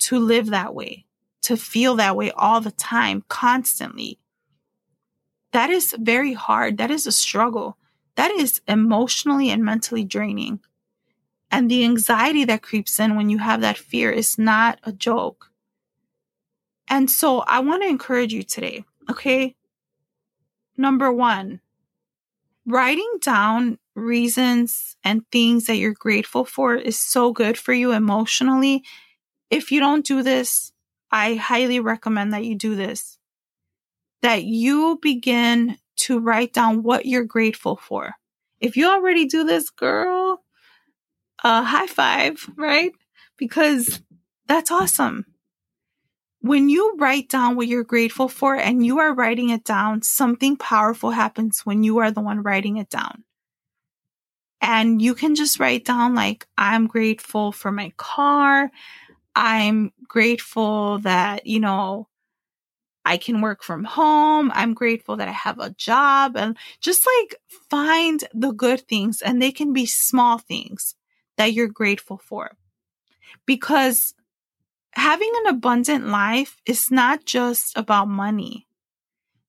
to 0.00 0.18
live 0.18 0.46
that 0.50 0.74
way, 0.74 1.04
to 1.42 1.56
feel 1.56 1.96
that 1.96 2.16
way 2.16 2.30
all 2.30 2.60
the 2.60 2.70
time, 2.70 3.24
constantly. 3.28 4.18
That 5.52 5.70
is 5.70 5.94
very 5.98 6.32
hard. 6.32 6.78
That 6.78 6.90
is 6.90 7.06
a 7.06 7.12
struggle. 7.12 7.76
That 8.14 8.30
is 8.30 8.60
emotionally 8.68 9.50
and 9.50 9.64
mentally 9.64 10.04
draining. 10.04 10.60
And 11.50 11.68
the 11.68 11.84
anxiety 11.84 12.44
that 12.44 12.62
creeps 12.62 13.00
in 13.00 13.16
when 13.16 13.28
you 13.28 13.38
have 13.38 13.60
that 13.62 13.78
fear 13.78 14.12
is 14.12 14.38
not 14.38 14.78
a 14.84 14.92
joke. 14.92 15.50
And 16.88 17.10
so 17.10 17.40
I 17.40 17.60
want 17.60 17.82
to 17.82 17.88
encourage 17.88 18.32
you 18.32 18.42
today, 18.42 18.84
okay? 19.10 19.56
Number 20.80 21.12
one, 21.12 21.60
writing 22.66 23.12
down 23.20 23.78
reasons 23.94 24.96
and 25.04 25.22
things 25.30 25.66
that 25.66 25.76
you're 25.76 25.92
grateful 25.92 26.44
for 26.44 26.74
is 26.74 26.98
so 26.98 27.32
good 27.32 27.58
for 27.58 27.72
you 27.74 27.92
emotionally 27.92 28.82
if 29.50 29.72
you 29.72 29.80
don't 29.80 30.06
do 30.06 30.22
this, 30.22 30.72
I 31.10 31.34
highly 31.34 31.80
recommend 31.80 32.32
that 32.32 32.44
you 32.44 32.54
do 32.56 32.76
this. 32.76 33.18
That 34.22 34.44
you 34.44 34.98
begin 35.02 35.76
to 35.96 36.20
write 36.20 36.52
down 36.52 36.82
what 36.82 37.04
you're 37.04 37.24
grateful 37.24 37.76
for. 37.76 38.14
If 38.60 38.76
you 38.76 38.88
already 38.88 39.26
do 39.26 39.44
this, 39.44 39.70
girl, 39.70 40.42
uh, 41.42 41.64
high 41.64 41.88
five, 41.88 42.48
right? 42.56 42.92
Because 43.36 44.00
that's 44.46 44.70
awesome. 44.70 45.26
When 46.42 46.70
you 46.70 46.94
write 46.98 47.28
down 47.28 47.56
what 47.56 47.68
you're 47.68 47.84
grateful 47.84 48.28
for 48.28 48.56
and 48.56 48.84
you 48.84 48.98
are 48.98 49.14
writing 49.14 49.50
it 49.50 49.64
down, 49.64 50.02
something 50.02 50.56
powerful 50.56 51.10
happens 51.10 51.60
when 51.66 51.84
you 51.84 51.98
are 51.98 52.10
the 52.10 52.22
one 52.22 52.42
writing 52.42 52.78
it 52.78 52.88
down. 52.88 53.24
And 54.62 55.00
you 55.00 55.14
can 55.14 55.34
just 55.34 55.60
write 55.60 55.84
down, 55.84 56.14
like, 56.14 56.46
I'm 56.56 56.86
grateful 56.86 57.52
for 57.52 57.70
my 57.70 57.92
car. 57.96 58.70
I'm 59.34 59.92
grateful 60.06 60.98
that, 61.00 61.46
you 61.46 61.60
know, 61.60 62.08
I 63.04 63.16
can 63.16 63.40
work 63.40 63.62
from 63.62 63.84
home. 63.84 64.50
I'm 64.54 64.74
grateful 64.74 65.16
that 65.16 65.28
I 65.28 65.32
have 65.32 65.58
a 65.58 65.70
job 65.70 66.36
and 66.36 66.56
just 66.80 67.06
like 67.06 67.36
find 67.70 68.22
the 68.34 68.52
good 68.52 68.86
things 68.88 69.22
and 69.22 69.40
they 69.40 69.52
can 69.52 69.72
be 69.72 69.86
small 69.86 70.38
things 70.38 70.94
that 71.36 71.52
you're 71.52 71.68
grateful 71.68 72.18
for. 72.18 72.52
Because 73.46 74.14
having 74.92 75.30
an 75.44 75.54
abundant 75.54 76.08
life 76.08 76.56
is 76.66 76.90
not 76.90 77.24
just 77.24 77.76
about 77.76 78.08
money. 78.08 78.66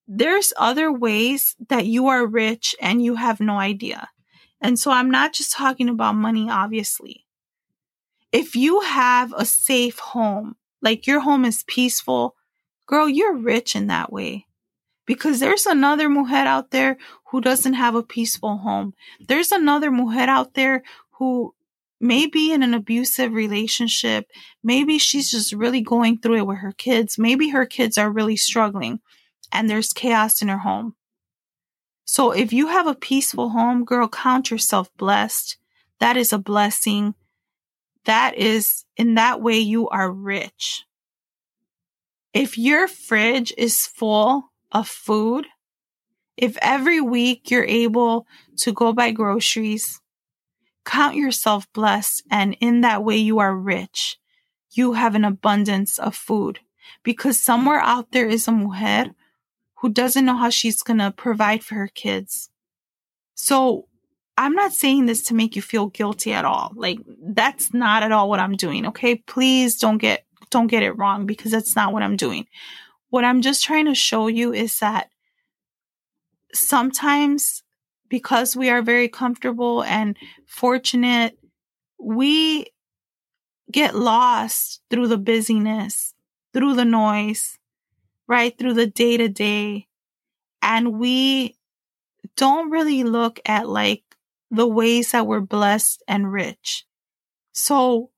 There's 0.08 0.54
other 0.58 0.92
ways 0.92 1.56
that 1.70 1.86
you 1.86 2.08
are 2.08 2.26
rich 2.26 2.76
and 2.82 3.04
you 3.04 3.16
have 3.16 3.40
no 3.40 3.58
idea. 3.58 4.10
And 4.60 4.78
so 4.78 4.92
I'm 4.92 5.10
not 5.10 5.34
just 5.34 5.54
talking 5.54 5.90
about 5.90 6.16
money, 6.16 6.50
obviously 6.50 7.26
if 8.32 8.56
you 8.56 8.82
have 8.82 9.34
a 9.36 9.46
safe 9.46 10.00
home, 10.00 10.56
like 10.82 11.06
your 11.06 11.20
home 11.20 11.46
is 11.46 11.64
peaceful, 11.64 12.36
girl, 12.88 13.10
you're 13.10 13.36
rich 13.36 13.76
in 13.76 13.88
that 13.88 14.12
way. 14.12 14.48
Because 15.06 15.40
there's 15.40 15.66
another 15.66 16.08
mujer 16.08 16.36
out 16.36 16.72
there 16.72 16.98
who 17.32 17.42
doesn't 17.42 17.74
have 17.74 17.96
a 17.96 18.04
peaceful 18.04 18.58
home. 18.58 18.94
There's 19.20 19.52
another 19.52 19.92
mujer 19.92 20.30
out 20.30 20.54
there 20.54 20.84
who 21.12 21.54
may 22.02 22.26
be 22.26 22.52
in 22.52 22.64
an 22.64 22.74
abusive 22.74 23.32
relationship. 23.34 24.30
Maybe 24.64 24.98
she's 24.98 25.30
just 25.32 25.54
really 25.54 25.82
going 25.82 26.20
through 26.20 26.38
it 26.38 26.48
with 26.48 26.58
her 26.58 26.74
kids. 26.74 27.18
Maybe 27.18 27.50
her 27.50 27.66
kids 27.66 27.98
are 27.98 28.12
really 28.12 28.38
struggling 28.38 29.00
and 29.52 29.70
there's 29.70 29.94
chaos 29.94 30.42
in 30.42 30.48
her 30.48 30.60
home. 30.60 30.96
So 32.06 32.32
if 32.32 32.52
you 32.52 32.68
have 32.68 32.88
a 32.88 32.96
peaceful 32.96 33.50
home, 33.50 33.86
girl, 33.86 34.08
count 34.08 34.52
yourself 34.52 34.90
blessed. 34.98 35.58
That 36.00 36.18
is 36.18 36.34
a 36.34 36.38
blessing 36.38 37.16
that 38.06 38.36
is, 38.38 38.86
in 38.98 39.16
that 39.16 39.42
way, 39.42 39.60
you 39.60 39.88
are 39.90 40.12
rich. 40.12 40.86
If 42.34 42.58
your 42.58 42.88
fridge 42.88 43.54
is 43.58 43.86
full 43.86 44.52
of 44.72 44.88
food, 44.88 45.46
if 46.38 46.58
every 46.62 47.02
week 47.02 47.52
you're 47.52 47.66
able 47.66 48.26
to 48.58 48.72
go 48.72 48.94
buy 48.94 49.12
groceries, 49.12 50.02
count 50.86 51.16
yourself 51.16 51.72
blessed. 51.74 52.24
And 52.32 52.56
in 52.60 52.82
that 52.82 53.04
way, 53.04 53.18
you 53.18 53.40
are 53.40 53.56
rich. 53.56 54.18
You 54.72 54.94
have 54.94 55.16
an 55.16 55.26
abundance 55.26 56.00
of 56.00 56.16
food 56.16 56.60
because 57.04 57.40
somewhere 57.40 57.80
out 57.80 58.12
there 58.12 58.28
is 58.28 58.48
a 58.48 58.52
mujer 58.52 59.12
who 59.82 59.90
doesn't 59.90 60.26
know 60.26 60.38
how 60.38 60.50
she's 60.50 60.84
going 60.84 61.00
to 61.00 61.12
provide 61.12 61.64
for 61.64 61.76
her 61.76 61.88
kids. 61.88 62.50
So 63.36 63.88
I'm 64.38 64.54
not 64.54 64.74
saying 64.74 65.06
this 65.06 65.24
to 65.24 65.34
make 65.34 65.56
you 65.56 65.62
feel 65.62 65.88
guilty 65.88 66.32
at 66.32 66.46
all. 66.46 66.72
Like 66.76 67.00
that's 67.22 67.74
not 67.74 68.04
at 68.04 68.12
all 68.12 68.30
what 68.30 68.40
I'm 68.40 68.56
doing. 68.56 68.88
Okay. 68.88 69.16
Please 69.16 69.78
don't 69.78 69.98
get, 69.98 70.26
don't 70.50 70.68
get 70.68 70.84
it 70.84 70.98
wrong 70.98 71.26
because 71.26 71.52
that's 71.52 71.76
not 71.76 71.94
what 71.94 72.04
I'm 72.04 72.16
doing. 72.16 72.46
What 73.10 73.26
I'm 73.26 73.42
just 73.42 73.64
trying 73.64 73.86
to 73.86 73.96
show 73.96 74.28
you 74.28 74.54
is 74.54 74.80
that 74.80 75.10
sometimes 76.54 77.64
because 78.12 78.58
we 78.58 78.70
are 78.70 78.82
very 78.82 79.08
comfortable 79.08 79.84
and 79.84 80.18
fortunate, 80.46 81.40
we 81.98 82.66
get 83.72 83.96
lost 83.96 84.82
through 84.90 85.08
the 85.08 85.18
busyness, 85.18 86.14
through 86.54 86.74
the 86.74 86.84
noise, 86.84 87.58
right? 88.28 88.56
Through 88.60 88.74
the 88.74 88.86
day 88.86 89.16
to 89.16 89.30
day. 89.30 89.88
And 90.62 91.00
we 91.00 91.56
don't 92.36 92.70
really 92.70 93.04
look 93.04 93.40
at 93.46 93.70
like 93.70 94.04
the 94.52 94.68
ways 94.68 95.14
that 95.14 95.26
we're 95.26 95.40
blessed 95.40 96.04
and 96.06 96.34
rich. 96.34 96.86
So, 97.54 98.10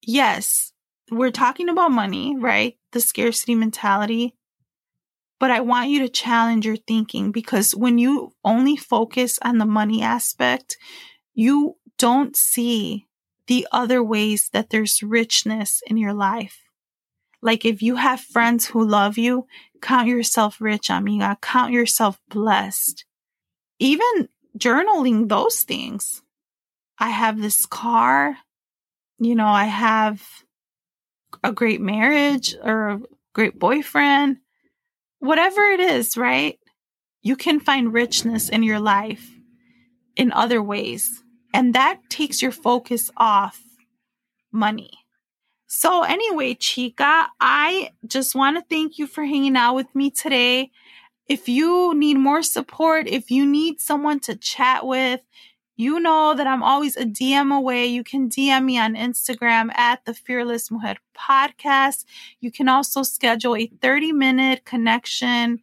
yes, 0.00 0.72
we're 1.10 1.32
talking 1.32 1.68
about 1.68 1.90
money, 1.90 2.36
right? 2.38 2.76
The 2.92 3.00
scarcity 3.00 3.56
mentality. 3.56 4.36
But 5.44 5.50
I 5.50 5.60
want 5.60 5.90
you 5.90 5.98
to 5.98 6.08
challenge 6.08 6.64
your 6.64 6.78
thinking 6.78 7.30
because 7.30 7.72
when 7.72 7.98
you 7.98 8.32
only 8.46 8.78
focus 8.78 9.38
on 9.42 9.58
the 9.58 9.66
money 9.66 10.00
aspect, 10.00 10.78
you 11.34 11.76
don't 11.98 12.34
see 12.34 13.08
the 13.46 13.68
other 13.70 14.02
ways 14.02 14.48
that 14.54 14.70
there's 14.70 15.02
richness 15.02 15.82
in 15.86 15.98
your 15.98 16.14
life. 16.14 16.62
Like 17.42 17.66
if 17.66 17.82
you 17.82 17.96
have 17.96 18.20
friends 18.20 18.68
who 18.68 18.88
love 18.88 19.18
you, 19.18 19.46
count 19.82 20.08
yourself 20.08 20.62
rich, 20.62 20.88
amiga. 20.88 21.36
Count 21.42 21.74
yourself 21.74 22.18
blessed. 22.30 23.04
Even 23.78 24.30
journaling 24.56 25.28
those 25.28 25.60
things. 25.60 26.22
I 26.98 27.10
have 27.10 27.38
this 27.38 27.66
car. 27.66 28.38
You 29.18 29.34
know, 29.34 29.48
I 29.48 29.66
have 29.66 30.26
a 31.42 31.52
great 31.52 31.82
marriage 31.82 32.56
or 32.62 32.88
a 32.88 33.00
great 33.34 33.58
boyfriend. 33.58 34.38
Whatever 35.24 35.62
it 35.62 35.80
is, 35.80 36.18
right? 36.18 36.58
You 37.22 37.34
can 37.34 37.58
find 37.58 37.94
richness 37.94 38.50
in 38.50 38.62
your 38.62 38.78
life 38.78 39.26
in 40.16 40.30
other 40.32 40.62
ways. 40.62 41.22
And 41.54 41.74
that 41.74 42.10
takes 42.10 42.42
your 42.42 42.52
focus 42.52 43.10
off 43.16 43.58
money. 44.52 44.90
So, 45.66 46.02
anyway, 46.02 46.52
Chica, 46.52 47.28
I 47.40 47.92
just 48.06 48.34
want 48.34 48.58
to 48.58 48.64
thank 48.68 48.98
you 48.98 49.06
for 49.06 49.24
hanging 49.24 49.56
out 49.56 49.74
with 49.74 49.94
me 49.94 50.10
today. 50.10 50.70
If 51.26 51.48
you 51.48 51.94
need 51.94 52.18
more 52.18 52.42
support, 52.42 53.08
if 53.08 53.30
you 53.30 53.46
need 53.46 53.80
someone 53.80 54.20
to 54.20 54.36
chat 54.36 54.86
with, 54.86 55.22
you 55.76 55.98
know 56.00 56.34
that 56.34 56.46
I'm 56.46 56.62
always 56.62 56.96
a 56.96 57.04
DM 57.04 57.54
away. 57.54 57.86
You 57.86 58.04
can 58.04 58.28
DM 58.28 58.64
me 58.64 58.78
on 58.78 58.94
Instagram 58.94 59.74
at 59.76 60.04
the 60.04 60.14
Fearless 60.14 60.70
Mujer 60.70 60.96
podcast. 61.18 62.04
You 62.40 62.52
can 62.52 62.68
also 62.68 63.02
schedule 63.02 63.56
a 63.56 63.66
30 63.82 64.12
minute 64.12 64.64
connection 64.64 65.60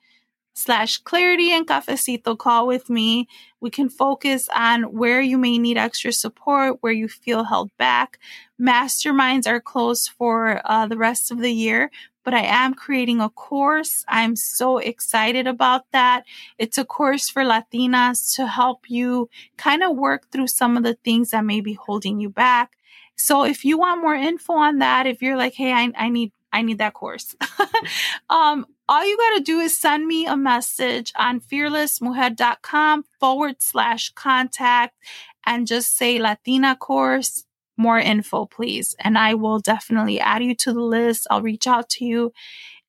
slash 0.54 0.98
clarity 0.98 1.52
and 1.52 1.66
cafecito 1.66 2.38
call 2.38 2.68
with 2.68 2.90
me. 2.90 3.28
We 3.62 3.70
can 3.70 3.90
focus 3.90 4.50
on 4.54 4.84
where 4.84 5.22
you 5.22 5.38
may 5.38 5.58
need 5.58 5.78
extra 5.78 6.12
support, 6.12 6.78
where 6.82 6.92
you 6.92 7.08
feel 7.08 7.46
held 7.46 7.72
back. 7.78 8.20
Masterminds 8.62 9.48
are 9.48 9.62
closed 9.62 10.10
for 10.18 10.62
uh, 10.66 10.88
the 10.88 10.98
rest 10.98 11.32
of 11.32 11.40
the 11.40 11.52
year, 11.52 11.90
but 12.24 12.34
I 12.34 12.42
am 12.42 12.74
creating 12.74 13.22
a 13.22 13.30
course. 13.30 14.06
I'm 14.08 14.36
so 14.36 14.78
excited 14.78 15.48
about 15.48 15.84
that. 15.92 16.26
It's 16.58 16.78
a 16.78 16.86
course 16.86 17.30
for 17.30 17.44
Latinas 17.44 18.36
to 18.36 18.48
help 18.48 18.90
you 18.90 19.30
kind 19.58 19.84
of 19.84 19.96
work 19.96 20.30
through 20.32 20.48
some 20.48 20.78
of 20.78 20.84
the 20.84 20.96
things 21.04 21.32
that 21.32 21.46
may 21.46 21.62
be 21.62 21.74
holding 21.74 22.20
you 22.20 22.30
back. 22.30 22.78
So 23.16 23.46
if 23.46 23.66
you 23.66 23.78
want 23.78 24.02
more 24.02 24.16
info 24.16 24.54
on 24.54 24.80
that, 24.80 25.06
if 25.08 25.22
you're 25.22 25.38
like, 25.38 25.54
hey, 25.54 25.74
I, 25.74 25.92
I 25.96 26.10
need 26.10 26.32
I 26.54 26.64
need 26.64 26.80
that 26.80 26.94
course. 26.94 27.34
um, 28.30 28.66
all 28.90 29.06
you 29.06 29.16
got 29.16 29.38
to 29.38 29.44
do 29.44 29.60
is 29.60 29.78
send 29.78 30.06
me 30.06 30.26
a 30.26 30.36
message 30.36 31.14
on 31.16 31.40
fearlessmujer.com 31.40 33.06
forward 33.22 33.62
slash 33.62 34.10
contact 34.10 34.98
and 35.46 35.66
just 35.66 35.96
say 35.96 36.20
Latina 36.20 36.76
course, 36.76 37.46
more 37.82 38.00
info, 38.00 38.46
please. 38.46 38.96
And 39.00 39.18
I 39.18 39.34
will 39.34 39.60
definitely 39.60 40.20
add 40.20 40.44
you 40.44 40.56
to 40.56 40.74
the 40.74 40.82
list. 40.82 41.28
I'll 41.30 41.42
reach 41.42 41.68
out 41.68 41.90
to 41.90 42.06
you. 42.06 42.32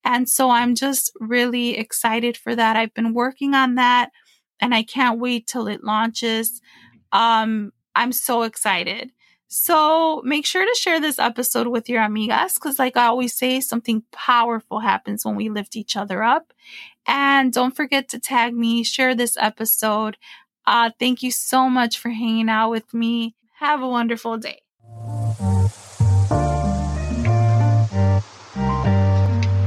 And 0.05 0.29
so 0.29 0.51
I'm 0.51 0.75
just 0.75 1.13
really 1.21 1.79
excited 1.79 2.37
for 2.37 2.55
that. 2.55 2.77
I've 2.77 2.95
been 2.95 3.15
working 3.15 3.55
on 3.55 3.77
that 3.77 4.11
and 4.61 4.75
I 4.75 4.83
can't 4.83 5.21
wait 5.21 5.47
till 5.47 5.69
it 5.69 5.85
launches. 5.85 6.61
Um, 7.13 7.73
I'm 7.95 8.13
so 8.13 8.43
excited. 8.43 9.13
So 9.49 10.23
make 10.25 10.47
sure 10.47 10.65
to 10.65 10.81
share 10.81 10.99
this 10.99 11.19
episode 11.19 11.67
with 11.67 11.87
your 11.87 12.01
amigas 12.01 12.55
because, 12.55 12.79
like 12.79 12.97
I 12.97 13.05
always 13.05 13.35
say, 13.35 13.61
something 13.61 14.03
powerful 14.11 14.81
happens 14.81 15.27
when 15.27 15.37
we 15.37 15.51
lift 15.51 15.77
each 15.77 15.95
other 15.95 16.23
up. 16.23 16.55
And 17.07 17.53
don't 17.53 17.77
forget 17.77 18.09
to 18.11 18.19
tag 18.19 18.55
me, 18.55 18.83
share 18.83 19.15
this 19.15 19.37
episode. 19.37 20.17
Uh, 20.67 20.91
thank 20.99 21.23
you 21.23 21.31
so 21.31 21.69
much 21.69 21.99
for 21.99 22.09
hanging 22.09 22.49
out 22.49 22.71
with 22.71 22.95
me. 22.95 23.35
Have 23.59 23.83
a 23.83 23.89
wonderful 23.89 24.39
day. 24.39 24.63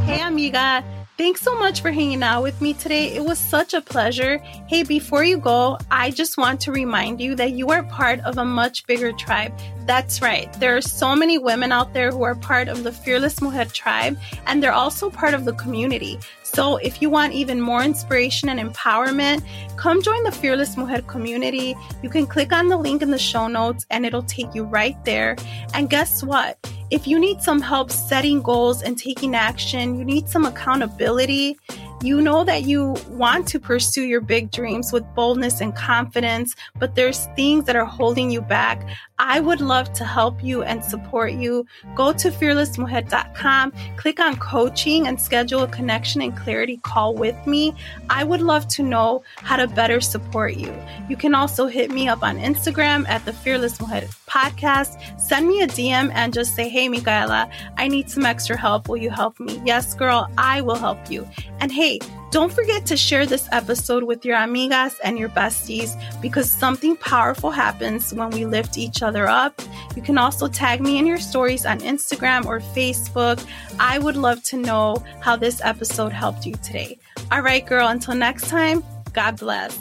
Hey, 0.05 0.21
amiga. 0.21 0.83
Thanks 1.17 1.39
so 1.39 1.57
much 1.57 1.81
for 1.81 1.91
hanging 1.91 2.23
out 2.23 2.43
with 2.43 2.59
me 2.59 2.73
today. 2.73 3.15
It 3.15 3.23
was 3.23 3.39
such 3.39 3.73
a 3.73 3.79
pleasure. 3.79 4.37
Hey, 4.67 4.83
before 4.83 5.23
you 5.23 5.37
go, 5.37 5.77
I 5.89 6.11
just 6.11 6.37
want 6.37 6.59
to 6.61 6.73
remind 6.73 7.21
you 7.21 7.35
that 7.35 7.51
you 7.51 7.69
are 7.69 7.83
part 7.83 8.19
of 8.19 8.37
a 8.37 8.43
much 8.43 8.85
bigger 8.85 9.13
tribe. 9.13 9.53
That's 9.85 10.21
right. 10.21 10.51
There 10.59 10.75
are 10.75 10.81
so 10.81 11.15
many 11.15 11.37
women 11.37 11.71
out 11.71 11.93
there 11.93 12.11
who 12.11 12.23
are 12.23 12.35
part 12.35 12.67
of 12.67 12.83
the 12.83 12.91
Fearless 12.91 13.41
Mujer 13.41 13.63
tribe, 13.63 14.17
and 14.45 14.61
they're 14.61 14.73
also 14.73 15.09
part 15.09 15.33
of 15.33 15.45
the 15.45 15.53
community. 15.53 16.19
So 16.55 16.77
if 16.77 17.01
you 17.01 17.09
want 17.09 17.33
even 17.33 17.59
more 17.59 17.83
inspiration 17.83 18.47
and 18.47 18.61
empowerment, 18.61 19.43
come 19.75 20.01
join 20.01 20.23
the 20.23 20.31
Fearless 20.31 20.77
Mujer 20.77 21.01
community. 21.01 21.75
You 22.01 22.09
can 22.09 22.25
click 22.25 22.53
on 22.53 22.69
the 22.69 22.77
link 22.77 23.01
in 23.01 23.11
the 23.11 23.19
show 23.19 23.49
notes 23.49 23.85
and 23.91 24.05
it'll 24.05 24.23
take 24.23 24.55
you 24.55 24.63
right 24.63 24.95
there. 25.03 25.35
And 25.73 25.89
guess 25.89 26.23
what? 26.23 26.57
If 26.91 27.07
you 27.07 27.19
need 27.19 27.41
some 27.41 27.59
help 27.59 27.91
setting 27.91 28.41
goals 28.41 28.83
and 28.83 28.97
taking 28.97 29.35
action, 29.35 29.99
you 29.99 30.05
need 30.05 30.29
some 30.29 30.45
accountability, 30.45 31.57
you 32.01 32.21
know 32.21 32.43
that 32.43 32.63
you 32.63 32.95
want 33.09 33.47
to 33.47 33.59
pursue 33.59 34.03
your 34.03 34.21
big 34.21 34.51
dreams 34.51 34.93
with 34.93 35.03
boldness 35.15 35.59
and 35.59 35.75
confidence, 35.75 36.55
but 36.77 36.95
there's 36.95 37.25
things 37.35 37.65
that 37.65 37.75
are 37.75 37.85
holding 37.85 38.29
you 38.29 38.41
back. 38.41 38.87
I 39.17 39.39
would 39.39 39.61
love 39.61 39.93
to 39.93 40.03
help 40.03 40.43
you 40.43 40.63
and 40.63 40.83
support 40.83 41.33
you. 41.33 41.65
Go 41.95 42.11
to 42.13 42.29
fearlessmujer.com, 42.29 43.73
click 43.95 44.19
on 44.19 44.35
coaching 44.37 45.07
and 45.07 45.19
schedule 45.19 45.63
a 45.63 45.67
connection 45.67 46.21
and 46.21 46.35
clarity 46.35 46.77
call 46.83 47.15
with 47.15 47.35
me. 47.47 47.73
I 48.09 48.23
would 48.23 48.41
love 48.41 48.67
to 48.69 48.83
know 48.83 49.23
how 49.37 49.55
to 49.57 49.67
better 49.67 50.01
support 50.01 50.55
you. 50.55 50.73
You 51.09 51.15
can 51.15 51.33
also 51.33 51.67
hit 51.67 51.91
me 51.91 52.07
up 52.07 52.23
on 52.23 52.37
Instagram 52.37 53.07
at 53.07 53.23
the 53.25 53.33
Fearless 53.33 53.79
Mujer 53.79 54.07
podcast. 54.27 55.19
Send 55.19 55.47
me 55.47 55.61
a 55.61 55.67
DM 55.67 56.11
and 56.13 56.33
just 56.33 56.55
say, 56.55 56.67
Hey, 56.67 56.89
Micaela, 56.89 57.49
I 57.77 57.87
need 57.87 58.09
some 58.09 58.25
extra 58.25 58.57
help. 58.57 58.89
Will 58.89 58.97
you 58.97 59.09
help 59.09 59.39
me? 59.39 59.61
Yes, 59.65 59.93
girl, 59.93 60.29
I 60.37 60.61
will 60.61 60.75
help 60.75 61.09
you. 61.09 61.27
And 61.59 61.71
hey, 61.71 61.99
don't 62.35 62.51
forget 62.51 62.85
to 62.85 62.97
share 62.97 63.25
this 63.25 63.47
episode 63.53 64.03
with 64.03 64.25
your 64.25 64.35
amigas 64.35 64.95
and 65.05 65.17
your 65.17 65.29
besties 65.29 65.95
because 66.21 66.51
something 66.51 66.97
powerful 66.97 67.49
happens 67.49 68.13
when 68.13 68.29
we 68.31 68.45
lift 68.45 68.77
each 68.77 69.01
other 69.01 69.25
up. 69.25 69.61
You 69.95 70.01
can 70.01 70.17
also 70.17 70.49
tag 70.49 70.81
me 70.81 70.97
in 70.97 71.07
your 71.07 71.17
stories 71.17 71.65
on 71.65 71.79
Instagram 71.79 72.45
or 72.45 72.59
Facebook. 72.59 73.41
I 73.79 73.99
would 73.99 74.17
love 74.17 74.43
to 74.51 74.57
know 74.57 75.01
how 75.21 75.37
this 75.37 75.61
episode 75.63 76.11
helped 76.11 76.45
you 76.45 76.55
today. 76.55 76.99
All 77.31 77.39
right, 77.39 77.65
girl, 77.65 77.87
until 77.87 78.15
next 78.15 78.49
time, 78.49 78.83
God 79.13 79.39
bless. 79.39 79.79